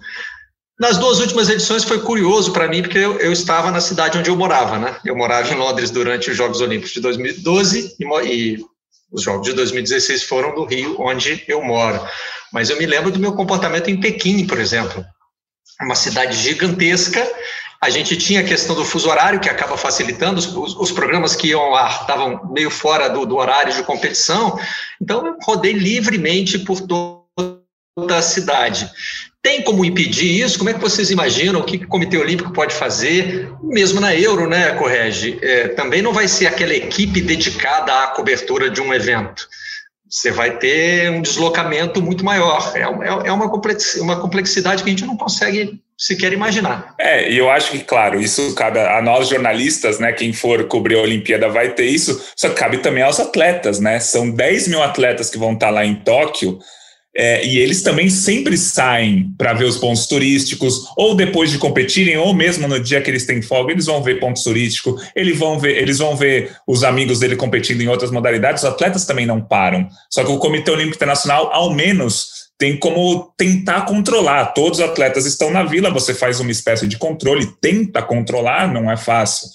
Nas 0.80 0.98
duas 0.98 1.20
últimas 1.20 1.50
edições 1.50 1.84
foi 1.84 2.02
curioso 2.02 2.52
para 2.52 2.68
mim, 2.68 2.82
porque 2.82 2.98
eu, 2.98 3.20
eu, 3.20 3.32
estava 3.32 3.70
na 3.70 3.80
cidade 3.80 4.18
onde 4.18 4.30
eu 4.30 4.36
morava, 4.36 4.80
né? 4.80 4.96
Eu 5.06 5.16
morava 5.16 5.48
em 5.54 5.56
Londres 5.56 5.92
durante 5.92 6.32
os 6.32 6.36
Jogos 6.36 6.62
Olímpicos 6.62 6.94
de 6.94 7.00
2012 7.00 7.96
e, 8.00 8.06
e 8.26 8.66
os 9.14 9.22
Jogos 9.22 9.48
de 9.48 9.54
2016 9.54 10.24
foram 10.24 10.56
do 10.56 10.66
Rio, 10.66 11.00
onde 11.00 11.44
eu 11.48 11.64
moro. 11.64 12.02
Mas 12.52 12.70
eu 12.70 12.78
me 12.78 12.86
lembro 12.86 13.12
do 13.12 13.20
meu 13.20 13.34
comportamento 13.34 13.90
em 13.90 14.00
Pequim, 14.00 14.48
por 14.48 14.60
exemplo. 14.60 15.06
Uma 15.80 15.94
cidade 15.94 16.36
gigantesca. 16.36 17.26
A 17.80 17.90
gente 17.90 18.18
tinha 18.18 18.40
a 18.40 18.44
questão 18.44 18.76
do 18.76 18.84
fuso 18.84 19.10
horário, 19.10 19.40
que 19.40 19.50
acaba 19.50 19.78
facilitando. 19.78 20.40
Os, 20.40 20.76
os 20.76 20.92
programas 20.92 21.36
que 21.36 21.50
iam 21.50 21.70
lá 21.70 21.90
estavam 22.02 22.52
meio 22.52 22.72
fora 22.72 23.08
do, 23.08 23.26
do 23.26 23.36
horário 23.36 23.74
de 23.74 23.84
competição. 23.84 24.60
Então, 25.00 25.28
eu 25.28 25.38
rodei 25.44 25.74
livremente 25.74 26.58
por 26.60 26.82
toda 26.82 28.18
a 28.18 28.22
cidade. 28.22 28.90
Tem 29.44 29.62
como 29.62 29.84
impedir 29.84 30.42
isso? 30.42 30.58
Como 30.58 30.70
é 30.70 30.74
que 30.74 30.80
vocês 30.80 31.12
imaginam? 31.12 31.60
O 31.60 31.66
que 31.66 31.76
o 31.76 31.88
Comitê 31.88 32.18
Olímpico 32.18 32.54
pode 32.54 32.74
fazer? 32.74 33.52
Mesmo 33.62 34.00
na 34.00 34.16
Euro, 34.16 34.48
né, 34.48 34.72
Correge? 34.76 35.38
É, 35.42 35.68
também 35.68 36.02
não 36.02 36.14
vai 36.14 36.30
ser 36.30 36.48
aquela 36.48 36.74
equipe 36.74 37.20
dedicada 37.20 38.04
à 38.04 38.08
cobertura 38.08 38.70
de 38.70 38.80
um 38.80 38.94
evento. 38.94 39.46
Você 40.10 40.32
vai 40.32 40.58
ter 40.58 41.12
um 41.12 41.22
deslocamento 41.22 42.02
muito 42.02 42.24
maior. 42.24 42.72
É, 42.74 42.84
é, 42.84 43.28
é 43.28 43.32
uma 43.34 43.50
complexidade 43.50 44.82
que 44.82 44.90
a 44.90 44.94
gente 44.94 45.06
não 45.06 45.18
consegue 45.18 45.78
sequer 45.98 46.32
imaginar. 46.32 46.96
É, 46.98 47.30
e 47.30 47.38
eu 47.38 47.50
acho 47.50 47.72
que, 47.72 47.80
claro, 47.80 48.22
isso 48.22 48.56
cabe 48.56 48.80
a 48.80 49.02
nós 49.02 49.28
jornalistas, 49.28 50.00
né? 50.00 50.14
Quem 50.14 50.32
for 50.32 50.64
cobrir 50.70 50.96
a 50.96 51.02
Olimpíada 51.02 51.50
vai 51.50 51.74
ter 51.74 51.86
isso, 51.86 52.32
só 52.38 52.50
cabe 52.52 52.78
também 52.78 53.04
aos 53.04 53.20
atletas, 53.20 53.82
né? 53.82 54.00
São 54.00 54.30
10 54.30 54.70
mil 54.70 54.82
atletas 54.82 55.30
que 55.30 55.38
vão 55.38 55.52
estar 55.52 55.70
lá 55.70 55.86
em 55.86 55.96
Tóquio 55.96 56.60
é, 57.16 57.46
e 57.46 57.60
eles 57.60 57.84
também 57.84 58.10
sempre 58.10 58.58
saem 58.58 59.34
para 59.38 59.54
ver 59.54 59.66
os 59.66 59.78
pontos 59.78 60.08
turísticos, 60.08 60.86
ou 60.98 61.16
depois 61.16 61.52
de 61.52 61.58
competirem, 61.58 62.18
ou 62.18 62.34
mesmo 62.34 62.68
no 62.68 62.80
dia 62.80 63.02
que 63.02 63.10
eles 63.10 63.26
têm 63.26 63.42
folga, 63.42 63.72
eles 63.72 63.86
vão 63.86 64.02
ver 64.02 64.20
pontos 64.20 64.44
turísticos, 64.44 65.02
eles 65.16 65.38
vão 65.38 65.60
ver, 65.60 65.78
eles 65.78 66.00
vão 66.00 66.16
ver 66.16 66.56
os 66.68 66.84
amigos 66.84 67.20
dele 67.20 67.36
competindo 67.36 67.82
em 67.82 67.88
outras 67.88 68.10
modalidades, 68.10 68.64
os 68.64 68.70
atletas 68.70 69.06
também 69.06 69.26
não 69.26 69.42
param. 69.42 69.88
Só 70.10 70.24
que 70.24 70.32
o 70.32 70.40
Comitê 70.40 70.72
Olímpico 70.72 70.96
Internacional, 70.96 71.52
ao 71.54 71.74
menos, 71.74 72.44
tem 72.58 72.78
como 72.78 73.32
tentar 73.38 73.82
controlar. 73.82 74.48
Todos 74.54 74.80
os 74.80 74.86
atletas 74.86 75.26
estão 75.26 75.52
na 75.52 75.64
vila, 75.64 75.92
você 75.92 76.14
faz 76.14 76.40
uma 76.40 76.52
espécie 76.52 76.88
de 76.88 76.98
controle, 76.98 77.48
tenta 77.62 78.02
controlar, 78.02 78.72
não 78.72 78.90
é 78.90 78.98
fácil 78.98 79.50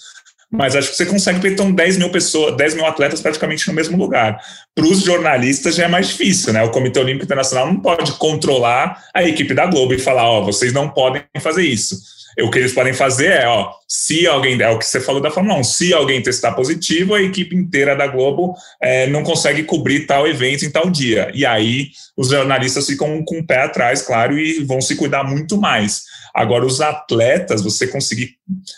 mas 0.51 0.75
acho 0.75 0.89
que 0.89 0.95
você 0.95 1.05
consegue 1.05 1.39
ter 1.39 1.51
então 1.51 1.71
10 1.71 1.97
mil 1.97 2.09
pessoas, 2.09 2.57
10 2.57 2.73
mil 2.73 2.85
atletas 2.85 3.21
praticamente 3.21 3.67
no 3.67 3.73
mesmo 3.73 3.97
lugar. 3.97 4.39
Para 4.73 4.85
os 4.85 5.03
jornalistas 5.03 5.75
já 5.75 5.85
é 5.85 5.87
mais 5.87 6.07
difícil, 6.07 6.51
né? 6.53 6.63
O 6.63 6.71
Comitê 6.71 6.99
Olímpico 6.99 7.25
Internacional 7.25 7.67
não 7.67 7.79
pode 7.79 8.13
controlar 8.13 9.03
a 9.13 9.23
equipe 9.23 9.53
da 9.53 9.67
Globo 9.67 9.93
e 9.93 9.99
falar, 9.99 10.27
ó, 10.27 10.39
oh, 10.39 10.45
vocês 10.45 10.73
não 10.73 10.89
podem 10.89 11.23
fazer 11.39 11.63
isso. 11.63 11.95
O 12.41 12.49
que 12.49 12.59
eles 12.59 12.73
podem 12.73 12.93
fazer 12.93 13.31
é, 13.31 13.47
ó, 13.47 13.71
se 13.87 14.25
alguém, 14.25 14.59
é 14.61 14.69
o 14.69 14.79
que 14.79 14.85
você 14.85 14.99
falou 14.99 15.21
da 15.21 15.31
Fórmula 15.31 15.59
1, 15.59 15.63
se 15.63 15.93
alguém 15.93 16.21
testar 16.21 16.53
positivo, 16.53 17.13
a 17.13 17.21
equipe 17.21 17.55
inteira 17.55 17.95
da 17.95 18.07
Globo 18.07 18.55
é, 18.81 19.07
não 19.07 19.23
consegue 19.23 19.63
cobrir 19.63 20.05
tal 20.05 20.27
evento 20.27 20.63
em 20.63 20.69
tal 20.69 20.89
dia. 20.89 21.31
E 21.33 21.45
aí 21.45 21.89
os 22.15 22.29
jornalistas 22.29 22.85
ficam 22.85 23.23
com 23.23 23.39
o 23.39 23.45
pé 23.45 23.63
atrás, 23.63 24.01
claro, 24.01 24.37
e 24.37 24.63
vão 24.63 24.81
se 24.81 24.95
cuidar 24.95 25.23
muito 25.23 25.57
mais. 25.57 26.03
Agora, 26.39 26.65
os 26.65 26.79
atletas, 26.79 27.61
você 27.61 27.85
conseguir, 27.85 28.37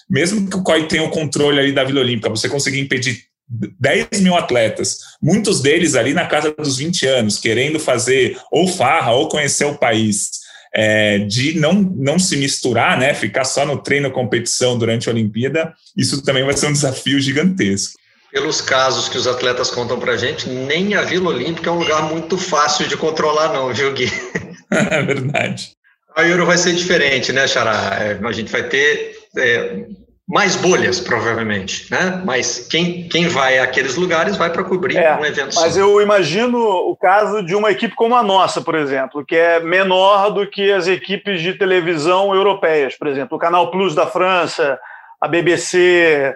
mesmo 0.10 0.50
que 0.50 0.58
o 0.58 0.64
COI 0.64 0.88
tenha 0.88 1.04
o 1.04 1.12
controle 1.12 1.60
ali 1.60 1.72
da 1.72 1.84
Vila 1.84 2.00
Olímpica, 2.00 2.28
você 2.28 2.50
conseguir 2.50 2.80
impedir 2.80 3.26
10 3.48 4.20
mil 4.22 4.36
atletas, 4.36 4.98
muitos 5.22 5.62
deles 5.62 5.94
ali 5.94 6.12
na 6.12 6.26
casa 6.26 6.52
dos 6.58 6.78
20 6.78 7.06
anos, 7.06 7.38
querendo 7.38 7.80
fazer 7.80 8.36
ou 8.52 8.68
farra 8.68 9.12
ou 9.12 9.30
conhecer 9.30 9.66
o 9.66 9.78
país, 9.78 10.32
é, 10.74 11.20
de 11.20 11.60
não, 11.60 11.74
não 11.74 12.18
se 12.18 12.36
misturar, 12.36 12.98
né, 12.98 13.14
ficar 13.14 13.44
só 13.44 13.64
no 13.64 13.78
treino 13.78 14.10
competição 14.10 14.76
durante 14.76 15.08
a 15.08 15.12
Olimpíada, 15.12 15.72
isso 15.96 16.24
também 16.24 16.44
vai 16.44 16.58
ser 16.58 16.66
um 16.66 16.74
desafio 16.74 17.20
gigantesco. 17.20 17.94
Pelos 18.32 18.60
casos 18.60 19.08
que 19.08 19.20
os 19.20 19.28
atletas 19.28 19.70
contam 19.70 20.00
para 20.00 20.18
gente, 20.18 20.50
nem 20.50 20.96
a 20.96 21.04
Vila 21.04 21.30
Olímpica 21.30 21.70
é 21.70 21.74
um 21.74 21.78
lugar 21.78 22.10
muito 22.10 22.40
fácil 22.40 22.88
de 22.88 22.98
controlar, 22.98 23.54
não, 23.54 23.72
viu, 23.72 23.94
Gui? 23.94 24.12
é 24.90 25.04
verdade. 25.04 25.80
A 26.16 26.24
Euro 26.24 26.46
vai 26.46 26.58
ser 26.58 26.74
diferente, 26.74 27.32
né, 27.32 27.48
Xará? 27.48 27.98
É, 28.00 28.20
a 28.22 28.32
gente 28.32 28.52
vai 28.52 28.64
ter 28.64 29.16
é, 29.38 29.86
mais 30.28 30.56
bolhas, 30.56 31.00
provavelmente, 31.00 31.92
né? 31.92 32.22
Mas 32.24 32.68
quem, 32.68 33.08
quem 33.10 33.28
vai 33.28 33.60
àqueles 33.60 33.96
lugares 33.96 34.38
vai 34.38 34.50
para 34.50 34.64
cobrir 34.64 34.98
é, 34.98 35.16
um 35.16 35.26
evento 35.26 35.56
Mas 35.56 35.74
só. 35.74 35.80
eu 35.80 36.02
imagino 36.02 36.58
o 36.58 36.96
caso 36.96 37.44
de 37.44 37.56
uma 37.56 37.72
equipe 37.72 37.96
como 37.96 38.16
a 38.16 38.24
nossa, 38.24 38.62
por 38.62 38.76
exemplo, 38.76 39.26
que 39.26 39.36
é 39.36 39.60
menor 39.60 40.30
do 40.32 40.48
que 40.48 40.72
as 40.72 40.88
equipes 40.88 41.42
de 41.42 41.54
televisão 41.54 42.34
europeias, 42.34 42.98
por 42.98 43.08
exemplo, 43.08 43.38
o 43.38 43.40
Canal 43.40 43.72
Plus 43.72 43.94
da 43.94 44.08
França, 44.08 44.80
a 45.20 45.28
BBC, 45.28 46.34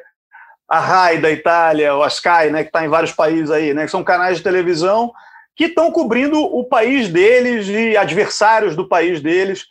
a 0.69 0.79
RAI 0.79 1.17
da 1.19 1.31
Itália, 1.31 1.95
o 1.95 2.05
Sky, 2.07 2.49
né, 2.51 2.63
que 2.63 2.69
está 2.69 2.83
em 2.83 2.89
vários 2.89 3.11
países 3.11 3.51
aí, 3.51 3.73
né, 3.73 3.85
que 3.85 3.91
são 3.91 4.03
canais 4.03 4.37
de 4.37 4.43
televisão 4.43 5.11
que 5.55 5.65
estão 5.65 5.91
cobrindo 5.91 6.39
o 6.39 6.63
país 6.65 7.07
deles 7.09 7.67
e 7.67 7.95
adversários 7.95 8.75
do 8.75 8.87
país 8.87 9.21
deles 9.21 9.65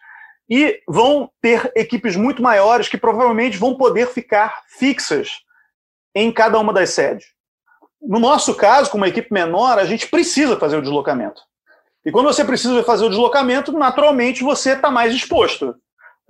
e 0.49 0.80
vão 0.89 1.30
ter 1.41 1.70
equipes 1.74 2.16
muito 2.16 2.43
maiores 2.43 2.89
que 2.89 2.99
provavelmente 2.99 3.59
vão 3.59 3.76
poder 3.76 4.09
ficar 4.09 4.62
fixas 4.66 5.41
em 6.14 6.32
cada 6.32 6.59
uma 6.59 6.72
das 6.72 6.91
sedes. 6.91 7.26
No 8.01 8.18
nosso 8.18 8.55
caso, 8.55 8.91
com 8.91 8.99
uma 8.99 9.09
equipe 9.09 9.32
menor, 9.32 9.78
a 9.78 9.85
gente 9.85 10.07
precisa 10.09 10.59
fazer 10.59 10.76
o 10.76 10.82
deslocamento. 10.82 11.43
E 12.05 12.12
quando 12.12 12.26
você 12.26 12.45
precisa 12.45 12.82
fazer 12.82 13.07
o 13.07 13.09
deslocamento, 13.09 13.72
naturalmente 13.72 14.45
você 14.45 14.72
está 14.72 14.91
mais 14.91 15.14
exposto. 15.14 15.74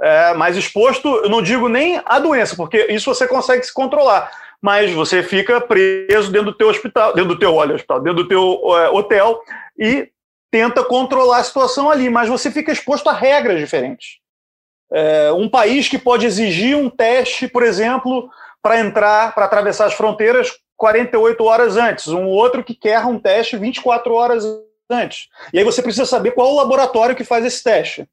É, 0.00 0.34
mais 0.34 0.56
exposto, 0.56 1.08
eu 1.08 1.28
não 1.28 1.42
digo 1.42 1.68
nem 1.68 2.00
a 2.04 2.18
doença, 2.18 2.56
porque 2.56 2.86
isso 2.90 3.12
você 3.12 3.28
consegue 3.28 3.64
se 3.64 3.72
controlar 3.72 4.30
mas 4.64 4.90
você 4.94 5.22
fica 5.22 5.60
preso 5.60 6.32
dentro 6.32 6.50
do 6.50 6.56
teu 6.56 6.68
hospital, 6.68 7.12
dentro 7.12 7.34
do 7.34 7.38
teu 7.38 7.54
olha, 7.54 7.74
hospital, 7.74 8.00
dentro 8.00 8.22
do 8.22 8.28
teu 8.28 8.78
é, 8.78 8.88
hotel 8.88 9.42
e 9.78 10.08
tenta 10.50 10.82
controlar 10.82 11.40
a 11.40 11.44
situação 11.44 11.90
ali, 11.90 12.08
mas 12.08 12.30
você 12.30 12.50
fica 12.50 12.72
exposto 12.72 13.10
a 13.10 13.12
regras 13.12 13.60
diferentes. 13.60 14.20
É, 14.90 15.30
um 15.32 15.50
país 15.50 15.86
que 15.86 15.98
pode 15.98 16.24
exigir 16.24 16.78
um 16.78 16.88
teste, 16.88 17.46
por 17.46 17.62
exemplo, 17.62 18.30
para 18.62 18.80
entrar, 18.80 19.34
para 19.34 19.44
atravessar 19.44 19.84
as 19.84 19.92
fronteiras 19.92 20.50
48 20.78 21.44
horas 21.44 21.76
antes, 21.76 22.08
um 22.08 22.24
outro 22.24 22.64
que 22.64 22.74
quer 22.74 23.04
um 23.04 23.18
teste 23.18 23.58
24 23.58 24.14
horas 24.14 24.44
antes. 24.88 25.28
E 25.52 25.58
aí 25.58 25.64
você 25.64 25.82
precisa 25.82 26.06
saber 26.06 26.30
qual 26.30 26.50
o 26.50 26.56
laboratório 26.56 27.14
que 27.14 27.22
faz 27.22 27.44
esse 27.44 27.62
teste 27.62 28.08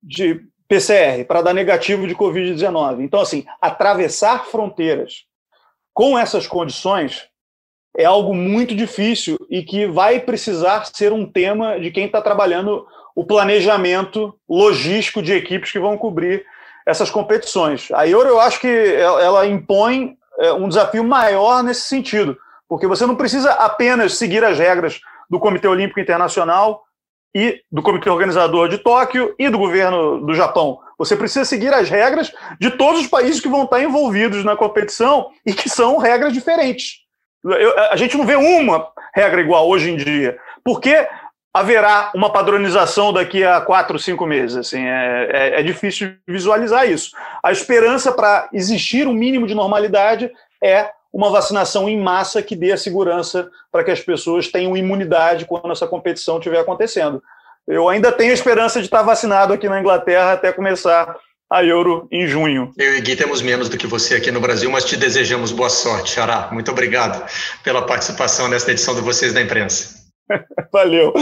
de 0.00 0.40
PCR 0.68 1.24
para 1.26 1.42
dar 1.42 1.52
negativo 1.52 2.06
de 2.06 2.14
Covid-19. 2.14 3.00
Então, 3.00 3.20
assim, 3.20 3.44
atravessar 3.60 4.44
fronteiras 4.46 5.26
com 5.98 6.16
essas 6.16 6.46
condições 6.46 7.26
é 7.96 8.04
algo 8.04 8.32
muito 8.32 8.72
difícil 8.72 9.36
e 9.50 9.64
que 9.64 9.84
vai 9.84 10.20
precisar 10.20 10.84
ser 10.84 11.12
um 11.12 11.26
tema 11.26 11.76
de 11.80 11.90
quem 11.90 12.06
está 12.06 12.22
trabalhando 12.22 12.86
o 13.16 13.24
planejamento 13.26 14.32
logístico 14.48 15.20
de 15.20 15.32
equipes 15.32 15.72
que 15.72 15.80
vão 15.80 15.98
cobrir 15.98 16.46
essas 16.86 17.10
competições. 17.10 17.90
A 17.90 18.06
Euro, 18.06 18.28
eu 18.28 18.38
acho 18.38 18.60
que 18.60 18.68
ela 18.68 19.44
impõe 19.44 20.16
é, 20.38 20.52
um 20.52 20.68
desafio 20.68 21.02
maior 21.02 21.64
nesse 21.64 21.88
sentido, 21.88 22.38
porque 22.68 22.86
você 22.86 23.04
não 23.04 23.16
precisa 23.16 23.50
apenas 23.54 24.14
seguir 24.14 24.44
as 24.44 24.56
regras 24.56 25.00
do 25.28 25.40
Comitê 25.40 25.66
Olímpico 25.66 25.98
Internacional 25.98 26.84
e 27.34 27.60
do 27.70 27.82
Comitê 27.82 28.08
Organizador 28.10 28.68
de 28.68 28.78
Tóquio 28.78 29.34
e 29.38 29.48
do 29.48 29.58
governo 29.58 30.24
do 30.24 30.34
Japão. 30.34 30.80
Você 30.98 31.16
precisa 31.16 31.44
seguir 31.44 31.72
as 31.72 31.88
regras 31.88 32.32
de 32.60 32.70
todos 32.70 33.02
os 33.02 33.06
países 33.06 33.40
que 33.40 33.48
vão 33.48 33.64
estar 33.64 33.82
envolvidos 33.82 34.44
na 34.44 34.56
competição 34.56 35.28
e 35.46 35.52
que 35.52 35.68
são 35.68 35.98
regras 35.98 36.32
diferentes. 36.32 37.06
Eu, 37.44 37.78
a 37.90 37.96
gente 37.96 38.16
não 38.16 38.26
vê 38.26 38.34
uma 38.34 38.88
regra 39.14 39.40
igual 39.40 39.68
hoje 39.68 39.90
em 39.90 39.96
dia. 39.96 40.38
Porque 40.64 41.06
haverá 41.52 42.10
uma 42.14 42.30
padronização 42.30 43.12
daqui 43.12 43.44
a 43.44 43.60
quatro, 43.60 43.98
cinco 43.98 44.26
meses. 44.26 44.56
Assim, 44.56 44.84
é, 44.84 45.30
é, 45.32 45.60
é 45.60 45.62
difícil 45.62 46.14
visualizar 46.26 46.88
isso. 46.88 47.12
A 47.42 47.52
esperança 47.52 48.12
para 48.12 48.48
existir 48.52 49.06
um 49.06 49.12
mínimo 49.12 49.46
de 49.46 49.54
normalidade 49.54 50.30
é 50.62 50.90
uma 51.12 51.30
vacinação 51.30 51.88
em 51.88 51.98
massa 51.98 52.42
que 52.42 52.54
dê 52.54 52.72
a 52.72 52.76
segurança 52.76 53.50
para 53.72 53.82
que 53.82 53.90
as 53.90 54.00
pessoas 54.00 54.48
tenham 54.48 54.76
imunidade 54.76 55.46
quando 55.46 55.72
essa 55.72 55.86
competição 55.86 56.38
estiver 56.38 56.60
acontecendo. 56.60 57.22
Eu 57.66 57.88
ainda 57.88 58.10
tenho 58.10 58.30
a 58.30 58.34
esperança 58.34 58.80
de 58.80 58.86
estar 58.86 59.02
vacinado 59.02 59.52
aqui 59.52 59.68
na 59.68 59.80
Inglaterra 59.80 60.32
até 60.32 60.52
começar 60.52 61.16
a 61.50 61.64
Euro 61.64 62.06
em 62.12 62.26
junho. 62.26 62.72
Eu 62.76 62.96
e 62.96 63.00
Gui 63.00 63.16
temos 63.16 63.40
menos 63.40 63.68
do 63.68 63.78
que 63.78 63.86
você 63.86 64.16
aqui 64.16 64.30
no 64.30 64.40
Brasil, 64.40 64.70
mas 64.70 64.84
te 64.84 64.96
desejamos 64.96 65.50
boa 65.50 65.70
sorte, 65.70 66.10
Xará. 66.10 66.48
Muito 66.52 66.70
obrigado 66.70 67.24
pela 67.64 67.82
participação 67.82 68.48
nesta 68.48 68.70
edição 68.70 68.94
de 68.94 69.00
Vocês 69.00 69.32
da 69.32 69.40
Imprensa. 69.40 70.06
Valeu. 70.72 71.12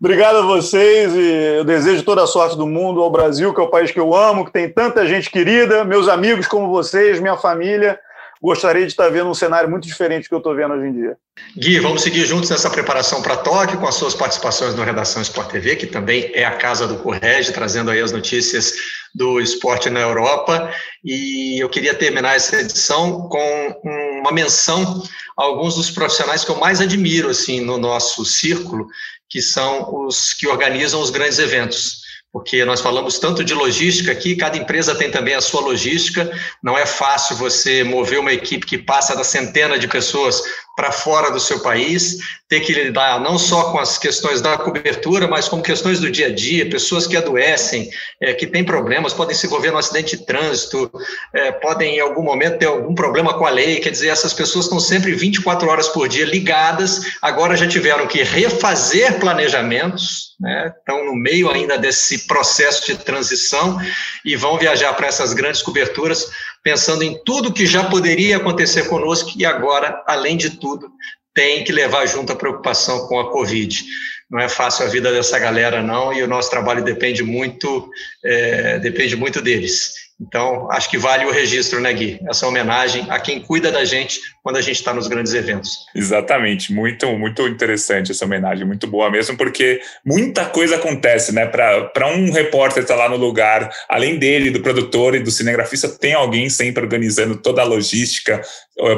Obrigado 0.00 0.38
a 0.38 0.42
vocês 0.42 1.14
e 1.14 1.56
eu 1.58 1.64
desejo 1.64 2.02
toda 2.02 2.24
a 2.24 2.26
sorte 2.26 2.56
do 2.56 2.66
mundo 2.66 3.02
ao 3.02 3.10
Brasil, 3.10 3.52
que 3.52 3.60
é 3.60 3.64
o 3.64 3.70
país 3.70 3.90
que 3.90 4.00
eu 4.00 4.14
amo, 4.14 4.44
que 4.44 4.52
tem 4.52 4.70
tanta 4.70 5.06
gente 5.06 5.30
querida, 5.30 5.84
meus 5.84 6.08
amigos 6.08 6.48
como 6.48 6.68
vocês, 6.68 7.20
minha 7.20 7.36
família. 7.36 7.98
Gostaria 8.44 8.82
de 8.82 8.92
estar 8.92 9.08
vendo 9.08 9.30
um 9.30 9.34
cenário 9.34 9.70
muito 9.70 9.86
diferente 9.86 10.24
do 10.24 10.28
que 10.28 10.34
eu 10.34 10.38
estou 10.38 10.54
vendo 10.54 10.74
hoje 10.74 10.88
em 10.88 10.92
dia. 10.92 11.16
Gui, 11.56 11.80
vamos 11.80 12.02
seguir 12.02 12.26
juntos 12.26 12.50
nessa 12.50 12.68
preparação 12.68 13.22
para 13.22 13.38
Tóquio, 13.38 13.78
com 13.78 13.88
as 13.88 13.94
suas 13.94 14.14
participações 14.14 14.74
no 14.74 14.84
Redação 14.84 15.22
Sport 15.22 15.50
TV, 15.50 15.76
que 15.76 15.86
também 15.86 16.30
é 16.34 16.44
a 16.44 16.54
casa 16.54 16.86
do 16.86 16.96
Correge, 16.98 17.54
trazendo 17.54 17.90
aí 17.90 18.02
as 18.02 18.12
notícias 18.12 18.74
do 19.14 19.40
esporte 19.40 19.88
na 19.88 20.00
Europa. 20.00 20.70
E 21.02 21.58
eu 21.58 21.70
queria 21.70 21.94
terminar 21.94 22.36
essa 22.36 22.60
edição 22.60 23.30
com 23.30 23.80
uma 24.20 24.30
menção 24.30 25.02
a 25.38 25.42
alguns 25.42 25.76
dos 25.76 25.90
profissionais 25.90 26.44
que 26.44 26.50
eu 26.50 26.56
mais 26.56 26.82
admiro 26.82 27.30
assim 27.30 27.62
no 27.62 27.78
nosso 27.78 28.26
círculo, 28.26 28.86
que 29.26 29.40
são 29.40 30.04
os 30.04 30.34
que 30.34 30.46
organizam 30.46 31.00
os 31.00 31.08
grandes 31.08 31.38
eventos 31.38 32.03
porque 32.34 32.64
nós 32.64 32.80
falamos 32.80 33.20
tanto 33.20 33.44
de 33.44 33.54
logística 33.54 34.10
aqui, 34.10 34.34
cada 34.34 34.56
empresa 34.56 34.92
tem 34.92 35.08
também 35.08 35.36
a 35.36 35.40
sua 35.40 35.60
logística. 35.60 36.28
Não 36.60 36.76
é 36.76 36.84
fácil 36.84 37.36
você 37.36 37.84
mover 37.84 38.18
uma 38.18 38.32
equipe 38.32 38.66
que 38.66 38.76
passa 38.76 39.14
da 39.14 39.22
centena 39.22 39.78
de 39.78 39.86
pessoas 39.86 40.42
para 40.76 40.90
fora 40.90 41.30
do 41.30 41.38
seu 41.38 41.60
país, 41.60 42.18
ter 42.48 42.60
que 42.60 42.72
lidar 42.72 43.20
não 43.20 43.38
só 43.38 43.70
com 43.70 43.78
as 43.78 43.96
questões 43.96 44.40
da 44.40 44.58
cobertura, 44.58 45.28
mas 45.28 45.48
com 45.48 45.62
questões 45.62 46.00
do 46.00 46.10
dia 46.10 46.26
a 46.26 46.34
dia, 46.34 46.68
pessoas 46.68 47.06
que 47.06 47.16
adoecem, 47.16 47.88
é, 48.20 48.34
que 48.34 48.46
têm 48.46 48.64
problemas, 48.64 49.12
podem 49.12 49.36
se 49.36 49.46
envolver 49.46 49.70
no 49.70 49.78
acidente 49.78 50.16
de 50.16 50.26
trânsito, 50.26 50.90
é, 51.32 51.52
podem 51.52 51.96
em 51.96 52.00
algum 52.00 52.22
momento 52.22 52.58
ter 52.58 52.66
algum 52.66 52.94
problema 52.94 53.34
com 53.34 53.46
a 53.46 53.50
lei, 53.50 53.80
quer 53.80 53.90
dizer, 53.90 54.08
essas 54.08 54.32
pessoas 54.32 54.64
estão 54.64 54.80
sempre 54.80 55.12
24 55.14 55.68
horas 55.68 55.88
por 55.88 56.08
dia 56.08 56.24
ligadas, 56.24 57.16
agora 57.22 57.56
já 57.56 57.68
tiveram 57.68 58.06
que 58.06 58.22
refazer 58.22 59.20
planejamentos, 59.20 60.34
né, 60.40 60.72
estão 60.76 61.06
no 61.06 61.14
meio 61.14 61.50
ainda 61.50 61.78
desse 61.78 62.26
processo 62.26 62.86
de 62.86 62.98
transição 62.98 63.80
e 64.24 64.34
vão 64.34 64.58
viajar 64.58 64.92
para 64.94 65.06
essas 65.06 65.32
grandes 65.32 65.62
coberturas 65.62 66.28
pensando 66.64 67.02
em 67.02 67.22
tudo 67.22 67.52
que 67.52 67.66
já 67.66 67.84
poderia 67.84 68.38
acontecer 68.38 68.88
conosco 68.88 69.32
e 69.36 69.44
agora, 69.44 70.02
além 70.06 70.34
de 70.36 70.58
tudo, 70.58 70.90
tem 71.34 71.62
que 71.62 71.70
levar 71.70 72.06
junto 72.06 72.32
a 72.32 72.36
preocupação 72.36 73.06
com 73.06 73.20
a 73.20 73.30
Covid. 73.30 73.84
Não 74.30 74.40
é 74.40 74.48
fácil 74.48 74.86
a 74.86 74.88
vida 74.88 75.12
dessa 75.12 75.38
galera, 75.38 75.82
não, 75.82 76.12
e 76.12 76.22
o 76.22 76.26
nosso 76.26 76.48
trabalho 76.48 76.82
depende 76.82 77.22
muito, 77.22 77.90
é, 78.24 78.78
depende 78.78 79.14
muito 79.14 79.42
deles. 79.42 79.92
Então, 80.18 80.70
acho 80.70 80.88
que 80.88 80.96
vale 80.96 81.26
o 81.26 81.30
registro, 81.30 81.80
né, 81.80 81.92
Gui? 81.92 82.18
Essa 82.26 82.46
homenagem 82.46 83.06
a 83.10 83.20
quem 83.20 83.40
cuida 83.42 83.70
da 83.70 83.84
gente 83.84 84.18
quando 84.44 84.58
a 84.58 84.60
gente 84.60 84.76
está 84.76 84.92
nos 84.92 85.08
grandes 85.08 85.32
eventos. 85.32 85.86
Exatamente, 85.94 86.70
muito, 86.70 87.10
muito 87.16 87.48
interessante 87.48 88.12
essa 88.12 88.26
homenagem, 88.26 88.66
muito 88.66 88.86
boa 88.86 89.10
mesmo, 89.10 89.38
porque 89.38 89.80
muita 90.04 90.44
coisa 90.44 90.76
acontece, 90.76 91.32
né? 91.32 91.46
Para 91.46 92.08
um 92.08 92.30
repórter 92.30 92.82
estar 92.82 92.94
tá 92.94 93.04
lá 93.04 93.08
no 93.08 93.16
lugar, 93.16 93.70
além 93.88 94.18
dele, 94.18 94.50
do 94.50 94.60
produtor 94.60 95.14
e 95.14 95.20
do 95.20 95.30
cinegrafista, 95.30 95.88
tem 95.88 96.12
alguém 96.12 96.50
sempre 96.50 96.82
organizando 96.82 97.36
toda 97.36 97.62
a 97.62 97.64
logística, 97.64 98.42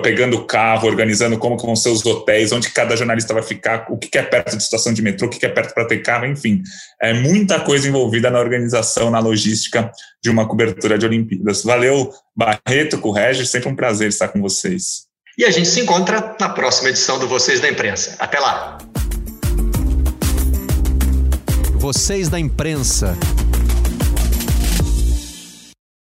pegando 0.02 0.36
o 0.36 0.44
carro, 0.46 0.88
organizando 0.88 1.38
como 1.38 1.56
vão 1.56 1.76
ser 1.76 1.90
os 1.90 2.04
hotéis, 2.04 2.50
onde 2.50 2.68
cada 2.70 2.96
jornalista 2.96 3.32
vai 3.32 3.44
ficar, 3.44 3.86
o 3.88 3.96
que 3.96 4.18
é 4.18 4.22
perto 4.24 4.56
de 4.56 4.62
estação 4.64 4.92
de 4.92 5.00
metrô, 5.00 5.28
o 5.28 5.30
que 5.30 5.46
é 5.46 5.48
perto 5.48 5.72
para 5.72 5.84
ter 5.84 5.98
carro, 5.98 6.26
enfim. 6.26 6.60
É 7.00 7.14
muita 7.14 7.60
coisa 7.60 7.86
envolvida 7.86 8.32
na 8.32 8.40
organização, 8.40 9.12
na 9.12 9.20
logística 9.20 9.92
de 10.20 10.28
uma 10.28 10.48
cobertura 10.48 10.98
de 10.98 11.06
Olimpíadas. 11.06 11.62
Valeu, 11.62 12.12
Barreto, 12.34 13.12
Regis, 13.12 13.48
sempre 13.48 13.68
um 13.68 13.76
prazer 13.76 14.08
estar 14.08 14.26
com 14.26 14.42
vocês. 14.42 15.06
E 15.38 15.44
a 15.44 15.50
gente 15.50 15.68
se 15.68 15.80
encontra 15.80 16.34
na 16.40 16.48
próxima 16.48 16.88
edição 16.88 17.18
do 17.18 17.28
Vocês 17.28 17.60
da 17.60 17.68
Imprensa. 17.68 18.16
Até 18.18 18.40
lá! 18.40 18.78
Vocês 21.74 22.30
da 22.30 22.40
Imprensa. 22.40 23.14